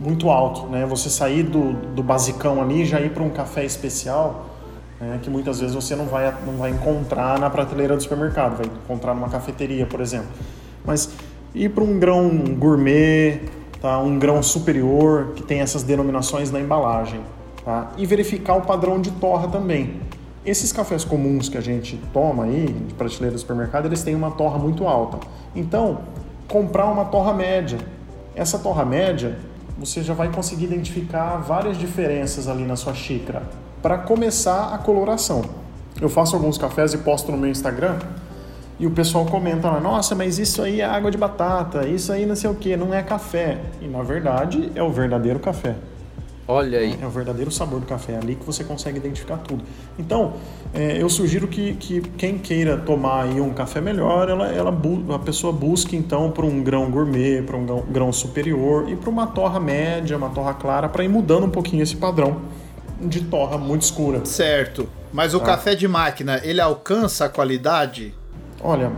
muito 0.02 0.30
alto, 0.32 0.66
né? 0.68 0.86
Você 0.88 1.10
sair 1.10 1.44
do, 1.44 1.74
do 1.94 2.02
basicão 2.02 2.60
ali 2.60 2.82
e 2.82 2.86
já 2.86 3.00
ir 3.00 3.12
para 3.12 3.22
um 3.22 3.30
café 3.30 3.64
especial, 3.64 4.48
né? 5.00 5.20
que 5.22 5.30
muitas 5.30 5.60
vezes 5.60 5.76
você 5.76 5.96
não 5.96 6.06
vai, 6.06 6.34
não 6.46 6.58
vai 6.58 6.72
encontrar 6.72 7.40
na 7.40 7.50
prateleira 7.50 7.96
do 7.96 8.02
supermercado, 8.02 8.58
vai 8.58 8.66
encontrar 8.66 9.14
numa 9.14 9.30
cafeteria, 9.30 9.86
por 9.86 10.02
exemplo. 10.02 10.30
Mas 10.84 11.12
ir 11.54 11.70
para 11.70 11.84
um 11.84 12.00
grão 12.00 12.30
gourmet, 12.58 13.42
tá? 13.80 14.00
um 14.00 14.18
grão 14.18 14.42
superior, 14.42 15.34
que 15.36 15.44
tem 15.44 15.60
essas 15.60 15.84
denominações 15.84 16.50
na 16.50 16.60
embalagem. 16.60 17.22
Tá? 17.64 17.92
E 17.96 18.06
verificar 18.08 18.56
o 18.56 18.62
padrão 18.62 19.00
de 19.00 19.12
torra 19.12 19.48
também. 19.48 20.02
Esses 20.44 20.72
cafés 20.72 21.04
comuns 21.04 21.48
que 21.48 21.60
a 21.60 21.62
gente 21.62 22.00
toma 22.12 22.46
aí, 22.46 22.66
de 22.66 22.96
prateleira 22.96 23.36
do 23.36 23.40
supermercado, 23.40 23.86
eles 23.86 24.02
têm 24.02 24.16
uma 24.16 24.32
torra 24.32 24.58
muito 24.58 24.88
alta. 24.88 25.20
Então, 25.56 26.00
comprar 26.48 26.86
uma 26.86 27.06
torra 27.06 27.32
média. 27.32 27.78
Essa 28.34 28.58
torra 28.58 28.84
média, 28.84 29.38
você 29.82 30.04
já 30.04 30.14
vai 30.14 30.32
conseguir 30.32 30.66
identificar 30.66 31.38
várias 31.38 31.76
diferenças 31.76 32.48
ali 32.48 32.64
na 32.64 32.76
sua 32.76 32.94
xícara 32.94 33.42
para 33.82 33.98
começar 33.98 34.76
a 34.76 34.78
coloração. 34.78 35.42
Eu 36.00 36.08
faço 36.08 36.36
alguns 36.36 36.56
cafés 36.56 36.94
e 36.94 37.00
posto 37.00 37.32
no 37.32 37.38
meu 37.38 37.50
Instagram 37.50 37.98
e 38.80 38.86
o 38.86 38.92
pessoal 38.92 39.26
comenta 39.26 39.72
lá: 39.72 39.80
"Nossa, 39.80 40.14
mas 40.14 40.38
isso 40.38 40.62
aí 40.62 40.82
é 40.82 40.86
água 40.86 41.10
de 41.10 41.18
batata, 41.18 41.88
isso 41.88 42.14
aí 42.14 42.28
não 42.28 42.36
sei 42.36 42.48
o 42.52 42.54
que, 42.54 42.78
não 42.78 42.94
é 42.94 43.02
café". 43.02 43.58
E 43.82 43.88
na 43.88 44.04
verdade 44.04 44.72
é 44.76 44.84
o 44.84 44.92
verdadeiro 44.92 45.40
café. 45.40 45.76
Olha 46.52 46.80
aí. 46.80 46.98
É 47.02 47.06
o 47.06 47.10
verdadeiro 47.10 47.50
sabor 47.50 47.80
do 47.80 47.86
café, 47.86 48.14
é 48.14 48.18
ali 48.18 48.36
que 48.36 48.46
você 48.46 48.64
consegue 48.64 48.98
identificar 48.98 49.38
tudo. 49.38 49.64
Então, 49.98 50.34
é, 50.74 51.02
eu 51.02 51.10
sugiro 51.10 51.48
que, 51.48 51.74
que 51.76 52.02
quem 52.18 52.38
queira 52.38 52.76
tomar 52.78 53.24
aí 53.24 53.40
um 53.40 53.54
café 53.54 53.80
melhor, 53.80 54.28
ela, 54.30 54.48
ela 54.50 54.78
a 55.16 55.20
pessoa 55.20 55.54
busque 55.54 55.96
então 55.96 56.30
para 56.32 56.46
um 56.46 56.62
grão 56.62 56.92
gourmet, 56.92 57.42
para 57.42 57.56
um 57.56 57.66
grão, 57.66 57.84
grão 57.90 58.12
superior 58.12 58.90
e 58.90 58.96
para 58.96 59.10
uma 59.10 59.28
torra 59.28 59.60
média, 59.60 60.18
uma 60.18 60.30
torra 60.30 60.54
clara, 60.54 60.90
para 60.90 61.04
ir 61.04 61.08
mudando 61.08 61.46
um 61.46 61.50
pouquinho 61.50 61.84
esse 61.84 61.96
padrão 61.96 62.42
de 63.00 63.22
torra 63.24 63.58
muito 63.58 63.84
escura. 63.84 64.26
Certo. 64.26 64.88
Mas 65.14 65.34
o 65.34 65.40
Tá. 65.40 65.46
café 65.46 65.74
de 65.76 65.88
máquina, 65.88 66.42
ele 66.44 66.60
alcança 66.62 67.26
a 67.26 67.30
qualidade? 67.30 68.14
Olha, 68.62 68.92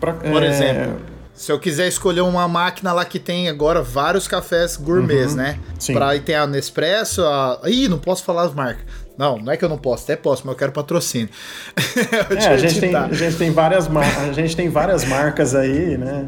Pra- 0.00 0.14
Por 0.14 0.42
é, 0.42 0.46
exemplo, 0.48 0.96
se 1.34 1.50
eu 1.50 1.58
quiser 1.58 1.88
escolher 1.88 2.20
uma 2.20 2.46
máquina 2.46 2.92
lá 2.92 3.04
que 3.04 3.18
tem 3.18 3.48
agora 3.48 3.82
vários 3.82 4.28
cafés 4.28 4.76
gourmets, 4.76 5.34
né? 5.34 5.58
Uhum. 5.58 5.80
sim. 5.80 5.92
Pra 5.94 6.18
tem 6.18 6.34
a 6.34 6.46
Nespresso, 6.46 7.24
a... 7.24 7.60
Ih, 7.64 7.88
não 7.88 7.98
posso 7.98 8.22
falar 8.22 8.42
as 8.42 8.54
marcas. 8.54 8.84
Não, 9.16 9.38
não 9.38 9.52
é 9.52 9.56
que 9.56 9.64
eu 9.64 9.68
não 9.68 9.78
posso, 9.78 10.04
até 10.04 10.16
posso, 10.16 10.42
mas 10.44 10.52
eu 10.52 10.58
quero 10.58 10.72
patrocínio. 10.72 11.28
Eu 12.30 12.38
É, 12.38 12.46
a 12.48 12.56
gente, 12.56 12.80
tem, 12.80 12.94
a, 12.94 13.12
gente 13.12 13.36
tem 13.36 13.50
várias 13.50 13.86
a 13.86 14.32
gente 14.32 14.56
tem 14.56 14.68
várias 14.68 15.04
marcas 15.04 15.54
aí, 15.54 15.98
né? 15.98 16.26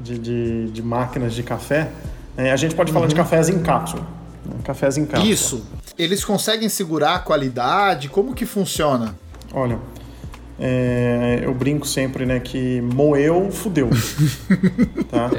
De, 0.00 0.18
de, 0.18 0.70
de 0.70 0.82
máquinas 0.82 1.34
de 1.34 1.42
café. 1.42 1.90
É, 2.36 2.50
a 2.50 2.56
gente 2.56 2.74
pode 2.74 2.92
falar 2.92 3.06
de 3.06 3.14
cafés 3.14 3.48
em 3.48 3.62
cápsula. 3.62 4.06
né, 4.44 4.56
Cafés 4.64 4.96
em 4.96 5.04
cápsula. 5.04 5.24
Uhum. 5.24 5.32
Isso. 5.32 5.66
Eles 5.98 6.24
conseguem 6.24 6.68
segurar 6.68 7.14
a 7.14 7.18
qualidade? 7.18 8.08
Como 8.08 8.34
que 8.34 8.46
funciona? 8.46 9.14
Olha, 9.52 9.78
é, 10.58 11.40
eu 11.42 11.52
brinco 11.54 11.86
sempre, 11.86 12.24
né, 12.24 12.40
que 12.40 12.80
moeu, 12.80 13.50
fudeu. 13.50 13.90
tá? 15.10 15.30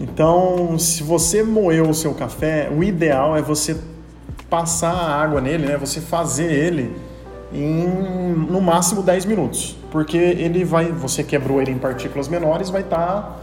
Então, 0.00 0.78
se 0.78 1.02
você 1.02 1.42
moeu 1.42 1.90
o 1.90 1.94
seu 1.94 2.14
café, 2.14 2.70
o 2.74 2.82
ideal 2.84 3.36
é 3.36 3.42
você 3.42 3.76
passar 4.48 4.92
a 4.92 5.22
água 5.22 5.40
nele, 5.40 5.66
né? 5.66 5.76
Você 5.76 6.00
fazer 6.00 6.50
ele 6.50 6.96
em 7.52 7.86
no 8.48 8.60
máximo 8.60 9.02
10 9.02 9.24
minutos, 9.24 9.76
porque 9.90 10.16
ele 10.16 10.64
vai, 10.64 10.92
você 10.92 11.22
quebrou 11.22 11.60
ele 11.60 11.72
em 11.72 11.78
partículas 11.78 12.28
menores, 12.28 12.70
vai 12.70 12.82
estar 12.82 13.40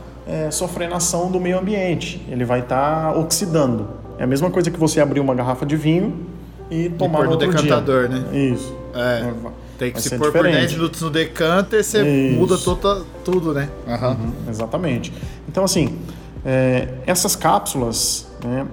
sofrendo 0.52 0.96
ação 0.96 1.30
do 1.30 1.39
meio 1.39 1.60
ambiente, 1.60 2.26
ele 2.30 2.46
vai 2.46 2.62
estar 2.62 3.16
oxidando. 3.18 3.88
É 4.18 4.24
a 4.24 4.28
mesma 4.28 4.50
coisa 4.50 4.72
que 4.72 4.80
você 4.80 5.00
abrir 5.00 5.20
uma 5.20 5.36
garrafa 5.36 5.66
de 5.66 5.76
vinho 5.76 6.26
e 6.72 6.89
tomar 6.89 7.20
pôr 7.20 7.26
no 7.26 7.32
outro 7.32 7.52
decantador, 7.52 8.08
dia. 8.08 8.20
né? 8.20 8.38
Isso. 8.38 8.76
É. 8.93 9.32
vai- 9.41 9.54
Tem 9.78 9.89
que 9.89 9.95
vai 9.95 10.01
se 10.01 10.09
pôr 10.11 10.32
por 10.32 10.43
diferente. 10.43 10.59
10 10.59 10.73
minutos 10.73 11.01
no 11.01 11.09
decanter, 11.09 11.84
você 11.84 12.01
Isso. 12.01 12.39
muda 12.39 12.57
tota- 12.57 13.03
tudo, 13.23 13.53
né? 13.53 13.69
Aham. 13.88 14.11
Uhum, 14.11 14.34
exatamente. 14.49 15.11
Então, 15.47 15.63
assim, 15.63 15.97
é, 16.45 16.89
essas 17.05 17.36
cápsulas, 17.36 18.28
né, 18.43 18.65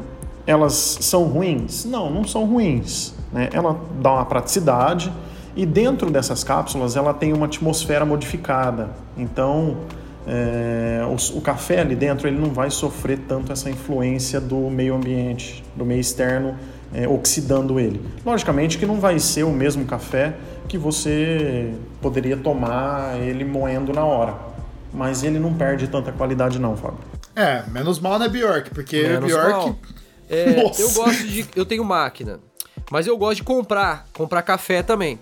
elas 0.46 0.98
são 1.00 1.24
ruins? 1.24 1.84
Não, 1.84 2.10
não 2.10 2.24
são 2.24 2.44
ruins. 2.44 3.14
Né? 3.32 3.48
Ela 3.52 3.80
dá 4.00 4.12
uma 4.12 4.24
praticidade 4.24 5.12
e 5.56 5.64
dentro 5.66 6.10
dessas 6.10 6.44
cápsulas 6.44 6.96
ela 6.96 7.12
tem 7.14 7.32
uma 7.32 7.46
atmosfera 7.46 8.04
modificada. 8.04 8.90
Então, 9.16 9.78
é, 10.26 11.00
o, 11.06 11.38
o 11.38 11.40
café 11.40 11.80
ali 11.80 11.96
dentro 11.96 12.28
ele 12.28 12.38
não 12.38 12.50
vai 12.50 12.70
sofrer 12.70 13.18
tanto 13.26 13.52
essa 13.52 13.68
influência 13.70 14.40
do 14.40 14.70
meio 14.70 14.94
ambiente, 14.94 15.64
do 15.74 15.84
meio 15.84 16.00
externo, 16.00 16.54
é, 16.94 17.08
oxidando 17.08 17.78
ele. 17.80 18.00
Logicamente 18.24 18.78
que 18.78 18.86
não 18.86 19.00
vai 19.00 19.18
ser 19.18 19.44
o 19.44 19.50
mesmo 19.50 19.84
café 19.84 20.34
que 20.68 20.78
você 20.78 21.72
poderia 22.00 22.36
tomar 22.36 23.18
ele 23.20 23.44
moendo 23.44 23.92
na 23.92 24.04
hora. 24.04 24.36
Mas 24.92 25.22
ele 25.22 25.38
não 25.38 25.54
perde 25.54 25.88
tanta 25.88 26.12
qualidade 26.12 26.58
não, 26.58 26.76
Fábio. 26.76 26.98
É, 27.34 27.62
menos 27.70 27.98
mal 27.98 28.18
na 28.18 28.28
Bjork, 28.28 28.70
porque 28.70 29.02
Menos 29.02 29.26
Bjork. 29.26 29.50
mal. 29.50 29.78
É, 30.28 30.60
eu 30.78 30.90
gosto 30.92 31.24
de. 31.24 31.46
Eu 31.56 31.64
tenho 31.64 31.84
máquina. 31.84 32.40
Mas 32.90 33.06
eu 33.06 33.16
gosto 33.16 33.36
de 33.36 33.42
comprar. 33.42 34.06
Comprar 34.12 34.42
café 34.42 34.82
também. 34.82 35.18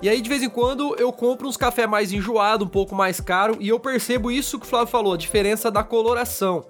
E 0.00 0.08
aí, 0.08 0.20
de 0.20 0.28
vez 0.28 0.42
em 0.42 0.48
quando, 0.48 0.94
eu 0.96 1.12
compro 1.12 1.48
uns 1.48 1.56
café 1.56 1.84
mais 1.84 2.12
enjoado, 2.12 2.64
um 2.64 2.68
pouco 2.68 2.94
mais 2.94 3.20
caro. 3.20 3.56
E 3.58 3.68
eu 3.68 3.80
percebo 3.80 4.30
isso 4.30 4.58
que 4.58 4.64
o 4.64 4.68
Flávio 4.68 4.86
falou, 4.86 5.14
a 5.14 5.16
diferença 5.16 5.70
da 5.70 5.82
coloração. 5.82 6.64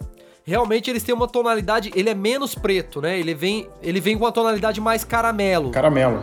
Realmente 0.48 0.88
eles 0.88 1.02
têm 1.02 1.14
uma 1.14 1.28
tonalidade. 1.28 1.92
Ele 1.94 2.08
é 2.08 2.14
menos 2.14 2.54
preto, 2.54 3.02
né? 3.02 3.18
Ele 3.20 3.34
vem, 3.34 3.68
ele 3.82 4.00
vem 4.00 4.16
com 4.16 4.24
uma 4.24 4.32
tonalidade 4.32 4.80
mais 4.80 5.04
caramelo. 5.04 5.70
Caramelo. 5.70 6.22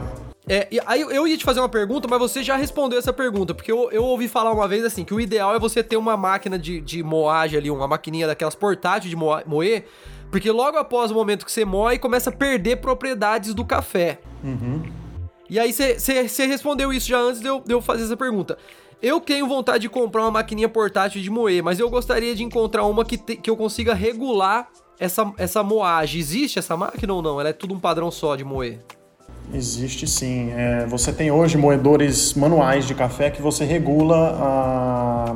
É, 0.49 0.67
aí 0.87 1.01
eu 1.01 1.27
ia 1.27 1.37
te 1.37 1.43
fazer 1.43 1.59
uma 1.59 1.69
pergunta, 1.69 2.07
mas 2.07 2.17
você 2.17 2.41
já 2.41 2.55
respondeu 2.55 2.97
essa 2.97 3.13
pergunta, 3.13 3.53
porque 3.53 3.71
eu, 3.71 3.91
eu 3.91 4.03
ouvi 4.03 4.27
falar 4.27 4.51
uma 4.51 4.67
vez 4.67 4.83
assim, 4.83 5.03
que 5.03 5.13
o 5.13 5.19
ideal 5.19 5.55
é 5.55 5.59
você 5.59 5.83
ter 5.83 5.97
uma 5.97 6.17
máquina 6.17 6.57
de, 6.57 6.81
de 6.81 7.03
moagem 7.03 7.59
ali, 7.59 7.69
uma 7.69 7.87
maquininha 7.87 8.25
daquelas 8.25 8.55
portáteis 8.55 9.09
de 9.11 9.15
moa- 9.15 9.43
moer, 9.45 9.85
porque 10.31 10.49
logo 10.49 10.77
após 10.77 11.11
o 11.11 11.13
momento 11.13 11.45
que 11.45 11.51
você 11.51 11.63
moe, 11.63 11.97
começa 11.99 12.31
a 12.31 12.33
perder 12.33 12.77
propriedades 12.77 13.53
do 13.53 13.63
café. 13.63 14.19
E 15.47 15.59
aí 15.59 15.71
você 15.71 16.45
respondeu 16.47 16.91
isso 16.91 17.07
já 17.07 17.19
antes 17.19 17.41
de 17.41 17.47
eu, 17.47 17.61
de 17.61 17.71
eu 17.71 17.81
fazer 17.81 18.03
essa 18.03 18.17
pergunta. 18.17 18.57
Eu 19.05 19.19
tenho 19.21 19.47
vontade 19.47 19.83
de 19.83 19.89
comprar 19.89 20.23
uma 20.23 20.31
maquininha 20.31 20.67
portátil 20.67 21.21
de 21.21 21.29
moer, 21.29 21.63
mas 21.63 21.79
eu 21.79 21.87
gostaria 21.91 22.33
de 22.35 22.43
encontrar 22.43 22.85
uma 22.85 23.05
que, 23.05 23.17
te- 23.19 23.35
que 23.35 23.47
eu 23.47 23.55
consiga 23.55 23.93
regular 23.93 24.67
essa, 24.99 25.31
essa 25.37 25.61
moagem. 25.61 26.19
Existe 26.19 26.57
essa 26.57 26.75
máquina 26.75 27.13
ou 27.13 27.21
não? 27.21 27.39
Ela 27.39 27.49
é 27.49 27.53
tudo 27.53 27.75
um 27.75 27.79
padrão 27.79 28.09
só 28.09 28.35
de 28.35 28.43
moer? 28.43 28.79
Existe 29.53 30.07
sim. 30.07 30.51
É, 30.53 30.87
você 30.87 31.13
tem 31.13 31.29
hoje 31.29 31.55
moedores 31.55 32.33
manuais 32.33 32.87
de 32.87 32.95
café 32.95 33.29
que 33.29 33.43
você 33.43 33.63
regula 33.63 34.35
a, 34.41 35.35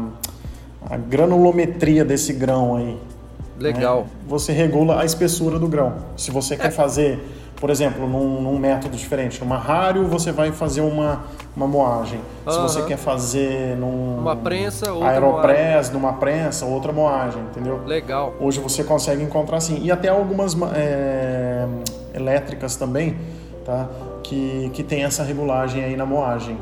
a 0.90 0.98
granulometria 0.98 2.04
desse 2.04 2.34
grão 2.34 2.76
aí. 2.76 2.98
Legal. 3.60 4.02
né? 4.06 4.10
Você 4.28 4.52
regula 4.52 5.00
a 5.00 5.06
espessura 5.06 5.60
do 5.60 5.68
grão. 5.68 5.96
Se 6.18 6.32
você 6.32 6.58
quer 6.58 6.72
fazer, 6.72 7.20
por 7.60 7.70
exemplo, 7.70 8.08
num, 8.08 8.42
num 8.42 8.58
método 8.58 8.96
diferente, 8.96 9.40
numa 9.42 9.58
rário, 9.58 10.06
você 10.08 10.32
vai 10.32 10.52
fazer 10.52 10.82
uma, 10.82 11.24
uma 11.56 11.68
moagem. 11.68 12.20
Se 12.48 12.50
Aham. 12.58 12.62
você 12.68 12.82
quer 12.84 12.98
fazer 12.98 13.76
num 13.76 14.18
Uma 14.20 14.36
prensa, 14.36 14.94
outra 14.94 15.10
aeropress, 15.10 15.90
numa 15.92 16.14
prensa, 16.14 16.66
outra 16.66 16.94
moagem, 16.94 17.42
entendeu? 17.44 17.82
Legal. 17.86 18.34
Hoje 18.40 18.60
você 18.60 18.84
consegue 18.84 19.22
encontrar 19.24 19.58
assim. 19.58 19.80
E 19.84 19.92
até 19.92 20.08
algumas 20.08 20.56
ma- 20.56 20.72
é, 20.74 21.68
elétricas 22.14 22.76
também, 22.78 23.18
tá? 23.66 23.88
Que, 24.24 24.70
que 24.74 24.82
tem 24.84 25.04
essa 25.04 25.24
regulagem 25.24 25.84
aí 25.84 25.96
na 25.98 26.06
moagem. 26.06 26.58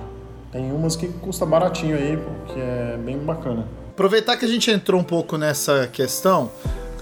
Tem 0.52 0.72
umas 0.72 0.96
que 0.96 1.08
custa 1.08 1.46
baratinho 1.46 1.96
aí, 1.96 2.18
que 2.48 2.60
é 2.60 2.98
bem 2.98 3.18
bacana. 3.20 3.66
Aproveitar 3.90 4.36
que 4.38 4.46
a 4.46 4.48
gente 4.48 4.72
entrou 4.72 5.00
um 5.00 5.04
pouco 5.04 5.38
nessa 5.38 5.88
questão, 5.88 6.50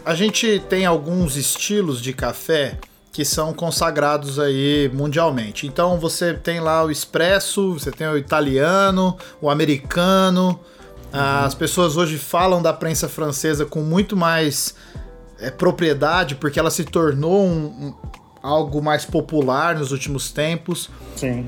a 0.04 0.14
gente 0.16 0.60
tem 0.68 0.86
alguns 0.86 1.36
estilos 1.38 2.02
de 2.02 2.12
café 2.14 2.78
que 3.16 3.24
são 3.24 3.54
consagrados 3.54 4.40
aí 4.40 4.92
mundialmente. 4.94 5.66
Então 5.66 5.98
você 5.98 6.34
tem 6.34 6.60
lá 6.60 6.84
o 6.84 6.92
espresso, 6.92 7.72
você 7.72 7.90
tem 7.90 8.06
o 8.10 8.18
italiano, 8.18 9.16
o 9.42 9.50
americano. 9.50 10.60
As 11.14 11.56
pessoas 11.56 11.96
hoje 11.96 12.18
falam 12.18 12.62
da 12.62 12.74
prensa 12.74 13.08
francesa 13.08 13.66
com 13.66 13.80
muito 13.80 14.18
mais 14.18 14.76
é, 15.40 15.50
propriedade, 15.50 16.36
porque 16.36 16.60
ela 16.60 16.70
se 16.70 16.84
tornou 16.84 17.46
um- 17.46 17.94
algo 18.46 18.82
mais 18.82 19.06
popular 19.06 19.76
nos 19.76 19.92
últimos 19.92 20.32
tempos. 20.32 20.90
Sim. 21.16 21.46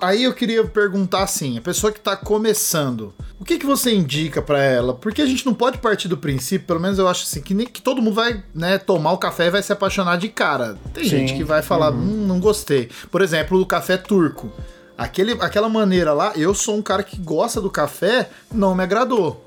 Aí 0.00 0.24
eu 0.24 0.32
queria 0.32 0.64
perguntar 0.64 1.22
assim, 1.22 1.58
a 1.58 1.60
pessoa 1.60 1.92
que 1.92 2.00
tá 2.00 2.16
começando, 2.16 3.12
o 3.38 3.44
que 3.44 3.58
que 3.58 3.66
você 3.66 3.94
indica 3.94 4.40
pra 4.40 4.62
ela? 4.62 4.94
Porque 4.94 5.20
a 5.20 5.26
gente 5.26 5.44
não 5.44 5.52
pode 5.52 5.78
partir 5.78 6.08
do 6.08 6.16
princípio, 6.16 6.66
pelo 6.66 6.80
menos 6.80 6.98
eu 6.98 7.06
acho 7.06 7.24
assim, 7.24 7.42
que, 7.42 7.52
nem, 7.52 7.66
que 7.66 7.82
todo 7.82 8.00
mundo 8.00 8.14
vai, 8.14 8.42
né, 8.54 8.78
tomar 8.78 9.12
o 9.12 9.18
café 9.18 9.46
e 9.46 9.50
vai 9.50 9.62
se 9.62 9.72
apaixonar 9.72 10.16
de 10.16 10.28
cara. 10.28 10.78
Tem 10.94 11.04
Sim. 11.04 11.10
gente 11.10 11.34
que 11.34 11.44
vai 11.44 11.62
falar, 11.62 11.92
hum, 11.92 12.26
não 12.26 12.40
gostei. 12.40 12.88
Por 13.10 13.20
exemplo, 13.20 13.60
o 13.60 13.66
café 13.66 13.96
turco. 13.96 14.50
Aquele, 14.96 15.32
aquela 15.40 15.68
maneira 15.68 16.12
lá, 16.12 16.32
eu 16.34 16.52
sou 16.54 16.76
um 16.76 16.82
cara 16.82 17.02
que 17.04 17.16
gosta 17.18 17.60
do 17.60 17.70
café, 17.70 18.30
não 18.50 18.74
me 18.74 18.82
agradou. 18.82 19.44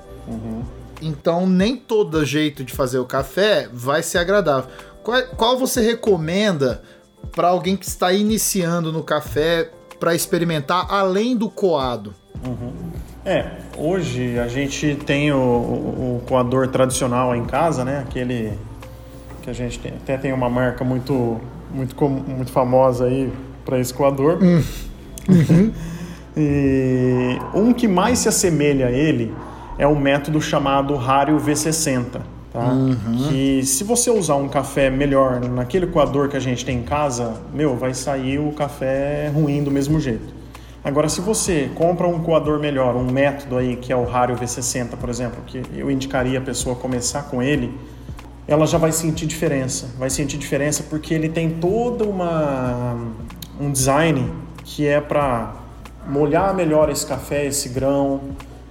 Então, 1.02 1.48
nem 1.48 1.76
todo 1.76 2.24
jeito 2.24 2.64
de 2.64 2.72
fazer 2.72 3.00
o 3.00 3.06
café 3.06 3.68
vai 3.74 4.04
ser 4.04 4.20
agradável. 4.20 4.70
Qual, 5.04 5.22
qual 5.38 5.58
você 5.58 5.82
recomenda 5.82 6.82
para 7.32 7.48
alguém 7.50 7.76
que 7.76 7.86
está 7.86 8.12
iniciando 8.14 8.92
no 8.92 9.04
café 9.04 9.70
para 10.00 10.14
experimentar 10.16 10.86
além 10.90 11.36
do 11.36 11.50
coado? 11.50 12.14
É, 13.24 13.52
hoje 13.78 14.40
a 14.40 14.48
gente 14.48 14.96
tem 15.06 15.32
o, 15.32 15.38
o- 15.38 16.18
o 16.18 16.24
coador 16.28 16.68
tradicional 16.68 17.36
em 17.36 17.46
casa, 17.46 17.86
né? 17.86 18.00
Aquele 18.00 18.58
que 19.44 19.50
a 19.50 19.54
gente 19.54 19.78
tem, 19.80 19.94
até 19.94 20.18
tem 20.18 20.34
uma 20.34 20.50
marca 20.50 20.84
muito, 20.84 21.40
muito, 21.72 22.10
muito 22.10 22.52
famosa 22.52 23.06
aí 23.06 23.32
para 23.64 23.80
esse 23.80 23.94
coador. 23.94 24.40
e 26.36 27.38
um 27.54 27.74
que 27.74 27.88
mais 27.88 28.20
se 28.20 28.30
assemelha 28.30 28.88
a 28.88 28.92
ele 28.92 29.34
é 29.78 29.86
o 29.88 29.96
método 29.96 30.42
chamado 30.42 30.96
Rario 30.96 31.38
V60. 31.38 32.22
Tá? 32.52 32.74
Que 33.30 33.66
se 33.66 33.84
você 33.84 34.10
usar 34.10 34.36
um 34.36 34.50
café 34.50 34.90
melhor 34.90 35.40
naquele 35.40 35.88
coador 35.88 36.28
que 36.28 36.36
a 36.36 36.40
gente 36.40 36.66
tem 36.66 36.80
em 36.80 36.84
casa, 36.84 37.34
meu, 37.54 37.78
vai 37.78 37.94
sair 37.94 38.40
o 38.40 38.52
café 38.52 39.32
ruim 39.34 39.64
do 39.64 39.72
mesmo 39.72 40.00
jeito. 40.00 40.34
Agora, 40.84 41.08
se 41.08 41.22
você 41.22 41.70
compra 41.76 42.08
um 42.08 42.20
coador 42.20 42.60
melhor, 42.60 42.96
um 42.96 43.10
método 43.10 43.58
aí 43.58 43.76
que 43.76 43.94
é 43.94 43.96
o 43.96 44.04
Rario 44.04 44.36
V60, 44.36 44.98
por 45.00 45.10
exemplo, 45.10 45.42
que 45.46 45.62
eu 45.74 45.90
indicaria 45.90 46.40
a 46.40 46.42
pessoa 46.42 46.76
começar 46.76 47.24
com 47.24 47.42
ele, 47.42 47.72
ela 48.48 48.66
já 48.66 48.78
vai 48.78 48.92
sentir 48.92 49.28
diferença. 49.28 49.90
Vai 49.98 50.10
sentir 50.10 50.38
diferença 50.38 50.84
porque 50.90 51.14
ele 51.14 51.30
tem 51.30 51.52
toda 51.52 52.04
uma 52.04 52.98
um 53.60 53.72
design 53.72 54.30
que 54.64 54.88
é 54.88 55.00
para 55.00 55.54
molhar 56.08 56.54
melhor 56.54 56.90
esse 56.90 57.06
café, 57.06 57.46
esse 57.46 57.70
grão. 57.70 58.22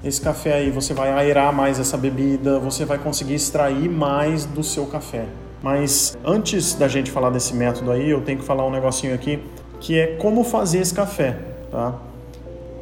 Esse 0.02 0.20
café 0.20 0.54
aí 0.54 0.70
você 0.70 0.94
vai 0.94 1.10
aerar 1.12 1.52
mais 1.52 1.78
essa 1.78 1.96
bebida, 1.96 2.58
você 2.58 2.84
vai 2.86 2.96
conseguir 2.98 3.34
extrair 3.34 3.88
mais 3.88 4.46
do 4.46 4.62
seu 4.62 4.86
café. 4.86 5.26
Mas 5.62 6.16
antes 6.24 6.74
da 6.74 6.88
gente 6.88 7.10
falar 7.10 7.28
desse 7.30 7.54
método 7.54 7.90
aí, 7.90 8.08
eu 8.08 8.22
tenho 8.22 8.38
que 8.38 8.44
falar 8.44 8.66
um 8.66 8.70
negocinho 8.70 9.14
aqui 9.14 9.42
que 9.78 9.98
é 9.98 10.16
como 10.16 10.42
fazer 10.42 10.78
esse 10.78 10.94
café, 10.94 11.36
tá? 11.70 11.94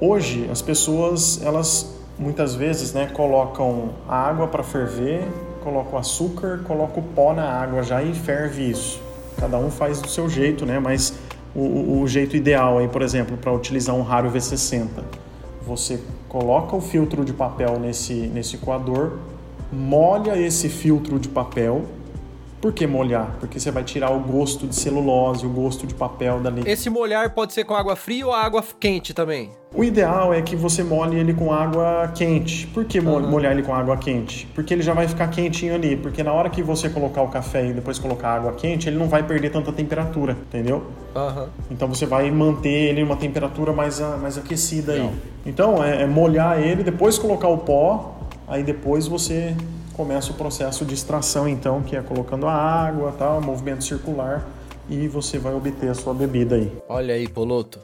Hoje 0.01 0.49
as 0.51 0.63
pessoas 0.63 1.41
elas 1.45 1.93
muitas 2.17 2.55
vezes, 2.55 2.93
né, 2.93 3.09
colocam 3.13 3.91
água 4.09 4.47
para 4.47 4.63
ferver, 4.63 5.23
colocam 5.63 5.99
açúcar, 5.99 6.61
colocam 6.65 7.03
pó 7.15 7.33
na 7.35 7.45
água 7.45 7.83
já 7.83 8.01
e 8.03 8.13
ferve 8.15 8.71
isso. 8.71 9.01
Cada 9.39 9.57
um 9.59 9.71
faz 9.71 10.01
do 10.01 10.09
seu 10.09 10.29
jeito, 10.29 10.65
né? 10.65 10.79
Mas 10.79 11.13
o- 11.55 12.01
o 12.01 12.07
jeito 12.07 12.37
ideal 12.37 12.79
aí, 12.79 12.87
por 12.89 13.03
exemplo, 13.03 13.37
para 13.37 13.53
utilizar 13.53 13.95
um 13.95 14.03
raro 14.03 14.31
V60, 14.31 14.89
você 15.69 16.01
coloca 16.31 16.75
o 16.75 16.81
filtro 16.81 17.23
de 17.27 17.35
papel 17.35 17.79
nesse, 17.79 18.15
nesse 18.15 18.57
coador, 18.57 19.19
molha 19.71 20.35
esse 20.41 20.71
filtro 20.71 21.21
de 21.21 21.29
papel. 21.29 21.85
Por 22.61 22.73
que 22.73 22.87
molhar? 22.89 23.37
Porque 23.39 23.61
você 23.61 23.71
vai 23.71 23.85
tirar 23.85 24.11
o 24.11 24.19
gosto 24.19 24.67
de 24.67 24.75
celulose, 24.75 25.47
o 25.47 25.49
gosto 25.49 25.87
de 25.87 25.95
papel 25.95 26.41
dali. 26.41 26.63
Esse 26.67 26.91
molhar 26.91 27.31
pode 27.31 27.53
ser 27.53 27.63
com 27.65 27.73
água 27.75 27.95
fria 27.95 28.27
ou 28.27 28.33
água 28.33 28.65
quente 28.81 29.15
também? 29.15 29.51
O 29.73 29.85
ideal 29.85 30.35
é 30.35 30.43
que 30.43 30.57
você 30.57 30.83
molhe 30.83 31.17
ele 31.21 31.33
com 31.35 31.53
água 31.53 32.11
quente. 32.17 32.67
Por 32.69 32.85
que 32.85 33.01
mo- 33.01 33.21
molhar 33.21 33.53
ele 33.53 33.63
com 33.63 33.73
água 33.73 33.97
quente? 33.97 34.47
Porque 34.57 34.75
ele 34.75 34.83
já 34.83 34.93
vai 34.93 35.07
ficar 35.07 35.29
quentinho 35.29 35.73
ali. 35.75 35.95
Porque 35.97 36.21
na 36.25 36.33
hora 36.33 36.51
que 36.51 36.61
você 36.63 36.89
colocar 36.91 37.23
o 37.23 37.29
café 37.29 37.65
e 37.67 37.73
depois 37.73 37.97
colocar 37.99 38.31
água 38.35 38.53
quente, 38.55 38.89
ele 38.89 38.97
não 38.99 39.07
vai 39.09 39.23
perder 39.23 39.51
tanta 39.53 39.71
temperatura, 39.73 40.33
entendeu? 40.33 40.83
Aham. 41.15 41.49
Então 41.71 41.87
você 41.87 42.07
vai 42.07 42.29
manter 42.31 42.69
ele 42.89 43.03
em 43.03 43.05
uma 43.05 43.17
temperatura 43.17 43.73
mais, 43.73 44.01
mais 44.21 44.37
aquecida 44.37 44.95
aí. 44.95 45.11
Então 45.47 45.85
é, 45.85 46.03
é 46.03 46.07
molhar 46.07 46.59
ele, 46.61 46.83
depois 46.83 47.19
colocar 47.19 47.47
o 47.49 47.59
pó, 47.59 48.17
aí 48.49 48.65
depois 48.65 49.07
você 49.07 49.55
começa 49.99 50.31
o 50.31 50.35
processo 50.35 50.85
de 50.85 50.95
extração, 50.95 51.49
então, 51.49 51.83
que 51.83 51.97
é 51.97 52.01
colocando 52.01 52.47
a 52.47 52.53
água, 52.53 53.13
tal, 53.19 53.41
movimento 53.41 53.83
circular, 53.83 54.47
e 54.89 55.09
você 55.09 55.41
vai 55.41 55.53
obter 55.53 55.91
a 55.91 55.95
sua 55.95 56.15
bebida 56.15 56.55
aí. 56.55 56.73
Olha 56.89 57.15
aí, 57.15 57.27
Poloto. 57.27 57.81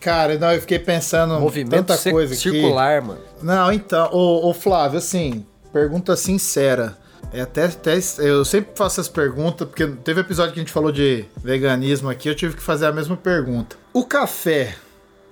Cara, 0.00 0.38
não, 0.38 0.52
eu 0.52 0.60
fiquei 0.60 0.78
pensando 0.78 1.40
Movimento 1.40 1.86
tanta 1.86 2.10
coisa 2.10 2.34
aqui. 2.34 2.42
circular, 2.42 3.02
mano. 3.02 3.20
Não, 3.42 3.72
então, 3.72 4.08
ô, 4.12 4.48
ô 4.48 4.54
Flávio, 4.54 4.98
assim, 4.98 5.44
pergunta 5.72 6.14
sincera. 6.14 6.96
É 7.32 7.40
até, 7.40 7.64
até 7.64 7.98
eu 8.20 8.44
sempre 8.44 8.70
faço 8.76 9.00
essa 9.00 9.10
pergunta, 9.10 9.66
porque 9.66 9.88
teve 10.04 10.20
episódio 10.20 10.52
que 10.52 10.60
a 10.60 10.62
gente 10.62 10.72
falou 10.72 10.92
de 10.92 11.24
veganismo 11.42 12.08
aqui, 12.08 12.28
eu 12.28 12.36
tive 12.36 12.54
que 12.54 12.62
fazer 12.62 12.86
a 12.86 12.92
mesma 12.92 13.16
pergunta. 13.16 13.74
O 13.92 14.04
café, 14.04 14.76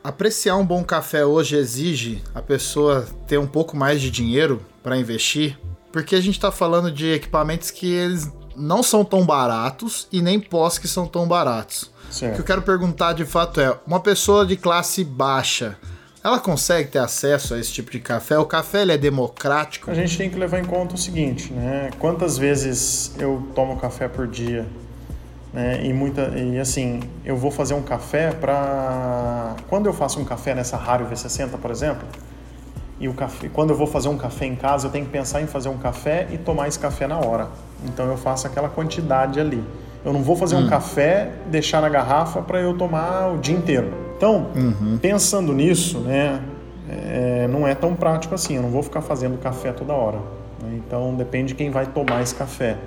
apreciar 0.03 0.57
um 0.57 0.67
bom 0.67 0.83
café 0.83 1.25
hoje 1.25 1.57
exige 1.57 2.25
a 2.35 2.43
pessoa 2.43 3.07
ter 3.29 3.39
um 3.39 3.47
pouco 3.47 3.77
mais 3.77 4.01
de 4.01 4.11
dinheiro 4.11 4.61
para 4.83 4.97
investir? 4.97 5.57
Porque 5.95 6.17
a 6.17 6.21
gente 6.21 6.41
tá 6.41 6.51
falando 6.51 6.91
de 6.91 7.13
equipamentos 7.13 7.71
que 7.71 7.87
eles 7.87 8.29
não 8.57 8.83
são 8.83 9.05
tão 9.05 9.25
baratos 9.25 10.09
e 10.11 10.21
nem 10.21 10.41
pós 10.41 10.77
que 10.77 10.89
são 10.89 11.07
tão 11.07 11.29
baratos. 11.29 11.85
O 11.85 11.87
que 11.87 12.09
eu 12.09 12.13
Certo. 12.13 12.43
quero 12.43 12.63
perguntar 12.63 13.13
de 13.13 13.25
fato 13.25 13.61
é: 13.61 13.79
uma 13.87 14.01
pessoa 14.01 14.45
de 14.45 14.57
classe 14.57 15.05
baixa, 15.05 15.77
ela 16.25 16.41
consegue 16.41 16.91
ter 16.91 16.99
acesso 16.99 17.55
a 17.55 17.61
esse 17.61 17.73
tipo 17.73 17.93
de 17.93 18.01
café? 18.01 18.37
O 18.37 18.45
café 18.45 18.83
ele 18.83 18.91
é 18.91 18.99
democrático? 18.99 19.89
A 19.89 19.95
gente 19.95 20.19
tem 20.19 20.29
que 20.29 20.37
levar 20.37 20.59
em 20.59 20.65
conta 20.65 20.97
o 20.97 20.99
seguinte, 20.99 21.53
né? 21.53 21.93
Quantas 22.01 22.37
vezes 22.37 23.15
eu 23.21 23.47
tomo 23.55 23.77
café 23.77 24.09
por 24.09 24.27
dia? 24.27 24.67
Né? 25.53 25.87
E 25.87 25.93
muita 25.93 26.23
e 26.37 26.59
assim, 26.59 27.03
eu 27.25 27.37
vou 27.37 27.53
fazer 27.53 27.75
um 27.75 27.83
café 27.83 28.33
para 28.33 29.55
quando 29.69 29.87
eu 29.87 29.93
faço 29.93 30.19
um 30.19 30.25
café 30.25 30.57
nessa 30.57 30.77
Rario 30.77 31.07
V60, 31.07 31.51
por 31.51 31.71
exemplo, 31.71 32.05
e 33.05 33.09
o 33.09 33.13
café, 33.13 33.51
quando 33.53 33.69
eu 33.69 33.77
vou 33.77 33.87
fazer 33.87 34.09
um 34.09 34.17
café 34.17 34.47
em 34.47 34.55
casa, 34.55 34.87
eu 34.87 34.91
tenho 34.91 35.05
que 35.05 35.11
pensar 35.11 35.43
em 35.43 35.47
fazer 35.47 35.69
um 35.69 35.77
café 35.77 36.27
e 36.33 36.39
tomar 36.39 36.69
esse 36.69 36.79
café 36.79 37.07
na 37.07 37.19
hora. 37.19 37.49
Então 37.85 38.07
eu 38.07 38.17
faço 38.17 38.47
aquela 38.47 38.67
quantidade 38.71 39.39
ali. 39.39 39.63
Eu 40.03 40.11
não 40.11 40.23
vou 40.23 40.35
fazer 40.37 40.57
um 40.57 40.67
café, 40.69 41.31
deixar 41.51 41.83
na 41.83 41.89
garrafa 41.91 42.41
para 42.41 42.61
eu 42.61 42.73
tomar 42.77 43.31
o 43.35 43.37
dia 43.37 43.55
inteiro. 43.55 43.93
Então, 44.17 44.47
pensando 45.03 45.53
nisso, 45.53 45.99
né, 45.99 46.41
é, 46.89 47.47
não 47.47 47.69
é 47.69 47.75
tão 47.75 47.95
prático 47.95 48.35
assim. 48.35 48.57
Eu 48.57 48.63
não 48.63 48.71
vou 48.71 48.83
ficar 48.83 49.03
fazendo 49.03 49.39
café 49.39 49.71
toda 49.71 49.93
hora. 49.93 50.19
né? 50.63 50.81
Então 50.87 51.15
depende 51.15 51.49
de 51.49 51.55
quem 51.57 51.71
vai 51.71 51.85
tomar 51.85 52.23
esse 52.23 52.35
café. 52.35 52.79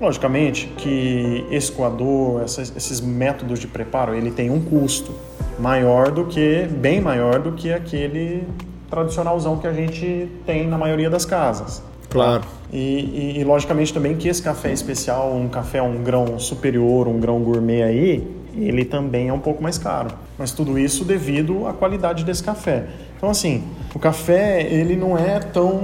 Logicamente 0.00 0.66
que 0.76 1.44
esse 1.50 1.72
coador, 1.72 2.42
esses 2.44 3.00
métodos 3.00 3.58
de 3.58 3.66
preparo, 3.66 4.14
ele 4.14 4.30
tem 4.30 4.48
um 4.48 4.60
custo 4.60 5.10
maior 5.58 6.12
do 6.12 6.26
que, 6.26 6.68
bem 6.70 7.00
maior 7.00 7.40
do 7.40 7.52
que 7.52 7.72
aquele 7.72 8.46
tradicionalzão 8.90 9.56
que 9.58 9.66
a 9.66 9.72
gente 9.72 10.28
tem 10.44 10.66
na 10.66 10.78
maioria 10.78 11.10
das 11.10 11.24
casas. 11.24 11.82
Claro. 12.08 12.42
E, 12.72 12.78
e- 12.78 13.40
e, 13.40 13.44
logicamente 13.44 13.92
também 13.92 14.16
que 14.16 14.28
esse 14.28 14.42
café 14.42 14.72
especial, 14.72 15.32
um 15.34 15.48
café 15.48 15.82
um 15.82 16.02
grão 16.02 16.38
superior, 16.38 17.08
um 17.08 17.18
grão 17.18 17.40
gourmet 17.40 17.82
aí, 17.82 18.26
ele 18.56 18.84
também 18.84 19.28
é 19.28 19.32
um 19.32 19.38
pouco 19.40 19.62
mais 19.62 19.76
caro. 19.76 20.08
Mas 20.38 20.52
tudo 20.52 20.78
isso 20.78 21.04
devido 21.04 21.66
à 21.66 21.72
qualidade 21.72 22.24
desse 22.24 22.42
café. 22.42 22.86
Então 23.16 23.28
assim, 23.28 23.64
o 23.94 23.98
café 23.98 24.62
ele 24.62 24.96
não 24.96 25.16
é 25.18 25.40
tão, 25.40 25.80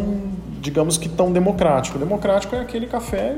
digamos 0.61 0.96
que 0.96 1.09
tão 1.09 1.32
democrático. 1.32 1.98
Democrático 1.98 2.55
é 2.55 2.61
aquele 2.61 2.86
café 2.86 3.34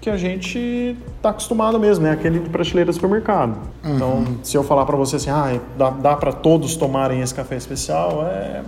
que 0.00 0.08
a 0.08 0.16
gente 0.16 0.96
está 1.16 1.28
acostumado 1.30 1.78
mesmo, 1.78 2.04
né? 2.04 2.12
Aquele 2.12 2.38
de 2.38 2.48
prateleira 2.48 2.90
do 2.90 2.94
supermercado. 2.94 3.56
Então, 3.84 4.24
se 4.42 4.56
eu 4.56 4.62
falar 4.64 4.86
para 4.86 4.96
você 4.96 5.16
assim, 5.16 5.28
ah, 5.30 5.58
dá, 5.76 5.90
dá 5.90 6.16
para 6.16 6.32
todos 6.32 6.74
tomarem 6.76 7.20
esse 7.20 7.34
café 7.34 7.56
especial, 7.56 8.24
é, 8.26 8.62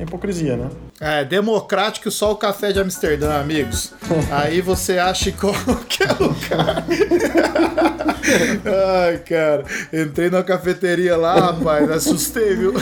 é 0.00 0.04
hipocrisia, 0.04 0.56
né? 0.56 0.68
É, 1.00 1.24
democrático 1.24 2.10
só 2.10 2.32
o 2.32 2.36
café 2.36 2.72
de 2.72 2.80
Amsterdã, 2.80 3.40
amigos. 3.40 3.92
Aí 4.32 4.60
você 4.60 4.98
acha 4.98 5.28
em 5.28 5.32
qualquer 5.32 6.10
lugar. 6.18 6.84
Ai, 9.04 9.18
cara. 9.18 9.64
Entrei 9.92 10.30
na 10.30 10.42
cafeteria 10.42 11.16
lá, 11.16 11.52
rapaz, 11.52 11.90
assustei, 11.90 12.56
viu? 12.56 12.72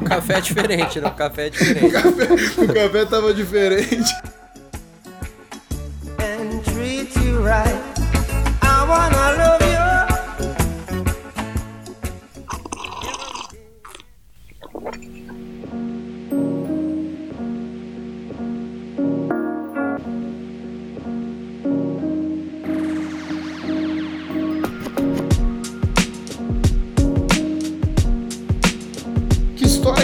O 0.00 0.04
café 0.04 0.38
é 0.38 0.40
diferente, 0.40 1.00
né? 1.00 1.08
O 1.08 1.14
café 1.14 1.46
é 1.46 1.50
diferente. 1.50 1.96
O 2.58 2.68
café 2.72 3.04
tava 3.04 3.34
diferente. 3.34 4.12
and 6.18 6.64
treat 6.64 7.14
you 7.16 7.38
right. 7.40 7.80
I 8.62 8.86
wanna 8.88 9.36
love 9.38 9.61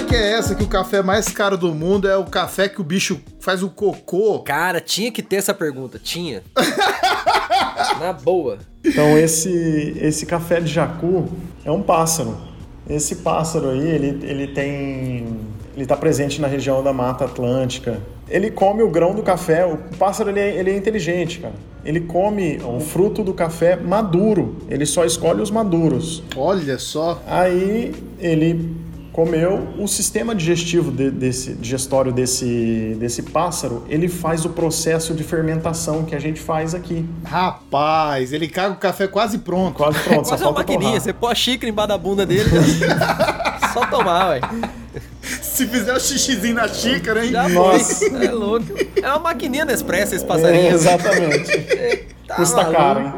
Que 0.08 0.16
é 0.16 0.32
essa 0.32 0.54
que 0.54 0.64
o 0.64 0.68
café 0.68 1.02
mais 1.02 1.28
caro 1.28 1.58
do 1.58 1.74
mundo 1.74 2.08
é 2.08 2.16
o 2.16 2.24
café 2.24 2.66
que 2.66 2.80
o 2.80 2.84
bicho 2.84 3.20
faz 3.40 3.62
o 3.62 3.68
cocô? 3.68 4.38
Cara, 4.38 4.80
tinha 4.80 5.12
que 5.12 5.22
ter 5.22 5.36
essa 5.36 5.52
pergunta. 5.52 6.00
Tinha. 6.02 6.42
Na 8.00 8.14
boa. 8.14 8.58
Então 8.82 9.18
esse 9.18 9.94
esse 10.00 10.24
café 10.24 10.60
de 10.60 10.72
jacu 10.72 11.28
é 11.62 11.70
um 11.70 11.82
pássaro. 11.82 12.38
Esse 12.88 13.16
pássaro 13.16 13.68
aí, 13.68 13.86
ele, 13.86 14.26
ele 14.26 14.46
tem 14.48 15.26
ele 15.74 15.84
está 15.84 15.96
presente 15.96 16.40
na 16.40 16.48
região 16.48 16.82
da 16.82 16.92
Mata 16.92 17.26
Atlântica. 17.26 18.00
Ele 18.30 18.50
come 18.50 18.82
o 18.82 18.90
grão 18.90 19.14
do 19.14 19.22
café. 19.22 19.66
O 19.66 19.76
pássaro 19.98 20.30
ele 20.30 20.40
é, 20.40 20.56
ele 20.56 20.70
é 20.70 20.76
inteligente, 20.76 21.38
cara. 21.38 21.54
Ele 21.84 22.00
come 22.00 22.58
o 22.64 22.80
fruto 22.80 23.22
do 23.22 23.34
café 23.34 23.76
maduro. 23.76 24.56
Ele 24.70 24.86
só 24.86 25.04
escolhe 25.04 25.42
os 25.42 25.50
maduros. 25.50 26.22
Olha 26.34 26.78
só. 26.78 27.22
Aí 27.26 27.94
ele 28.18 28.87
comeu 29.22 29.66
o 29.76 29.88
sistema 29.88 30.32
digestivo 30.32 30.92
de- 30.92 31.10
desse 31.10 31.52
digestório 31.54 32.12
desse 32.12 32.96
desse 33.00 33.20
pássaro. 33.22 33.84
Ele 33.88 34.06
faz 34.08 34.44
o 34.44 34.50
processo 34.50 35.12
de 35.12 35.24
fermentação 35.24 36.04
que 36.04 36.14
a 36.14 36.20
gente 36.20 36.38
faz 36.40 36.72
aqui. 36.72 37.04
Rapaz, 37.24 38.32
ele 38.32 38.46
caga 38.46 38.74
o 38.74 38.76
café 38.76 39.08
quase 39.08 39.38
pronto. 39.38 39.74
Quase 39.74 39.98
pronto. 39.98 40.22
só 40.24 40.28
Quase 40.30 40.44
uma 40.44 40.52
falta 40.54 40.60
maquininha. 40.60 40.90
torrar. 40.92 41.00
Você 41.02 41.12
põe 41.12 41.32
a 41.32 41.34
xícara 41.34 41.68
embaixo 41.68 41.88
da 41.88 41.98
bunda 41.98 42.24
dele. 42.24 42.48
Só 43.74 43.84
tomar, 43.86 44.28
ué. 44.30 44.40
Se 45.42 45.66
fizer 45.66 45.92
o 45.92 46.00
xixizinho 46.00 46.54
na 46.54 46.66
xícara, 46.68 47.24
hein? 47.24 47.32
Já 47.32 47.48
Nossa. 47.48 48.06
É 48.24 48.30
louco. 48.30 48.66
É 49.02 49.08
uma 49.10 49.18
maquininha 49.18 49.64
Nespresso 49.64 50.14
esse 50.14 50.24
É, 50.24 50.26
passarinho. 50.28 50.72
exatamente. 50.72 52.06
Tá 52.26 52.36
Custa 52.36 52.56
maluco, 52.56 52.76
caro, 52.76 53.00
hein? 53.00 53.12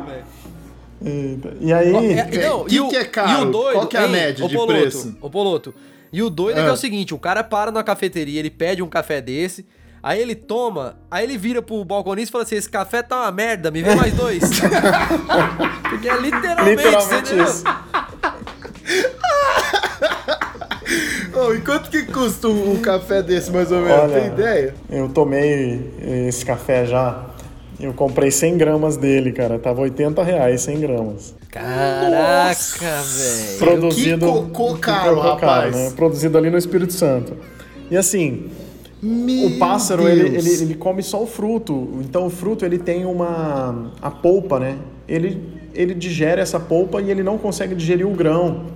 E 1.02 1.72
aí, 1.72 2.12
É, 2.12 2.48
não, 2.48 2.64
que 2.64 2.74
e 2.74 2.80
o- 2.80 2.88
que 2.88 2.96
é 2.96 3.04
caro? 3.04 3.30
E 3.30 3.42
o 3.46 3.50
doido, 3.50 3.72
Qual 3.74 3.86
que 3.86 3.96
é 3.96 4.00
a 4.00 4.04
hein, 4.06 4.12
média 4.12 4.46
de 4.48 4.54
Poloto, 4.54 4.72
preço? 4.80 5.16
Ô 5.20 5.30
Poloto. 5.30 5.74
E 6.12 6.22
o 6.22 6.28
doido 6.28 6.58
é 6.58 6.62
que 6.62 6.68
é 6.68 6.70
Ah. 6.70 6.74
o 6.74 6.76
seguinte, 6.76 7.14
o 7.14 7.18
cara 7.18 7.42
para 7.44 7.70
na 7.70 7.82
cafeteria, 7.82 8.38
ele 8.38 8.50
pede 8.50 8.82
um 8.82 8.88
café 8.88 9.20
desse, 9.20 9.64
aí 10.02 10.20
ele 10.20 10.34
toma, 10.34 10.96
aí 11.10 11.24
ele 11.24 11.38
vira 11.38 11.62
pro 11.62 11.84
balconista 11.84 12.30
e 12.30 12.32
fala 12.32 12.44
assim, 12.44 12.56
esse 12.56 12.68
café 12.68 13.02
tá 13.02 13.20
uma 13.22 13.30
merda, 13.32 13.70
me 13.70 13.80
vê 13.82 13.94
mais 13.94 14.12
dois. 14.12 14.42
Porque 15.88 16.08
é 16.08 16.16
literalmente, 16.20 16.82
literalmente 16.82 17.34
isso. 17.42 17.64
Ô, 21.32 21.54
e 21.54 21.60
quanto 21.60 21.88
que 21.90 22.02
custa 22.04 22.48
um, 22.48 22.72
um 22.72 22.80
café 22.80 23.22
desse, 23.22 23.50
mais 23.50 23.70
ou 23.70 23.80
menos? 23.80 24.00
Olha, 24.12 24.20
Tem 24.20 24.26
ideia? 24.26 24.74
Eu 24.90 25.08
tomei 25.08 25.92
esse 26.26 26.44
café 26.44 26.84
já. 26.84 27.24
Eu 27.80 27.94
comprei 27.94 28.30
100 28.30 28.58
gramas 28.58 28.96
dele, 28.96 29.32
cara. 29.32 29.58
Tava 29.58 29.80
80 29.80 30.22
reais 30.22 30.60
100 30.60 30.80
gramas. 30.80 31.34
Caraca, 31.50 33.02
velho. 33.02 33.58
Produzido. 33.58 34.26
cocô 34.26 34.74
que 34.74 34.80
caro, 34.80 35.16
cocô 35.16 35.28
rapaz. 35.28 35.92
Produzido 35.94 36.36
ali 36.36 36.50
no 36.50 36.58
Espírito 36.58 36.92
Santo. 36.92 37.36
E 37.90 37.96
assim, 37.96 38.50
Meu 39.02 39.48
o 39.48 39.58
pássaro, 39.58 40.06
ele, 40.06 40.36
ele, 40.36 40.50
ele 40.50 40.74
come 40.74 41.02
só 41.02 41.22
o 41.22 41.26
fruto. 41.26 41.98
Então 42.00 42.26
o 42.26 42.30
fruto, 42.30 42.64
ele 42.64 42.78
tem 42.78 43.06
uma... 43.06 43.92
a 44.02 44.10
polpa, 44.10 44.60
né? 44.60 44.76
Ele, 45.08 45.42
ele 45.74 45.94
digere 45.94 46.40
essa 46.40 46.60
polpa 46.60 47.00
e 47.00 47.10
ele 47.10 47.22
não 47.22 47.38
consegue 47.38 47.74
digerir 47.74 48.06
o 48.06 48.12
grão. 48.12 48.66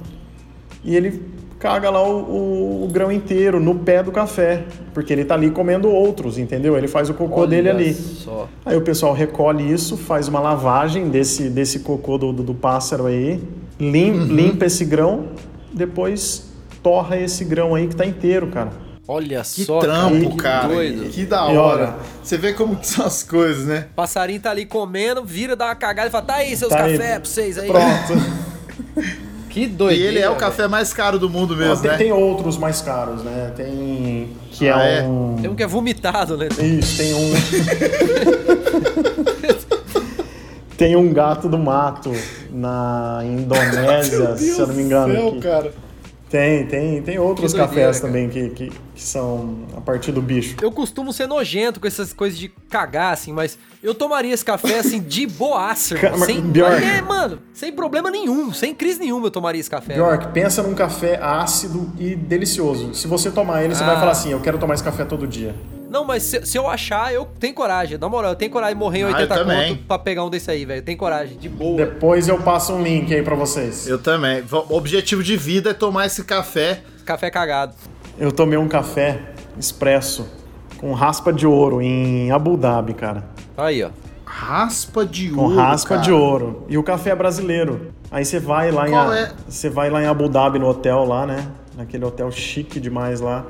E 0.82 0.96
ele 0.96 1.34
caga 1.64 1.88
lá 1.88 2.06
o, 2.06 2.18
o- 2.18 2.84
o 2.84 2.88
grão 2.88 3.10
inteiro 3.10 3.58
no 3.58 3.74
pé 3.76 4.02
do 4.02 4.12
café. 4.12 4.64
Porque 4.92 5.10
ele 5.10 5.24
tá 5.24 5.34
ali 5.34 5.50
comendo 5.50 5.88
outros, 5.88 6.36
entendeu? 6.36 6.76
Ele 6.76 6.86
faz 6.86 7.08
o 7.08 7.14
cocô 7.14 7.40
Olha 7.40 7.48
dele 7.48 7.70
ali. 7.70 7.94
Só. 7.94 8.46
Aí 8.66 8.76
o 8.76 8.82
pessoal 8.82 9.14
recolhe 9.14 9.72
isso, 9.72 9.96
faz 9.96 10.28
uma 10.28 10.40
lavagem 10.40 11.08
desse, 11.08 11.48
desse 11.48 11.78
cocô 11.80 12.18
do, 12.18 12.34
do, 12.34 12.42
do 12.42 12.54
pássaro 12.54 13.06
aí, 13.06 13.42
lim- 13.80 14.10
Uhum. 14.12 14.26
limpa 14.26 14.66
esse 14.66 14.84
grão, 14.84 15.28
depois 15.72 16.52
torra 16.82 17.16
esse 17.16 17.44
grão 17.46 17.74
aí 17.74 17.88
que 17.88 17.96
tá 17.96 18.04
inteiro, 18.04 18.48
cara. 18.48 18.70
Olha 19.08 19.40
Que 19.40 19.64
só, 19.64 19.78
trampo, 19.80 20.30
que 20.30 20.36
cara. 20.36 20.68
doido. 20.68 21.08
Que 21.10 21.24
da 21.24 21.44
hora. 21.46 21.96
Você 22.22 22.36
vê 22.36 22.52
como 22.52 22.76
que 22.76 22.86
são 22.86 23.06
as 23.06 23.22
coisas, 23.22 23.64
né? 23.66 23.86
O 23.92 23.94
passarinho 23.96 24.40
tá 24.40 24.50
ali 24.50 24.66
comendo, 24.66 25.24
vira, 25.24 25.56
dá 25.56 25.64
uma 25.66 25.74
cagada 25.74 26.08
e 26.08 26.10
fala: 26.10 26.24
tá 26.26 26.34
aí 26.36 26.54
seus 26.56 26.70
Tá 26.70 26.78
cafés 26.78 26.98
pra 26.98 27.18
vocês 27.24 27.58
aí. 27.58 27.68
Pronto. 27.68 28.44
Que 29.55 29.62
E 29.62 29.66
doideira. 29.68 30.09
ele 30.11 30.18
é 30.18 30.28
o 30.28 30.34
café 30.34 30.66
mais 30.68 30.92
caro 30.92 31.18
do 31.18 31.30
mundo 31.30 31.57
mesmo, 31.57 31.80
tem, 31.80 31.90
né? 31.92 31.96
tem 31.96 32.12
outros 32.12 32.59
mais 32.59 32.82
caros, 32.82 33.22
né? 33.22 33.52
Tem. 33.57 34.28
Que 34.50 34.68
Ah, 34.68 34.84
é 34.84 34.98
é? 34.98 35.02
um. 35.05 35.36
Tem 35.40 35.48
um 35.48 35.55
que 35.55 35.62
é 35.62 35.66
vomitado, 35.66 36.36
né? 36.36 36.48
Isso, 36.61 36.98
tem 36.98 37.14
um. 37.14 37.32
tem 40.76 40.96
um 40.96 41.12
gato 41.12 41.48
do 41.48 41.59
mato 41.59 42.12
na 42.50 43.20
Indonésia, 43.24 44.36
se 44.36 44.59
eu 44.59 44.66
não 44.66 44.74
me 44.74 44.82
engano. 44.82 45.12
Meu 45.12 45.22
Deus 45.22 45.34
do 45.34 45.40
que- 45.40 45.48
céu, 45.48 45.62
cara. 45.62 45.72
Tem, 46.35 46.66
tem, 46.66 47.01
tem 47.01 47.16
outros 47.16 47.53
doideira, 47.53 47.68
cafés 47.68 48.01
cara. 48.01 48.12
também 48.12 48.28
que, 48.28 48.49
que, 48.51 48.68
que 48.97 49.01
são 49.01 49.59
a 49.76 49.80
partir 49.80 50.11
do 50.11 50.20
bicho. 50.20 50.57
Eu 50.61 50.72
costumo 50.72 51.12
ser 51.12 51.28
nojento 51.28 51.78
com 51.78 51.87
essas 51.87 52.12
coisas 52.12 52.37
de 52.37 52.49
cagar, 52.68 53.12
assim, 53.12 53.32
mas 53.32 53.57
eu 53.80 53.95
tomaria 53.95 54.35
esse 54.35 54.45
café, 54.45 54.80
assim, 54.80 54.99
de 55.01 55.28
boaça. 55.39 55.95
Cara, 55.95 56.18
Sem, 56.18 56.41
Bjork. 56.41 56.82
é, 56.85 57.01
mano, 57.03 57.39
sem 57.53 57.70
problema 57.72 58.11
nenhum, 58.11 58.53
sem 58.53 58.74
crise 58.74 58.99
nenhuma 58.99 59.28
eu 59.28 59.30
tomaria 59.30 59.61
esse 59.61 59.70
café. 59.70 59.95
Bjork, 59.95 60.32
pensa 60.32 60.61
num 60.61 60.74
café 60.74 61.20
ácido 61.22 61.93
e 62.01 62.16
delicioso. 62.16 62.93
Se 62.95 63.07
você 63.07 63.30
tomar 63.30 63.62
ele, 63.62 63.72
você 63.76 63.85
vai 63.85 63.95
Ah. 63.95 64.01
falar 64.01 64.11
assim: 64.11 64.32
eu 64.32 64.41
quero 64.41 64.59
tomar 64.59 64.74
esse 64.74 64.82
café 64.82 65.05
todo 65.05 65.28
dia. 65.28 65.55
Não, 65.95 66.05
mas 66.05 66.24
se, 66.24 66.45
se 66.45 66.59
eu 66.59 66.68
achar, 66.68 67.14
eu 67.14 67.24
tenho 67.38 67.55
coragem. 67.55 67.97
Na 67.99 68.09
moral, 68.09 68.32
eu 68.32 68.36
tenho 68.36 68.51
coragem 68.51 68.74
de 68.74 68.80
morrer 68.80 68.99
em 68.99 69.05
Ah, 69.05 69.11
eu 69.11 69.14
80 69.14 69.34
também. 69.36 69.76
conto 69.76 69.86
pra 69.86 69.97
pegar 70.01 70.24
um 70.24 70.28
desse 70.28 70.51
aí, 70.51 70.64
velho. 70.64 70.82
Tem 70.82 70.97
coragem, 70.97 71.38
de 71.38 71.49
boa. 71.49 71.76
Depois 71.76 72.26
eu 72.26 72.36
passo 72.38 72.72
um 72.72 72.82
link 72.82 73.14
aí 73.14 73.22
pra 73.22 73.36
vocês. 73.36 73.86
Eu 73.86 73.97
também. 74.01 74.42
O 74.68 74.74
objetivo 74.76 75.22
de 75.22 75.36
vida 75.36 75.70
é 75.70 75.72
tomar 75.72 76.07
esse 76.07 76.24
café. 76.24 76.82
Café 77.05 77.30
cagado. 77.30 77.74
Eu 78.18 78.32
tomei 78.32 78.59
um 78.59 78.66
café 78.66 79.20
expresso 79.57 80.26
com 80.78 80.92
raspa 80.95 81.32
de 81.32 81.47
ouro 81.47 81.80
em 81.80 82.30
Abu 82.32 82.57
Dhabi, 82.57 82.95
cara. 82.95 83.22
Aí, 83.57 83.84
ó. 83.84 83.90
Raspa 84.26 85.07
de 85.07 85.30
Com 85.30 85.42
ouro. 85.42 85.55
raspa 85.55 85.90
cara. 85.90 86.01
de 86.01 86.11
ouro. 86.11 86.64
E 86.68 86.76
o 86.76 86.82
café 86.82 87.11
é 87.11 87.14
brasileiro. 87.14 87.92
Aí 88.11 88.24
você 88.24 88.40
vai 88.40 88.72
lá 88.72 88.88
em 88.88 88.90
Qual 88.90 89.11
A- 89.11 89.16
é? 89.16 89.32
você 89.49 89.70
vai 89.70 89.90
lá 89.90 90.03
em 90.03 90.07
Abu 90.07 90.28
Dhabi 90.28 90.59
no 90.59 90.66
hotel 90.66 91.05
lá, 91.05 91.24
né? 91.24 91.47
Naquele 91.76 92.05
hotel 92.05 92.32
chique 92.32 92.80
demais 92.80 93.20
lá. 93.20 93.45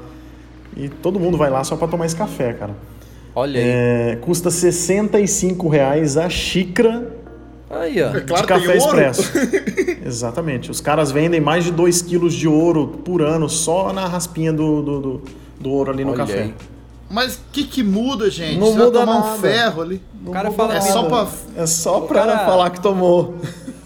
E 0.76 0.88
todo 0.88 1.20
mundo 1.20 1.36
vai 1.38 1.50
lá 1.50 1.62
só 1.64 1.76
pra 1.76 1.86
tomar 1.88 2.06
esse 2.06 2.16
café, 2.16 2.52
cara. 2.52 2.74
Olha 3.34 3.60
aí. 3.60 3.66
É, 3.66 4.18
custa 4.20 4.50
65 4.50 5.68
reais 5.68 6.16
a 6.16 6.28
xícara 6.28 7.12
Aí, 7.70 8.00
ó. 8.00 8.14
É 8.14 8.20
claro, 8.20 8.42
de 8.42 8.48
café 8.48 8.72
tem 8.72 8.80
ouro. 8.80 9.00
expresso. 9.00 9.32
Exatamente. 10.06 10.70
Os 10.70 10.80
caras 10.80 11.10
vendem 11.10 11.40
mais 11.40 11.64
de 11.64 11.72
2 11.72 12.02
quilos 12.02 12.32
de 12.34 12.46
ouro 12.46 12.86
por 13.04 13.20
ano 13.22 13.48
só 13.48 13.92
na 13.92 14.06
raspinha 14.06 14.52
do, 14.52 14.80
do, 14.82 15.00
do, 15.00 15.22
do 15.58 15.70
ouro 15.70 15.90
ali 15.90 16.04
no 16.04 16.10
Olha 16.12 16.18
café. 16.18 16.42
aí. 16.42 16.54
Mas 17.10 17.34
o 17.36 17.40
que 17.52 17.64
que 17.64 17.82
muda, 17.82 18.30
gente? 18.30 18.58
Não 18.58 18.68
Você 18.68 18.76
vai 18.78 18.84
muda 18.86 19.00
tomar 19.00 19.16
um 19.16 19.20
nada. 19.20 19.38
ferro 19.38 19.82
ali. 19.82 20.02
Não 20.22 20.30
O 20.30 20.32
cara 20.32 20.50
fala 20.52 20.74
É 20.74 20.78
nada. 20.78 20.92
só 20.92 21.02
pra... 21.04 21.28
É 21.56 21.66
só 21.66 22.00
pra 22.02 22.20
cara- 22.26 22.38
falar 22.46 22.70
que 22.70 22.80
tomou. 22.80 23.34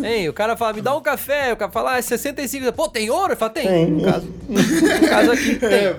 Hein, 0.02 0.28
o 0.28 0.32
cara 0.34 0.56
fala, 0.56 0.72
me 0.74 0.80
dá 0.82 0.94
um 0.94 1.00
café. 1.00 1.52
O 1.52 1.56
cara 1.56 1.70
fala, 1.72 1.92
ah, 1.92 1.98
é 1.98 2.02
65. 2.02 2.70
Pô, 2.72 2.88
tem 2.88 3.08
ouro? 3.10 3.32
Eu 3.32 3.36
falo, 3.36 3.52
tem. 3.52 3.66
Tem. 3.66 3.90
No 3.90 4.04
caso, 4.04 4.28
no 4.48 5.08
caso 5.08 5.32
aqui, 5.32 5.54
tem. 5.58 5.68
É, 5.68 5.96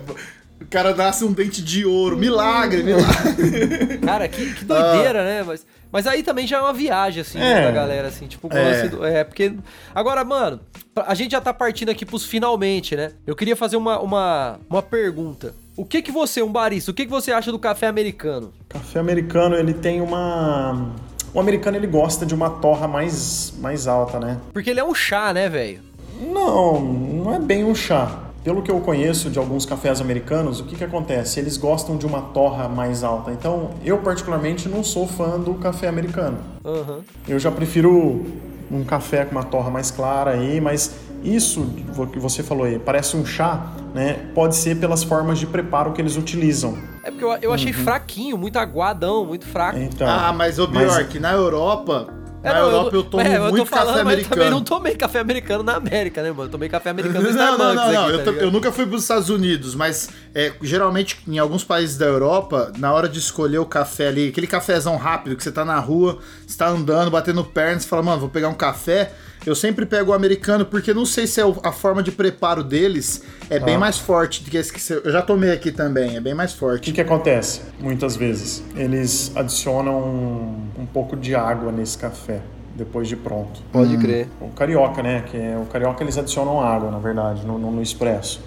cara 0.69 0.95
nasce 0.95 1.23
um 1.25 1.31
dente 1.33 1.61
de 1.61 1.85
ouro. 1.85 2.17
Milagre, 2.17 2.83
milagre. 2.83 3.97
Cara, 3.99 4.27
que, 4.27 4.53
que 4.53 4.65
doideira, 4.65 5.23
né? 5.23 5.43
Mas, 5.45 5.65
mas 5.91 6.07
aí 6.07 6.21
também 6.23 6.45
já 6.47 6.57
é 6.57 6.61
uma 6.61 6.73
viagem, 6.73 7.21
assim, 7.21 7.39
É. 7.39 7.63
da 7.63 7.71
galera, 7.71 8.07
assim, 8.07 8.27
tipo, 8.27 8.47
o 8.47 8.55
É. 8.57 8.61
lance 8.63 8.87
do- 8.89 9.05
é, 9.05 9.23
porque. 9.23 9.53
Agora, 9.93 10.23
mano, 10.23 10.59
a 10.95 11.13
gente 11.15 11.31
já 11.31 11.41
tá 11.41 11.53
partindo 11.53 11.89
aqui 11.89 12.05
pros 12.05 12.25
finalmente, 12.25 12.95
né? 12.95 13.11
Eu 13.25 13.35
queria 13.35 13.55
fazer 13.55 13.77
uma, 13.77 13.99
uma, 13.99 14.59
uma 14.69 14.81
pergunta. 14.81 15.53
O 15.75 15.85
que 15.85 16.01
que 16.01 16.11
você, 16.11 16.41
um 16.41 16.51
barista, 16.51 16.91
o 16.91 16.93
que 16.93 17.05
que 17.05 17.11
você 17.11 17.31
acha 17.31 17.51
do 17.51 17.59
café 17.59 17.87
americano? 17.87 18.53
Café 18.67 18.99
americano, 18.99 19.55
ele 19.55 19.73
tem 19.73 20.01
uma... 20.01 20.93
O 21.33 21.39
americano, 21.39 21.77
ele 21.77 21.87
gosta 21.87 22.25
de 22.25 22.33
uma 22.33 22.49
torra 22.49 22.87
mais, 22.87 23.53
mais 23.59 23.87
alta, 23.87 24.19
né? 24.19 24.37
Porque 24.51 24.69
ele 24.71 24.79
é 24.79 24.83
um 24.83 24.93
chá, 24.95 25.31
né, 25.31 25.47
velho? 25.47 25.79
Não, 26.19 26.81
não 26.81 27.33
é 27.33 27.39
bem 27.39 27.63
um 27.63 27.73
chá. 27.73 28.19
Pelo 28.49 28.63
que 28.63 28.71
eu 28.71 28.79
conheço 28.79 29.29
de 29.29 29.37
alguns 29.37 29.63
cafés 29.63 30.01
americanos, 30.01 30.59
o 30.59 30.63
que, 30.63 30.75
que 30.75 30.83
acontece? 30.83 31.39
Eles 31.39 31.55
gostam 31.55 31.97
de 31.97 32.07
uma 32.07 32.19
torra 32.19 32.67
mais 32.67 33.03
alta. 33.03 33.29
Então, 33.29 33.69
eu 33.85 33.99
particularmente 33.99 34.67
não 34.67 34.83
sou 34.83 35.05
fã 35.05 35.39
do 35.39 35.53
café 35.53 35.87
americano. 35.87 36.39
Aham. 36.65 37.01
Eu 37.27 37.37
já 37.37 37.51
prefiro 37.51 38.25
um 38.71 38.83
café 38.83 39.23
com 39.23 39.33
uma 39.33 39.43
torra 39.43 39.69
mais 39.69 39.91
clara 39.91 40.31
aí, 40.31 40.59
mas 40.59 40.95
isso 41.23 41.63
que 42.11 42.17
você 42.17 42.41
falou 42.41 42.63
aí, 42.63 42.79
parece 42.79 43.15
um 43.15 43.23
chá, 43.23 43.71
né? 43.93 44.13
Pode 44.33 44.55
ser 44.55 44.77
pelas 44.77 45.03
formas 45.03 45.37
de 45.37 45.45
preparo 45.45 45.93
que 45.93 46.01
eles 46.01 46.17
utilizam. 46.17 46.75
É 47.03 47.11
porque 47.11 47.23
eu, 47.23 47.31
eu 47.43 47.53
achei 47.53 47.71
fraquinho, 47.71 48.35
muito 48.35 48.57
aguadão, 48.57 49.25
muito 49.25 49.45
fraco. 49.45 49.77
Então, 49.77 50.09
ah, 50.09 50.33
mas, 50.33 50.57
mas- 50.57 50.69
Bjork, 50.69 51.19
na 51.19 51.33
Europa... 51.33 52.18
Na 52.41 52.57
Europa 52.59 52.95
eu, 52.95 53.03
tô- 53.03 53.09
tomo 53.11 53.21
é, 53.21 53.37
eu 53.37 53.41
muito 53.49 53.65
falando, 53.65 53.87
café 53.87 54.03
mas 54.03 54.19
eu 54.19 54.25
também 54.29 54.49
não 54.49 54.57
americano. 54.57 54.61
tomei 54.61 54.95
café 54.95 55.19
americano 55.19 55.63
na 55.63 55.75
América, 55.75 56.23
né, 56.23 56.31
mano? 56.31 56.43
Eu 56.45 56.49
tomei 56.49 56.69
café 56.69 56.89
americano 56.89 57.25
no 57.29 57.33
Não, 57.33 57.57
Starbucks 57.57 57.75
não, 57.75 57.75
não, 57.75 57.93
não. 57.93 58.03
aqui, 58.05 58.13
Eu, 58.13 58.23
tá 58.23 58.31
eu 58.31 58.51
nunca 58.51 58.71
fui 58.71 58.85
para 58.85 58.95
os 58.95 59.01
Estados 59.01 59.29
Unidos, 59.29 59.75
mas 59.75 60.09
é, 60.33 60.53
geralmente 60.61 61.19
em 61.27 61.37
alguns 61.37 61.63
países 61.65 61.97
da 61.97 62.05
Europa, 62.05 62.71
na 62.77 62.93
hora 62.93 63.09
de 63.09 63.19
escolher 63.19 63.57
o 63.59 63.65
café 63.65 64.07
ali, 64.07 64.29
aquele 64.29 64.47
cafezão 64.47 64.95
rápido 64.95 65.35
que 65.35 65.43
você 65.43 65.51
tá 65.51 65.65
na 65.65 65.79
rua, 65.79 66.19
você 66.47 66.57
tá 66.57 66.69
andando, 66.69 67.11
batendo 67.11 67.43
perna, 67.43 67.79
você 67.79 67.87
fala, 67.87 68.03
mano, 68.03 68.21
vou 68.21 68.29
pegar 68.29 68.47
um 68.49 68.53
café. 68.53 69.11
Eu 69.49 69.55
sempre 69.55 69.85
pego 69.85 70.11
o 70.11 70.13
americano 70.13 70.63
porque 70.65 70.93
não 70.93 71.05
sei 71.05 71.25
se 71.25 71.41
é 71.41 71.45
o- 71.45 71.55
a 71.63 71.71
forma 71.71 72.03
de 72.03 72.11
preparo 72.11 72.63
deles 72.63 73.23
é 73.49 73.59
bem 73.59 73.75
Ah. 73.75 73.79
mais 73.79 73.97
forte 73.97 74.43
do 74.43 74.51
que 74.51 74.57
esse 74.57 74.71
que 74.71 74.79
você, 74.79 75.01
eu 75.03 75.11
já 75.11 75.21
tomei 75.23 75.51
aqui 75.51 75.71
também, 75.71 76.15
é 76.15 76.19
bem 76.21 76.35
mais 76.35 76.51
O 76.51 76.53
que, 76.53 76.59
forte. 76.59 76.91
que 76.91 77.01
acontece? 77.01 77.61
Muitas 77.79 78.15
vezes 78.15 78.63
eles 78.75 79.31
adicionam 79.35 79.97
um, 79.99 80.81
um 80.81 80.85
pouco 80.85 81.15
de 81.17 81.33
água 81.33 81.71
nesse 81.71 81.97
café 81.97 82.41
depois 82.75 83.07
de 83.07 83.15
pronto. 83.15 83.59
Pode 83.71 83.97
crer. 83.97 84.27
O 84.39 84.49
carioca, 84.49 85.01
né? 85.01 85.23
Que 85.29 85.35
é, 85.35 85.57
o 85.57 85.65
carioca 85.65 86.03
eles 86.03 86.17
adicionam 86.17 86.61
água, 86.61 86.91
na 86.91 86.99
verdade, 86.99 87.45
no, 87.45 87.57
no, 87.57 87.71
no 87.71 87.81
expresso. 87.81 88.39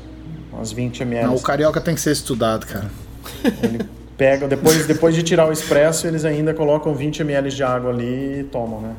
Umas 0.52 0.70
20 0.70 1.02
ml. 1.02 1.26
Não, 1.26 1.34
o 1.34 1.40
carioca 1.42 1.80
tem 1.80 1.94
que 1.96 2.00
ser 2.00 2.12
estudado, 2.12 2.64
cara. 2.66 2.88
Ele 3.62 3.80
pega, 4.16 4.46
depois, 4.46 4.86
depois 4.86 5.14
de 5.16 5.22
tirar 5.22 5.48
o 5.48 5.52
expresso, 5.52 6.06
eles 6.06 6.24
ainda 6.24 6.54
colocam 6.54 6.94
20 6.94 7.20
ml 7.22 7.50
de 7.50 7.62
água 7.64 7.90
ali 7.90 8.40
e 8.40 8.44
tomam, 8.44 8.80
né? 8.80 8.94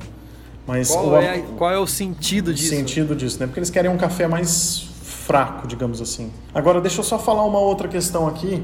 Mas 0.65 0.89
Qual, 0.89 1.09
o, 1.09 1.17
é, 1.17 1.43
qual 1.57 1.71
é 1.71 1.77
o 1.77 1.85
sentido 1.87 2.49
o 2.49 2.53
disso? 2.53 2.69
sentido 2.69 3.15
disso, 3.15 3.39
né? 3.39 3.47
Porque 3.47 3.59
eles 3.59 3.69
querem 3.69 3.91
um 3.91 3.97
café 3.97 4.27
mais 4.27 4.85
fraco, 5.01 5.67
digamos 5.67 6.01
assim. 6.01 6.31
Agora, 6.53 6.79
deixa 6.79 6.99
eu 6.99 7.03
só 7.03 7.19
falar 7.19 7.45
uma 7.45 7.59
outra 7.59 7.87
questão 7.87 8.27
aqui, 8.27 8.63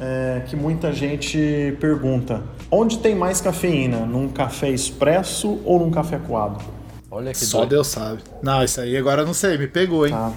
é, 0.00 0.42
que 0.46 0.56
muita 0.56 0.92
gente 0.92 1.76
pergunta. 1.80 2.42
Onde 2.70 2.98
tem 2.98 3.14
mais 3.14 3.40
cafeína? 3.40 4.00
Num 4.00 4.28
café 4.28 4.70
expresso 4.70 5.60
ou 5.64 5.78
num 5.78 5.90
café 5.90 6.18
coado? 6.18 6.62
Olha 7.10 7.32
que 7.32 7.38
Só 7.44 7.58
doido. 7.58 7.70
Deus 7.70 7.86
sabe. 7.88 8.22
Não, 8.42 8.64
isso 8.64 8.80
aí 8.80 8.96
agora 8.96 9.22
eu 9.22 9.26
não 9.26 9.34
sei, 9.34 9.58
me 9.58 9.68
pegou, 9.68 10.06
hein? 10.06 10.12
Tá? 10.12 10.32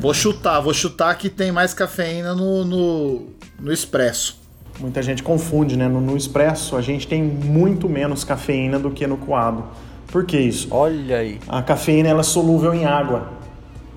Vou 0.00 0.12
chutar, 0.12 0.60
vou 0.60 0.74
chutar 0.74 1.16
que 1.16 1.30
tem 1.30 1.52
mais 1.52 1.72
cafeína 1.72 2.34
no, 2.34 2.64
no, 2.64 3.26
no 3.60 3.72
expresso. 3.72 4.42
Muita 4.80 5.00
gente 5.00 5.22
confunde, 5.22 5.76
né? 5.76 5.86
No, 5.86 6.00
no 6.00 6.16
expresso 6.16 6.76
a 6.76 6.82
gente 6.82 7.06
tem 7.06 7.22
muito 7.22 7.88
menos 7.88 8.24
cafeína 8.24 8.78
do 8.78 8.90
que 8.90 9.06
no 9.06 9.16
coado. 9.16 9.64
Por 10.08 10.24
que 10.24 10.38
isso? 10.38 10.68
Olha 10.70 11.18
aí. 11.18 11.40
A 11.48 11.62
cafeína 11.62 12.08
ela 12.08 12.20
é 12.20 12.24
solúvel 12.24 12.74
em 12.74 12.84
água. 12.84 13.28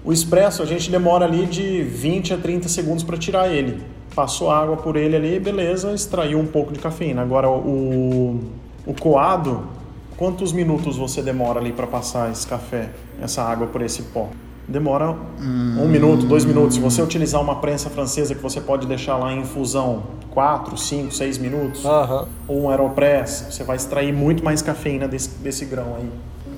O 0.03 0.13
expresso 0.13 0.63
a 0.63 0.65
gente 0.65 0.89
demora 0.89 1.25
ali 1.25 1.45
de 1.45 1.83
20 1.83 2.33
a 2.33 2.37
30 2.37 2.69
segundos 2.69 3.03
para 3.03 3.17
tirar 3.17 3.49
ele. 3.49 3.83
Passou 4.15 4.49
água 4.49 4.77
por 4.77 4.95
ele 4.95 5.15
ali, 5.15 5.39
beleza, 5.39 5.93
extraiu 5.93 6.39
um 6.39 6.47
pouco 6.47 6.73
de 6.73 6.79
cafeína. 6.79 7.21
Agora 7.21 7.49
o, 7.49 8.39
o 8.85 8.93
coado, 8.99 9.67
quantos 10.15 10.51
minutos 10.51 10.97
você 10.97 11.21
demora 11.21 11.59
ali 11.59 11.71
para 11.71 11.85
passar 11.85 12.31
esse 12.31 12.47
café, 12.47 12.89
essa 13.21 13.43
água 13.43 13.67
por 13.67 13.81
esse 13.81 14.03
pó? 14.03 14.29
Demora 14.67 15.15
um 15.39 15.87
minuto, 15.87 16.25
dois 16.25 16.43
minutos. 16.43 16.75
Se 16.75 16.81
você 16.81 17.01
utilizar 17.01 17.41
uma 17.41 17.55
prensa 17.61 17.89
francesa 17.89 18.35
que 18.35 18.41
você 18.41 18.59
pode 18.59 18.85
deixar 18.85 19.15
lá 19.15 19.31
em 19.31 19.39
infusão 19.39 20.03
4, 20.31 20.77
5, 20.77 21.13
6 21.13 21.37
minutos, 21.37 21.83
ou 22.47 22.63
um 22.63 22.69
aeropress, 22.69 23.47
você 23.49 23.63
vai 23.63 23.77
extrair 23.77 24.11
muito 24.13 24.43
mais 24.43 24.61
cafeína 24.61 25.07
desse, 25.07 25.29
desse 25.39 25.65
grão 25.65 25.95
aí. 25.95 26.09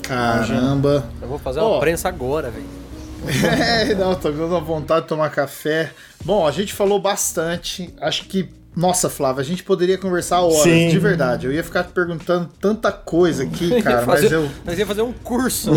Caramba. 0.01 1.05
Eu 1.21 1.27
vou 1.27 1.37
fazer 1.37 1.59
uma 1.59 1.79
prensa 1.79 2.09
agora, 2.09 2.49
velho. 2.49 2.65
É, 3.45 3.93
não, 3.95 4.15
tô 4.15 4.29
a 4.29 4.59
vontade 4.59 5.01
de 5.01 5.07
tomar 5.09 5.29
café. 5.29 5.91
Bom, 6.23 6.47
a 6.47 6.51
gente 6.51 6.73
falou 6.73 6.99
bastante. 6.99 7.93
Acho 7.99 8.25
que, 8.25 8.49
nossa, 8.75 9.09
Flávio, 9.09 9.41
a 9.41 9.43
gente 9.43 9.63
poderia 9.63 9.97
conversar 9.97 10.41
horas, 10.41 10.61
Sim. 10.61 10.89
de 10.89 10.99
verdade. 10.99 11.47
Eu 11.47 11.51
ia 11.51 11.63
ficar 11.63 11.83
te 11.83 11.91
perguntando 11.91 12.49
tanta 12.61 12.91
coisa 12.91 13.43
aqui, 13.43 13.69
cara, 13.81 14.05
mas 14.05 14.21
fazer, 14.21 14.35
eu. 14.35 14.49
Nós 14.63 14.77
ia 14.77 14.85
fazer 14.85 15.01
um 15.01 15.11
curso. 15.11 15.71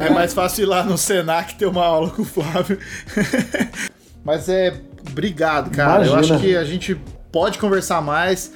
É 0.00 0.08
mais 0.08 0.32
fácil 0.32 0.62
ir 0.62 0.66
lá 0.66 0.82
no 0.84 0.96
Senac 0.96 1.54
ter 1.56 1.66
uma 1.66 1.84
aula 1.84 2.10
com 2.10 2.22
o 2.22 2.24
Flávio. 2.24 2.78
mas 4.24 4.48
é. 4.48 4.80
Obrigado, 5.10 5.70
cara. 5.70 6.06
Eu 6.06 6.12
Imagina. 6.12 6.36
acho 6.36 6.44
que 6.44 6.56
a 6.56 6.64
gente 6.64 6.98
pode 7.30 7.58
conversar 7.58 8.00
mais, 8.00 8.52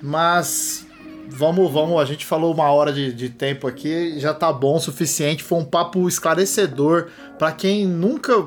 mas. 0.00 0.84
Vamos, 1.28 1.72
vamos, 1.72 2.00
a 2.00 2.04
gente 2.04 2.24
falou 2.24 2.54
uma 2.54 2.70
hora 2.70 2.92
de, 2.92 3.12
de 3.12 3.28
tempo 3.28 3.66
aqui, 3.66 4.14
já 4.20 4.32
tá 4.32 4.52
bom 4.52 4.76
o 4.76 4.80
suficiente. 4.80 5.42
Foi 5.42 5.58
um 5.58 5.64
papo 5.64 6.08
esclarecedor 6.08 7.08
para 7.36 7.50
quem 7.50 7.84
nunca 7.84 8.46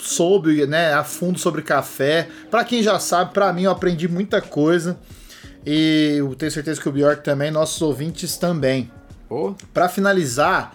soube, 0.00 0.66
né, 0.66 0.92
a 0.92 1.04
fundo 1.04 1.38
sobre 1.38 1.62
café. 1.62 2.28
Para 2.50 2.64
quem 2.64 2.82
já 2.82 2.98
sabe, 2.98 3.32
para 3.32 3.52
mim 3.52 3.62
eu 3.62 3.70
aprendi 3.70 4.08
muita 4.08 4.40
coisa. 4.40 4.98
E 5.64 6.16
eu 6.18 6.34
tenho 6.34 6.50
certeza 6.50 6.80
que 6.80 6.88
o 6.88 6.92
Bjork 6.92 7.22
também, 7.22 7.50
nossos 7.50 7.80
ouvintes 7.82 8.36
também. 8.36 8.90
Ô, 9.28 9.54
Para 9.72 9.88
finalizar, 9.88 10.74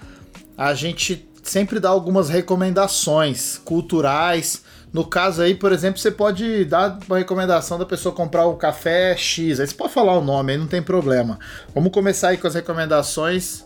a 0.58 0.74
gente 0.74 1.28
sempre 1.44 1.80
dá 1.80 1.90
algumas 1.90 2.30
recomendações 2.30 3.60
culturais. 3.64 4.64
No 4.94 5.04
caso 5.06 5.42
aí, 5.42 5.54
por 5.56 5.72
exemplo, 5.72 6.00
você 6.00 6.12
pode 6.12 6.66
dar 6.66 6.98
uma 7.08 7.18
recomendação 7.18 7.78
da 7.78 7.86
pessoa 7.86 8.16
comprar 8.16 8.46
o 8.46 8.56
café 8.56 9.16
X. 9.18 9.60
Aí 9.60 9.68
você 9.68 9.74
pode 9.74 9.92
falar 9.92 10.18
o 10.18 10.24
nome, 10.24 10.54
aí 10.54 10.58
não 10.58 10.68
tem 10.68 10.82
problema. 10.82 11.38
Vamos 11.74 11.92
começar 11.92 12.30
aí 12.30 12.38
com 12.38 12.48
as 12.48 12.56
recomendações. 12.56 13.64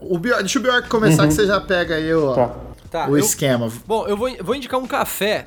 O 0.00 0.18
Bjork, 0.18 0.42
deixa 0.42 0.58
o 0.58 0.62
Bjork 0.62 0.88
começar 0.88 1.26
que 1.26 1.34
você 1.34 1.46
já 1.46 1.60
pega 1.60 1.96
aí 1.96 2.14
o, 2.14 2.34
Tá. 2.34 2.67
Tá, 2.90 3.08
o 3.08 3.16
eu- 3.16 3.18
esquema. 3.24 3.70
Bom, 3.86 4.06
eu 4.06 4.16
vou, 4.16 4.30
vou 4.42 4.54
indicar 4.54 4.78
um 4.80 4.86
café. 4.86 5.46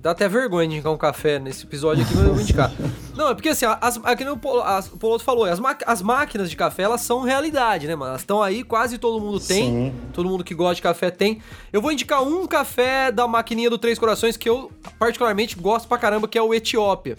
Dá 0.00 0.10
até 0.10 0.28
vergonha 0.28 0.68
de 0.68 0.74
indicar 0.74 0.92
um 0.92 0.98
café 0.98 1.38
nesse 1.38 1.64
episódio 1.64 2.04
aqui, 2.04 2.12
mas 2.14 2.24
eu 2.26 2.32
vou 2.34 2.42
indicar. 2.42 2.70
Não, 3.16 3.28
é 3.30 3.34
porque 3.34 3.48
assim, 3.50 3.64
as, 3.64 3.98
aqui 4.04 4.24
no 4.24 4.38
as, 4.62 4.88
o 4.88 4.96
Poloto 4.98 5.24
falou, 5.24 5.44
as, 5.44 5.58
as 5.86 6.02
máquinas 6.02 6.50
de 6.50 6.56
café, 6.56 6.82
elas 6.82 7.00
são 7.00 7.22
realidade, 7.22 7.86
né, 7.86 7.94
mano? 7.94 8.10
Elas 8.10 8.20
estão 8.20 8.42
aí, 8.42 8.62
quase 8.64 8.98
todo 8.98 9.20
mundo 9.20 9.40
tem. 9.40 9.64
Sim. 9.70 9.94
Todo 10.12 10.28
mundo 10.28 10.44
que 10.44 10.54
gosta 10.54 10.74
de 10.74 10.82
café 10.82 11.10
tem. 11.10 11.40
Eu 11.72 11.80
vou 11.80 11.90
indicar 11.92 12.22
um 12.22 12.46
café 12.46 13.10
da 13.12 13.26
maquininha 13.26 13.70
do 13.70 13.78
Três 13.78 13.98
Corações 13.98 14.36
que 14.36 14.48
eu 14.48 14.70
particularmente 14.98 15.56
gosto 15.56 15.86
pra 15.88 15.96
caramba, 15.96 16.26
que 16.28 16.36
é 16.36 16.42
o 16.42 16.52
Etiópia. 16.52 17.16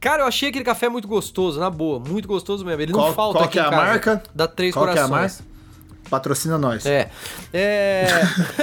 Cara, 0.00 0.22
eu 0.22 0.26
achei 0.26 0.48
aquele 0.50 0.64
café 0.64 0.88
muito 0.88 1.08
gostoso, 1.08 1.58
na 1.58 1.68
boa. 1.68 1.98
Muito 1.98 2.28
gostoso 2.28 2.64
mesmo. 2.64 2.80
Ele 2.80 2.92
Qual- 2.92 3.08
não 3.08 3.14
falta 3.14 3.38
qual 3.38 3.44
aqui 3.44 3.52
que 3.54 3.58
é 3.58 3.62
a 3.62 3.70
casa. 3.70 3.82
marca? 3.82 4.22
Da 4.34 4.46
Três 4.46 4.72
Qual 4.72 4.84
que 4.86 4.90
é 4.98 5.02
a 5.02 5.08
Corações. 5.08 5.40
marca? 5.40 5.55
Patrocina 6.10 6.56
nós. 6.58 6.86
É. 6.86 7.08
É. 7.52 8.06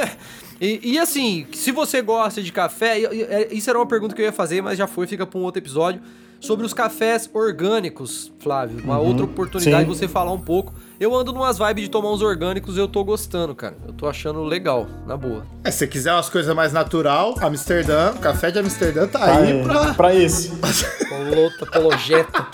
e, 0.61 0.93
e 0.93 0.99
assim, 0.99 1.45
se 1.53 1.71
você 1.71 2.01
gosta 2.01 2.41
de 2.41 2.51
café, 2.51 2.99
e- 2.99 3.47
isso 3.51 3.69
era 3.69 3.77
uma 3.79 3.87
pergunta 3.87 4.15
que 4.15 4.21
eu 4.21 4.25
ia 4.25 4.31
fazer, 4.31 4.61
mas 4.61 4.77
já 4.77 4.87
foi, 4.87 5.07
fica 5.07 5.25
para 5.25 5.39
um 5.39 5.43
outro 5.43 5.59
episódio. 5.61 6.01
Sobre 6.39 6.65
os 6.65 6.73
cafés 6.73 7.29
orgânicos, 7.33 8.29
Flávio. 8.37 8.83
Uma 8.83 8.99
outra 8.99 9.23
oportunidade 9.23 9.85
de 9.85 9.95
você 9.95 10.09
falar 10.09 10.33
um 10.33 10.39
pouco. 10.41 10.73
Eu 10.99 11.15
ando 11.15 11.31
numas 11.31 11.57
vibes 11.57 11.85
de 11.85 11.89
tomar 11.89 12.11
uns 12.11 12.21
orgânicos 12.21 12.75
e 12.75 12.79
eu 12.81 12.87
tô 12.89 13.01
gostando, 13.01 13.55
cara. 13.55 13.77
Eu 13.87 13.93
tô 13.93 14.09
achando 14.09 14.43
legal, 14.43 14.85
na 15.07 15.15
boa. 15.15 15.45
É, 15.63 15.71
se 15.71 15.77
você 15.77 15.87
quiser 15.87 16.11
umas 16.11 16.27
coisas 16.27 16.53
mais 16.53 16.73
natural, 16.73 17.35
Amsterdã, 17.41 18.11
o 18.11 18.19
café 18.19 18.51
de 18.51 18.59
Amsterdã 18.59 19.07
tá, 19.07 19.19
Tá 19.19 19.37
aí 19.37 19.53
aí, 19.53 19.63
pra. 19.63 19.93
pra 19.93 20.13
isso. 20.13 20.53
Polota, 21.07 21.65
polojeta. 21.65 22.45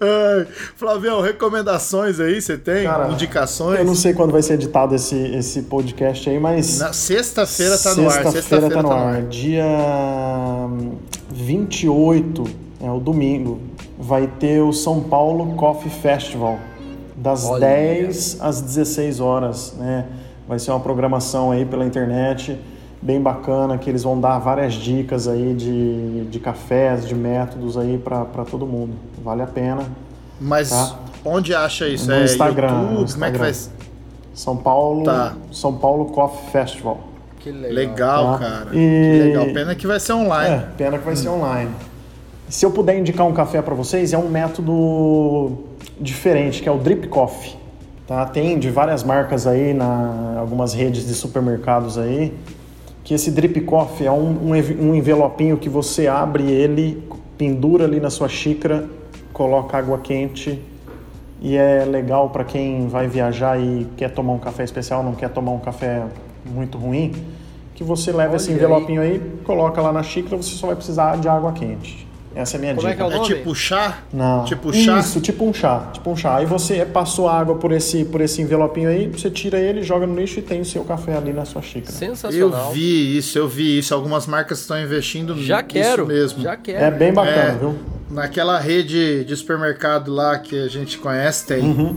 Ai, 0.00 0.46
Flavião, 0.76 1.20
recomendações 1.20 2.20
aí, 2.20 2.40
você 2.40 2.56
tem? 2.56 2.84
Cara, 2.84 3.08
Indicações? 3.08 3.78
Eu 3.78 3.84
não 3.84 3.94
sei 3.94 4.12
quando 4.12 4.32
vai 4.32 4.42
ser 4.42 4.54
editado 4.54 4.94
esse, 4.94 5.16
esse 5.16 5.62
podcast 5.62 6.28
aí, 6.28 6.38
mas. 6.38 6.78
Na 6.78 6.92
sexta-feira 6.92 7.78
tá 7.78 7.94
no 7.94 8.08
ar. 8.08 8.12
Sexta-feira 8.12 8.70
tá 8.70 8.82
no 8.82 8.92
ar. 8.92 9.22
Dia 9.22 9.64
28, 11.30 12.44
é 12.80 12.90
o 12.90 12.98
domingo, 12.98 13.60
vai 13.98 14.26
ter 14.26 14.60
o 14.60 14.72
São 14.72 15.00
Paulo 15.00 15.54
Coffee 15.56 15.90
Festival, 15.90 16.58
das 17.16 17.44
Olha. 17.44 17.66
10 17.66 18.38
às 18.40 18.60
16 18.60 19.20
horas, 19.20 19.74
né? 19.78 20.06
Vai 20.46 20.58
ser 20.58 20.70
uma 20.70 20.80
programação 20.80 21.50
aí 21.50 21.64
pela 21.64 21.84
internet, 21.84 22.58
bem 23.06 23.20
bacana, 23.20 23.78
que 23.78 23.88
eles 23.88 24.02
vão 24.02 24.20
dar 24.20 24.38
várias 24.40 24.74
dicas 24.74 25.28
aí 25.28 25.54
de, 25.54 26.24
de 26.24 26.40
cafés, 26.40 27.06
de 27.06 27.14
métodos 27.14 27.78
aí 27.78 27.96
para 27.98 28.44
todo 28.50 28.66
mundo. 28.66 28.94
Vale 29.22 29.42
a 29.42 29.46
pena. 29.46 29.82
Mas 30.40 30.70
Tá. 30.70 30.96
onde 31.24 31.54
acha 31.54 31.86
isso? 31.88 32.08
No 32.08 32.14
é 32.16 32.24
Instagram, 32.24 32.66
YouTube? 32.68 32.82
no 32.82 32.88
Como 32.94 32.98
é 32.98 33.02
que 33.04 33.12
Instagram. 33.12 33.38
vai? 33.38 33.52
São 34.34 34.56
Paulo, 34.56 35.04
Tá. 35.04 35.34
São 35.52 35.72
Paulo 35.74 36.06
Coffee 36.06 36.50
Festival. 36.50 36.98
Que 37.38 37.50
legal. 37.52 37.72
Legal, 37.74 38.32
Tá. 38.32 38.38
cara. 38.38 38.66
E- 38.72 38.72
Que 38.72 39.22
legal. 39.28 39.46
Pena 39.54 39.74
que 39.76 39.86
vai 39.86 40.00
ser 40.00 40.12
online. 40.12 40.54
É, 40.56 40.58
pena 40.76 40.98
que 40.98 41.04
vai 41.04 41.14
ser 41.14 41.28
online. 41.28 41.70
Se 42.48 42.66
eu 42.66 42.72
puder 42.72 42.98
indicar 42.98 43.24
um 43.24 43.32
café 43.32 43.62
para 43.62 43.74
vocês, 43.74 44.12
é 44.12 44.18
um 44.18 44.28
método 44.28 45.58
diferente, 46.00 46.60
que 46.60 46.68
é 46.68 46.72
o 46.72 46.76
Drip 46.78 47.06
Coffee. 47.06 47.54
Tá? 48.06 48.24
Tem 48.26 48.58
de 48.58 48.68
várias 48.70 49.02
marcas 49.04 49.46
aí, 49.46 49.72
na 49.72 50.36
algumas 50.38 50.72
redes 50.74 51.06
de 51.06 51.14
supermercados 51.14 51.98
aí, 51.98 52.32
que 53.06 53.14
esse 53.14 53.30
Drip 53.30 53.60
Coffee 53.60 54.04
é 54.04 54.10
um, 54.10 54.50
um, 54.50 54.50
um 54.80 54.92
envelopinho 54.92 55.56
que 55.56 55.68
você 55.68 56.08
abre 56.08 56.50
ele, 56.50 57.08
pendura 57.38 57.84
ali 57.84 58.00
na 58.00 58.10
sua 58.10 58.28
xícara, 58.28 58.90
coloca 59.32 59.78
água 59.78 59.98
quente 59.98 60.60
e 61.40 61.56
é 61.56 61.84
legal 61.84 62.30
para 62.30 62.42
quem 62.42 62.88
vai 62.88 63.06
viajar 63.06 63.60
e 63.60 63.86
quer 63.96 64.10
tomar 64.10 64.32
um 64.32 64.40
café 64.40 64.64
especial, 64.64 65.04
não 65.04 65.14
quer 65.14 65.30
tomar 65.30 65.52
um 65.52 65.60
café 65.60 66.02
muito 66.44 66.76
ruim, 66.78 67.12
que 67.76 67.84
você 67.84 68.10
leva 68.10 68.34
esse 68.34 68.50
Olha 68.50 68.56
envelopinho 68.56 69.00
aí, 69.00 69.22
coloca 69.44 69.80
lá 69.80 69.92
na 69.92 70.02
xícara, 70.02 70.36
você 70.36 70.56
só 70.56 70.66
vai 70.66 70.74
precisar 70.74 71.16
de 71.18 71.28
água 71.28 71.52
quente. 71.52 72.05
Essa 72.36 72.56
é 72.56 72.58
a 72.58 72.60
minha 72.60 72.74
Como 72.74 72.86
é 72.86 72.90
dica. 72.90 73.02
que 73.02 73.10
é 73.10 73.12
o 73.12 73.16
É 73.16 73.22
nome? 73.22 73.34
tipo 73.34 73.54
chá? 73.54 73.98
Não. 74.12 74.44
Tipo 74.44 74.70
chá? 74.70 74.98
Isso, 75.00 75.20
tipo 75.22 75.42
um 75.48 75.54
chá, 75.54 75.88
tipo 75.94 76.10
um 76.10 76.16
chá. 76.16 76.36
Aí 76.36 76.44
você 76.44 76.84
passou 76.84 77.30
a 77.30 77.38
água 77.40 77.54
por 77.56 77.72
esse, 77.72 78.04
por 78.04 78.20
esse 78.20 78.42
envelopinho 78.42 78.90
aí, 78.90 79.08
você 79.08 79.30
tira 79.30 79.58
ele, 79.58 79.82
joga 79.82 80.06
no 80.06 80.14
lixo 80.14 80.38
e 80.38 80.42
tem 80.42 80.60
o 80.60 80.64
seu 80.64 80.84
café 80.84 81.16
ali 81.16 81.32
na 81.32 81.46
sua 81.46 81.62
xícara. 81.62 81.90
Eu 81.92 81.96
Sensacional. 82.14 82.72
vi 82.72 83.16
isso, 83.16 83.38
eu 83.38 83.48
vi 83.48 83.78
isso. 83.78 83.94
Algumas 83.94 84.26
marcas 84.26 84.60
estão 84.60 84.78
investindo 84.78 85.34
Já 85.42 85.62
quero. 85.62 86.02
nisso 86.06 86.14
mesmo. 86.34 86.42
Já 86.42 86.56
quero. 86.56 86.84
É 86.84 86.90
bem 86.90 87.10
bacana, 87.12 87.52
É. 87.52 87.56
viu? 87.58 87.74
Naquela 88.10 88.58
rede 88.58 89.24
de 89.24 89.34
supermercado 89.34 90.12
lá 90.12 90.38
que 90.38 90.62
a 90.62 90.68
gente 90.68 90.98
conhece, 90.98 91.46
tem. 91.46 91.62
Uhum. 91.62 91.96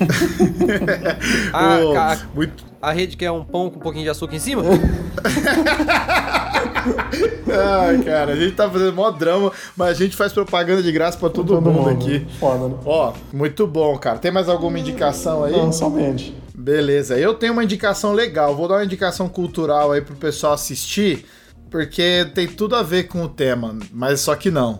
Ah, 1.52 1.78
Ô, 1.80 1.92
ca- 1.92 2.18
muito... 2.34 2.64
A 2.82 2.92
rede 2.92 3.14
que 3.16 3.24
é 3.26 3.30
um 3.30 3.44
pão 3.44 3.68
com 3.70 3.76
um 3.76 3.80
pouquinho 3.80 4.04
de 4.04 4.10
açúcar 4.10 4.34
em 4.36 4.38
cima? 4.38 4.62
Ai, 7.52 7.98
cara, 8.02 8.32
a 8.32 8.36
gente 8.36 8.54
tá 8.54 8.68
fazendo 8.70 8.92
mó 8.92 9.10
drama, 9.10 9.52
mas 9.76 9.90
a 9.90 9.94
gente 9.94 10.16
faz 10.16 10.32
propaganda 10.32 10.82
de 10.82 10.92
graça 10.92 11.18
pra 11.18 11.28
todo, 11.28 11.54
Todo 11.54 11.70
mundo, 11.70 11.88
mundo. 11.88 11.90
aqui. 11.90 12.26
Foda, 12.38 12.68
né? 12.68 12.74
Ó, 12.84 13.12
muito 13.32 13.66
bom, 13.66 13.96
cara. 13.98 14.18
Tem 14.18 14.30
mais 14.30 14.48
alguma 14.48 14.78
indicação 14.78 15.44
aí? 15.44 15.52
Não, 15.52 15.72
somente. 15.72 16.34
Beleza, 16.54 17.16
eu 17.18 17.34
tenho 17.34 17.52
uma 17.52 17.64
indicação 17.64 18.12
legal. 18.12 18.54
Vou 18.54 18.68
dar 18.68 18.74
uma 18.74 18.84
indicação 18.84 19.28
cultural 19.28 19.92
aí 19.92 20.00
pro 20.02 20.14
pessoal 20.14 20.52
assistir, 20.52 21.24
porque 21.70 22.26
tem 22.34 22.46
tudo 22.46 22.76
a 22.76 22.82
ver 22.82 23.04
com 23.04 23.22
o 23.22 23.28
tema, 23.28 23.76
mas 23.92 24.20
só 24.20 24.34
que 24.34 24.50
não. 24.50 24.78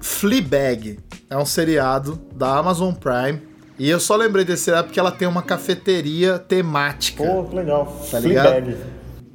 Fleabag 0.00 0.98
é 1.30 1.36
um 1.38 1.46
seriado 1.46 2.20
da 2.34 2.58
Amazon 2.58 2.92
Prime. 2.92 3.40
E 3.78 3.90
eu 3.90 3.98
só 3.98 4.14
lembrei 4.14 4.44
desse 4.44 4.64
seriado 4.64 4.86
porque 4.86 5.00
ela 5.00 5.10
tem 5.10 5.26
uma 5.26 5.42
cafeteria 5.42 6.38
temática. 6.38 7.24
Pô, 7.24 7.42
que 7.44 7.56
legal. 7.56 7.86
Tá 8.10 8.20
ligado? 8.20 8.76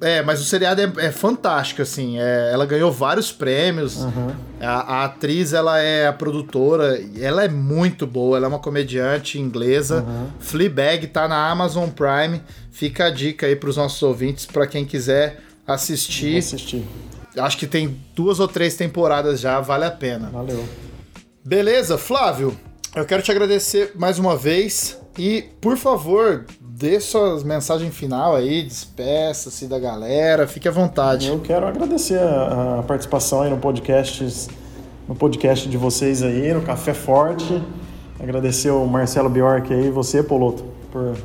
É, 0.02 0.22
mas 0.22 0.40
o 0.40 0.46
seriado 0.46 0.82
é, 0.82 1.08
é 1.08 1.12
fantástico, 1.12 1.82
assim. 1.82 2.20
é- 2.20 2.52
ela 2.54 2.66
ganhou 2.66 2.92
vários 2.92 3.32
prêmios. 3.32 4.06
A, 4.62 5.02
a 5.02 5.06
atriz, 5.06 5.52
ela 5.54 5.80
é 5.80 6.08
a 6.08 6.14
produtora. 6.14 7.02
Ela 7.20 7.44
é 7.44 7.50
muito 7.50 8.08
boa. 8.08 8.38
Ela 8.38 8.46
é 8.46 8.50
uma 8.50 8.60
comediante 8.60 9.40
inglesa. 9.40 10.06
Fleabag 10.40 11.08
tá 11.08 11.28
na 11.28 11.50
Amazon 11.50 11.90
Prime. 11.90 12.42
Fica 12.72 13.06
a 13.06 13.10
dica 13.10 13.46
aí 13.46 13.56
pros 13.56 13.76
nossos 13.76 14.02
ouvintes, 14.02 14.46
pra 14.46 14.66
quem 14.66 14.86
quiser 14.86 15.42
assistir. 15.68 16.38
assistir. 16.38 16.86
Acho 17.38 17.58
que 17.58 17.68
tem 17.68 18.00
duas 18.16 18.40
ou 18.40 18.48
três 18.48 18.76
temporadas 18.76 19.40
já, 19.40 19.60
vale 19.60 19.86
a 19.86 19.92
pena. 19.92 20.30
Valeu. 20.30 20.64
Beleza, 21.46 21.98
Flávio, 21.98 22.58
eu 22.96 23.06
quero 23.06 23.22
te 23.22 23.32
agradecer 23.32 23.92
mais 23.96 24.18
uma 24.20 24.36
vez 24.36 24.98
e, 25.18 25.44
por 25.62 25.78
favor, 25.78 26.46
dê 26.80 26.98
suas 27.02 27.44
mensagens 27.44 27.94
final 27.94 28.34
aí, 28.38 28.64
despeça-se 28.64 29.68
da 29.68 29.78
galera, 29.78 30.48
fique 30.48 30.66
à 30.66 30.72
vontade. 30.72 31.28
Eu 31.28 31.40
quero 31.42 31.68
agradecer 31.68 32.18
a, 32.18 32.80
a 32.80 32.84
participação 32.84 33.42
aí 33.42 33.50
no 33.50 33.58
podcast, 33.58 34.48
no 35.06 35.14
podcast 35.14 35.68
de 35.68 35.76
vocês 35.78 36.24
aí, 36.24 36.54
no 36.54 36.62
Café 36.62 36.94
Forte. 36.94 37.62
Agradecer 38.18 38.70
o 38.70 38.86
Marcelo 38.86 39.30
Bjork 39.30 39.74
aí, 39.74 39.90
você, 39.90 40.24
Poloto, 40.24 40.64
por 40.90 41.18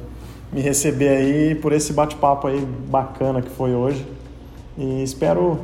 me 0.53 0.61
receber 0.61 1.09
aí, 1.09 1.55
por 1.55 1.73
esse 1.73 1.93
bate-papo 1.93 2.49
aí 2.49 2.61
bacana 2.89 3.41
que 3.41 3.51
foi 3.51 3.73
hoje. 3.75 4.05
E 4.77 5.05
espero 5.05 5.61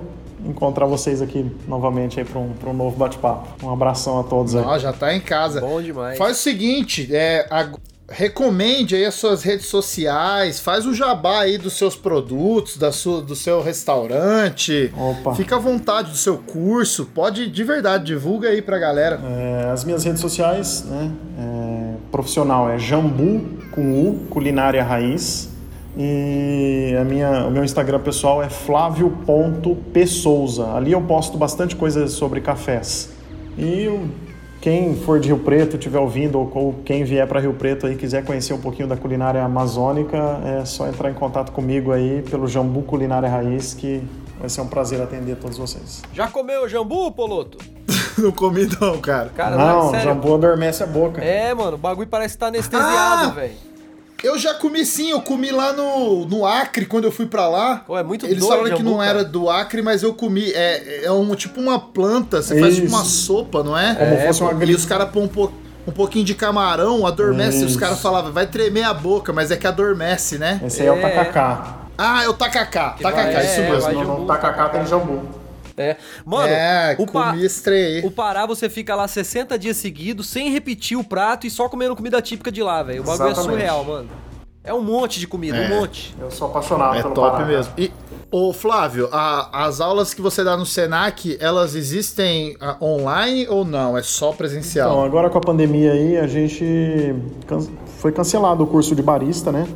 encontrar 0.47 0.87
vocês 0.87 1.21
aqui 1.21 1.51
novamente 1.67 2.21
aí 2.21 2.25
para 2.25 2.39
um, 2.39 2.51
pra 2.53 2.71
um 2.71 2.75
novo 2.75 2.97
bate-papo. 2.97 3.67
Um 3.67 3.71
abração 3.73 4.21
a 4.21 4.23
todos 4.23 4.55
aí. 4.55 4.63
Ó, 4.65 4.79
já 4.79 4.93
tá 4.93 5.13
em 5.13 5.21
casa. 5.21 5.61
Bom 5.61 5.83
demais. 5.83 6.17
Faz 6.17 6.39
o 6.39 6.41
seguinte, 6.41 7.09
é, 7.15 7.45
ag- 7.51 7.77
recomende 8.11 8.97
aí 8.97 9.05
as 9.05 9.15
suas 9.15 9.43
redes 9.45 9.67
sociais, 9.67 10.59
faz 10.59 10.85
o 10.85 10.93
jabá 10.93 11.41
aí 11.43 11.57
dos 11.57 11.75
seus 11.75 11.95
produtos, 11.97 12.77
da 12.77 12.91
sua, 12.93 13.23
do 13.23 13.37
seu 13.37 13.63
restaurante. 13.63 14.93
Opa. 14.97 15.35
Fica 15.35 15.55
à 15.57 15.59
vontade 15.59 16.11
do 16.11 16.17
seu 16.17 16.37
curso, 16.39 17.07
pode 17.15 17.49
de 17.49 17.65
verdade, 17.65 18.05
divulga 18.07 18.49
aí 18.49 18.61
pra 18.61 18.79
galera. 18.79 19.21
É, 19.25 19.71
as 19.71 19.85
minhas 19.85 20.03
redes 20.05 20.21
sociais, 20.21 20.85
né? 20.89 21.11
é, 21.39 21.95
profissional 22.11 22.69
é 22.69 22.77
Jambu 22.79 23.43
com 23.71 24.09
U, 24.09 24.15
culinária 24.29 24.83
raiz. 24.83 25.49
E 25.97 26.95
a 27.01 27.05
minha, 27.05 27.47
o 27.47 27.51
meu 27.51 27.65
Instagram 27.65 27.99
pessoal 28.01 28.41
é 28.43 28.49
flávio.psouza. 28.49 30.73
Ali 30.75 30.93
eu 30.93 31.03
posto 31.03 31.37
bastante 31.37 31.75
coisa 31.77 32.07
sobre 32.09 32.41
cafés. 32.41 33.11
E 33.59 33.87
o- 33.89 34.09
quem 34.61 34.95
for 34.95 35.19
de 35.19 35.29
Rio 35.29 35.39
Preto, 35.39 35.77
estiver 35.77 35.99
ouvindo, 35.99 36.39
ou, 36.39 36.51
ou 36.55 36.75
quem 36.85 37.03
vier 37.05 37.27
para 37.27 37.41
Rio 37.41 37.55
Preto 37.55 37.87
aí 37.87 37.97
quiser 37.97 38.25
conhecer 38.25 38.53
um 38.53 38.61
pouquinho 38.61 38.87
da 38.89 38.97
culinária 38.97 39.43
amazônica, 39.43 40.17
é 40.45 40.65
só 40.65 40.87
entrar 40.89 41.11
em 41.11 41.15
contato 41.15 41.51
comigo 41.53 41.93
aí 41.93 42.23
pelo 42.29 42.47
Jambu 42.47 42.83
Culinária 42.83 43.29
Raiz, 43.29 43.73
que 43.75 44.03
vai 44.39 44.49
ser 44.49 44.61
um 44.61 44.67
prazer 44.67 45.01
atender 45.01 45.37
todos 45.37 45.57
vocês. 45.57 46.03
Já 46.13 46.29
comeu 46.29 46.69
jambu, 46.69 47.11
Poloto? 47.13 47.59
Não 48.19 48.33
comi 48.33 48.69
não, 48.81 48.99
cara. 49.01 49.31
Cara, 49.35 49.57
Não, 49.57 49.91
sério. 49.91 50.05
jambu 50.11 50.35
adormece 50.35 50.83
a 50.83 50.87
boca. 50.87 51.23
É, 51.25 51.55
mano, 51.55 51.75
o 51.77 51.79
bagulho 51.79 52.09
parece 52.09 52.35
estar 52.35 52.49
anestesiado, 52.49 53.29
Ah! 53.29 53.33
velho. 53.35 53.55
Eu 54.23 54.39
já 54.39 54.53
comi 54.55 54.85
sim, 54.85 55.11
eu 55.11 55.21
comi 55.23 55.51
lá 55.51 55.73
no, 55.73 56.27
no 56.27 56.47
Acre 56.47 56.85
quando 56.87 57.05
eu 57.05 57.13
fui 57.13 57.27
pra 57.27 57.49
lá. 57.49 57.83
Pô, 57.87 57.97
é 57.99 58.03
muito 58.03 58.27
Eles 58.27 58.39
doido 58.41 58.51
falaram 58.59 58.77
que 58.77 58.83
não 58.83 58.99
cara. 58.99 59.09
era 59.11 59.25
do 59.25 59.49
Acre, 59.49 59.81
mas 59.83 60.03
eu 60.03 60.13
comi. 60.13 60.51
É, 60.53 61.05
é 61.05 61.13
um 61.13 61.35
tipo 61.35 61.61
uma 61.61 61.79
planta, 61.79 62.43
você 62.43 62.59
faz 62.61 62.75
tipo 62.75 62.87
Isso. 62.87 62.95
uma 62.97 63.05
sopa, 63.05 63.63
não 63.63 63.77
é? 63.79 63.95
Como 63.95 64.17
fosse 64.27 64.43
uma 64.43 64.65
E 64.65 64.75
os 64.75 64.85
caras 64.85 65.09
põem 65.11 65.25
um, 65.25 65.29
po- 65.29 65.53
um 65.87 65.93
pouquinho 65.93 66.25
de 66.25 66.35
camarão, 66.35 67.07
adormece. 67.07 67.65
Os 67.65 67.71
Isso. 67.73 67.79
caras 67.81 68.01
falavam, 68.01 68.31
vai 68.33 68.47
tremer 68.47 68.85
a 68.85 68.93
boca, 68.93 69.33
mas 69.33 69.51
é 69.51 69.57
que 69.57 69.67
adormece, 69.67 70.37
né? 70.39 70.61
Esse 70.65 70.83
aí 70.83 70.89
é, 70.89 70.93
o 70.93 70.97
É. 70.99 71.01
tacacá. 71.01 71.77
Ah, 71.97 72.23
é 72.25 72.29
o 72.29 72.33
tacacá. 72.35 72.97
Tacacá, 73.01 73.31
vai- 73.33 73.45
isso 73.47 73.61
é, 73.61 73.71
mesmo. 73.71 73.89
no, 73.93 73.99
jambu, 74.05 74.21
no 74.21 74.27
tacacá 74.27 74.69
tem 74.71 74.87
jambu. 74.87 75.23
É. 75.81 75.97
Mano, 76.25 76.49
é, 76.49 76.95
o, 76.99 77.07
pa- 77.07 77.35
o 78.05 78.11
Pará 78.11 78.47
você 78.47 78.69
fica 78.69 78.95
lá 78.95 79.09
60 79.09 79.59
dias 79.59 79.77
seguidos, 79.77 80.27
sem 80.29 80.51
repetir 80.51 80.97
o 80.99 81.05
prato 81.05 81.47
e 81.47 81.51
só 81.51 81.69
comendo 81.69 81.97
comida 81.97 82.21
típica 82.21 82.53
de 82.53 82.63
lá, 82.63 82.83
velho. 82.83 83.03
O 83.03 83.05
bagulho 83.07 83.29
é 83.29 83.31
Exatamente. 83.33 83.59
surreal, 83.61 83.85
mano. 83.85 84.09
É 84.63 84.75
um 84.75 84.83
monte 84.83 85.19
de 85.19 85.27
comida, 85.27 85.57
É. 85.57 85.67
um 85.75 85.81
monte. 85.81 86.15
Eu 86.21 86.31
sou 86.31 86.49
apaixonado 86.49 86.95
É 86.99 87.03
pelo 87.03 87.15
top 87.15 87.31
Pará. 87.39 87.47
mesmo. 87.47 87.73
E, 87.79 87.91
ô 88.31 88.53
Flávio, 88.53 89.09
a- 89.11 89.65
as 89.67 89.81
aulas 89.81 90.13
que 90.13 90.21
você 90.21 90.45
dá 90.45 90.55
no 90.55 90.67
Senac, 90.67 91.39
elas 91.41 91.75
existem 91.75 92.57
online 92.81 93.47
ou 93.49 93.65
não? 93.65 93.97
É 93.97 94.03
só 94.03 94.33
presencial? 94.33 94.91
Então, 94.91 95.03
agora 95.03 95.31
com 95.31 95.39
a 95.39 95.41
pandemia 95.41 95.93
aí, 95.93 96.19
a 96.19 96.27
gente 96.27 97.15
can- 97.47 97.67
foi 97.99 98.13
cancelado 98.13 98.63
o 98.63 98.67
curso 98.67 98.95
de 98.95 99.03
barista, 99.03 99.51
né? 99.51 99.67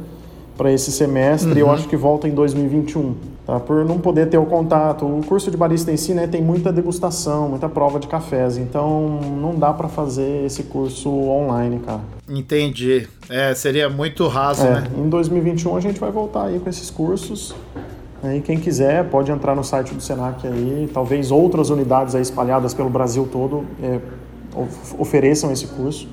Para 0.56 0.70
esse 0.70 0.92
semestre, 0.92 1.58
eu 1.58 1.70
acho 1.70 1.88
que 1.88 1.96
volta 1.96 2.28
em 2.28 2.32
2021, 2.32 3.16
tá? 3.46 3.60
Por 3.60 3.84
não 3.84 3.98
poder 3.98 4.28
ter 4.28 4.38
o 4.38 4.46
contato. 4.46 5.04
O 5.04 5.20
curso 5.26 5.50
de 5.50 5.56
barista 5.56 5.90
em 5.92 5.96
si, 5.96 6.14
né, 6.14 6.26
tem 6.26 6.42
muita 6.42 6.72
degustação, 6.72 7.48
muita 7.48 7.68
prova 7.68 7.98
de 7.98 8.06
cafés, 8.08 8.56
então 8.56 9.18
não 9.40 9.54
dá 9.54 9.72
para 9.72 9.88
fazer 9.88 10.44
esse 10.44 10.64
curso 10.64 11.10
online, 11.10 11.78
cara. 11.80 12.00
Entendi. 12.28 13.06
É, 13.28 13.54
seria 13.54 13.88
muito 13.88 14.26
raso, 14.28 14.64
É, 14.66 14.80
né? 14.80 14.84
em 14.96 15.08
2021 15.08 15.76
a 15.76 15.80
gente 15.80 15.98
vai 16.00 16.10
voltar 16.10 16.44
aí 16.46 16.58
com 16.58 16.68
esses 16.70 16.90
cursos. 16.90 17.54
Aí 18.22 18.40
quem 18.40 18.58
quiser 18.58 19.04
pode 19.10 19.30
entrar 19.30 19.54
no 19.54 19.62
site 19.62 19.94
do 19.94 20.00
Senac 20.00 20.46
aí, 20.46 20.88
talvez 20.92 21.30
outras 21.30 21.68
unidades 21.68 22.14
aí 22.14 22.22
espalhadas 22.22 22.72
pelo 22.72 22.88
Brasil 22.88 23.28
todo 23.30 23.64
é, 23.82 23.98
of- 24.56 24.94
ofereçam 24.98 25.52
esse 25.52 25.66
curso. 25.66 26.08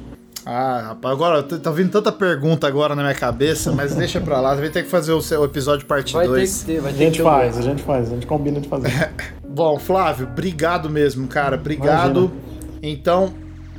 Ah, 0.45 0.81
rapaz, 0.87 1.13
agora 1.13 1.43
tá 1.43 1.71
vindo 1.71 1.91
tanta 1.91 2.11
pergunta 2.11 2.67
agora 2.67 2.95
na 2.95 3.03
minha 3.03 3.13
cabeça, 3.15 3.71
mas 3.71 3.93
deixa 3.95 4.19
pra 4.19 4.39
lá, 4.41 4.55
vai 4.55 4.69
ter 4.69 4.83
que 4.83 4.89
fazer 4.89 5.11
o 5.13 5.21
seu 5.21 5.43
episódio 5.43 5.85
parte 5.85 6.13
Vai 6.13 6.25
ter 6.25 6.31
2. 6.31 6.57
que 6.59 6.65
ter, 6.65 6.81
vai 6.81 6.91
A 6.91 6.93
ter 6.93 6.97
que 6.97 7.05
gente 7.05 7.15
ter. 7.17 7.21
um 7.21 7.25
faz, 7.25 7.57
a 7.57 7.61
gente 7.61 7.83
faz, 7.83 8.07
a 8.07 8.13
gente 8.15 8.25
combina 8.25 8.59
de 8.59 8.67
fazer. 8.67 8.89
Bom, 9.47 9.77
Flávio, 9.77 10.27
obrigado 10.27 10.89
mesmo, 10.89 11.27
cara. 11.27 11.55
Obrigado. 11.57 12.31
Então, 12.81 13.33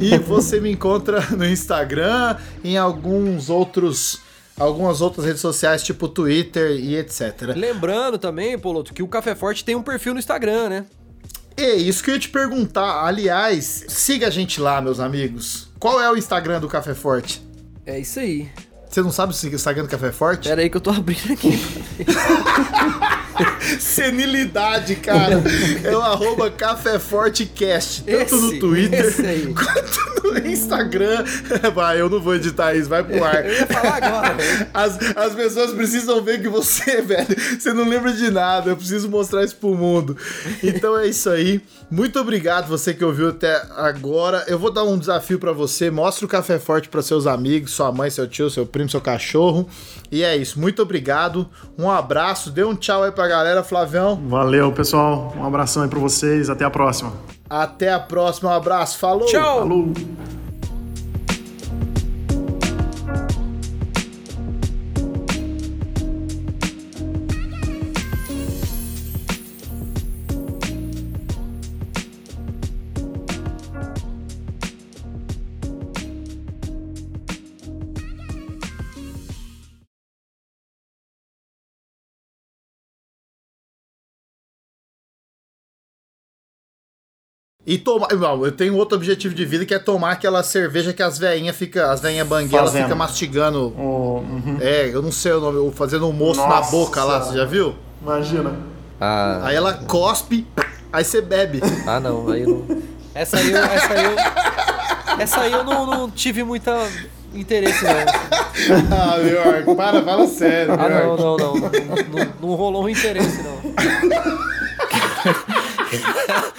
e 0.00 0.16
você 0.22 0.60
me 0.60 0.70
encontra 0.70 1.20
no 1.30 1.46
Instagram, 1.46 2.36
em 2.62 2.76
alguns 2.76 3.50
outros. 3.50 4.20
Algumas 4.58 5.00
outras 5.00 5.24
redes 5.24 5.40
sociais, 5.40 5.82
tipo 5.82 6.06
Twitter 6.06 6.72
e 6.72 6.94
etc. 6.94 7.54
Lembrando 7.56 8.18
também, 8.18 8.58
Poloto, 8.58 8.92
que 8.92 9.02
o 9.02 9.08
Café 9.08 9.34
Forte 9.34 9.64
tem 9.64 9.74
um 9.74 9.82
perfil 9.82 10.12
no 10.12 10.18
Instagram, 10.18 10.68
né? 10.68 10.86
É 11.62 11.74
isso 11.74 12.02
que 12.02 12.10
eu 12.10 12.14
ia 12.14 12.20
te 12.20 12.28
perguntar. 12.28 13.04
Aliás, 13.04 13.84
siga 13.88 14.28
a 14.28 14.30
gente 14.30 14.60
lá, 14.60 14.80
meus 14.80 14.98
amigos. 14.98 15.70
Qual 15.78 16.00
é 16.00 16.10
o 16.10 16.16
Instagram 16.16 16.58
do 16.58 16.68
Café 16.68 16.94
Forte? 16.94 17.42
É 17.84 17.98
isso 17.98 18.18
aí. 18.18 18.48
Você 18.88 19.02
não 19.02 19.12
sabe 19.12 19.32
o 19.32 19.54
Instagram 19.54 19.84
do 19.84 19.88
Café 19.88 20.10
Forte? 20.10 20.48
Pera 20.48 20.62
aí 20.62 20.70
que 20.70 20.76
eu 20.76 20.80
tô 20.80 20.90
abrindo 20.90 21.32
aqui. 21.32 21.60
Senilidade, 23.78 24.96
cara. 24.96 25.42
É 25.84 25.96
o 25.96 26.00
arroba 26.00 26.50
Café 26.50 26.98
Fortecast. 26.98 28.02
Tanto 28.02 28.22
Esse, 28.22 28.34
no 28.34 28.58
Twitter 28.58 29.14
quanto 29.54 30.09
no 30.22 30.38
Instagram. 30.46 31.24
Vai, 31.74 32.00
eu 32.00 32.08
não 32.08 32.20
vou 32.20 32.34
editar 32.34 32.74
isso, 32.74 32.88
vai 32.88 33.02
pro 33.02 33.22
ar. 33.24 33.44
Eu 33.46 33.52
ia 33.52 33.66
falar 33.66 33.96
agora, 33.96 34.34
velho. 34.34 34.66
As, 34.72 35.16
as 35.16 35.34
pessoas 35.34 35.72
precisam 35.72 36.22
ver 36.22 36.40
que 36.40 36.48
você, 36.48 37.00
velho, 37.02 37.26
você 37.58 37.72
não 37.72 37.88
lembra 37.88 38.12
de 38.12 38.30
nada. 38.30 38.70
Eu 38.70 38.76
preciso 38.76 39.08
mostrar 39.08 39.44
isso 39.44 39.56
pro 39.56 39.74
mundo. 39.74 40.16
Então 40.62 40.98
é 40.98 41.06
isso 41.06 41.30
aí. 41.30 41.60
Muito 41.90 42.18
obrigado 42.20 42.68
você 42.68 42.94
que 42.94 43.04
ouviu 43.04 43.30
até 43.30 43.62
agora. 43.76 44.44
Eu 44.46 44.58
vou 44.58 44.70
dar 44.70 44.84
um 44.84 44.98
desafio 44.98 45.38
pra 45.38 45.52
você. 45.52 45.90
Mostre 45.90 46.24
o 46.24 46.28
Café 46.28 46.58
Forte 46.58 46.88
pra 46.88 47.02
seus 47.02 47.26
amigos, 47.26 47.72
sua 47.72 47.90
mãe, 47.90 48.10
seu 48.10 48.28
tio, 48.28 48.50
seu 48.50 48.66
primo, 48.66 48.88
seu 48.88 49.00
cachorro. 49.00 49.68
E 50.10 50.22
é 50.22 50.36
isso. 50.36 50.60
Muito 50.60 50.82
obrigado. 50.82 51.48
Um 51.78 51.90
abraço. 51.90 52.50
Dê 52.50 52.64
um 52.64 52.74
tchau 52.74 53.02
aí 53.02 53.10
pra 53.12 53.26
galera, 53.26 53.62
Flavião. 53.62 54.20
Valeu, 54.28 54.72
pessoal. 54.72 55.34
Um 55.36 55.44
abração 55.44 55.82
aí 55.82 55.88
pra 55.88 55.98
vocês. 55.98 56.48
Até 56.50 56.64
a 56.64 56.70
próxima. 56.70 57.39
Até 57.50 57.90
a 57.92 57.98
próxima. 57.98 58.50
Um 58.50 58.54
abraço. 58.54 58.96
Falou. 58.96 59.26
Tchau! 59.26 59.58
Falou! 59.58 59.92
E 87.72 87.78
tomar. 87.78 88.08
Eu 88.10 88.50
tenho 88.50 88.74
outro 88.76 88.96
objetivo 88.96 89.32
de 89.32 89.44
vida 89.44 89.64
que 89.64 89.72
é 89.72 89.78
tomar 89.78 90.10
aquela 90.10 90.42
cerveja 90.42 90.92
que 90.92 91.00
as 91.04 91.16
veinhas 91.20 91.54
fica, 91.54 91.92
as 91.92 92.00
veinhas 92.00 92.26
banguelas 92.26 92.70
Fazendo. 92.70 92.82
fica 92.82 92.96
mastigando. 92.96 93.68
O- 93.78 94.24
uhum. 94.28 94.58
É, 94.60 94.90
eu 94.92 95.00
não 95.00 95.12
sei 95.12 95.30
o 95.34 95.40
nome, 95.40 95.58
o- 95.58 95.70
fazendo 95.70 96.08
um 96.08 96.12
moço 96.12 96.40
na 96.44 96.62
boca 96.62 97.04
lá, 97.04 97.20
você 97.22 97.36
já 97.38 97.44
viu? 97.44 97.76
Imagina. 98.02 98.56
Ah, 99.00 99.42
Aí 99.44 99.54
ela 99.54 99.72
cospe, 99.74 100.44
aí 100.92 101.04
você 101.04 101.20
bebe. 101.20 101.60
ah 101.86 102.00
não, 102.00 102.28
aí 102.28 102.42
eu 102.42 102.66
não. 102.68 102.82
Essa 103.14 103.36
aí 103.36 103.52
eu. 103.52 103.58
Essa 103.64 103.92
aí 103.94 104.04
eu, 104.04 104.16
essa 105.20 105.40
aí 105.42 105.52
eu 105.52 105.62
não, 105.62 105.86
não 105.86 106.10
tive 106.10 106.42
muita 106.42 106.76
interesse, 107.32 107.84
não. 107.84 107.92
ah, 108.98 109.14
Arco, 109.56 109.76
para, 109.76 110.02
fala 110.02 110.26
sério, 110.26 110.72
Ah, 110.74 110.88
não, 110.88 111.16
não. 111.16 111.36
Não, 111.36 111.54
não- 111.54 112.32
não 112.42 112.48
rolou 112.56 112.82
um 112.86 112.88
interesse, 112.88 113.40
não. 113.44 113.60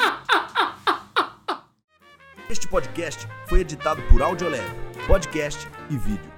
Este 2.51 2.67
podcast 2.67 3.25
foi 3.47 3.61
editado 3.61 4.01
por 4.09 4.21
Audiolab, 4.21 4.61
podcast 5.07 5.65
e 5.89 5.95
vídeo. 5.95 6.29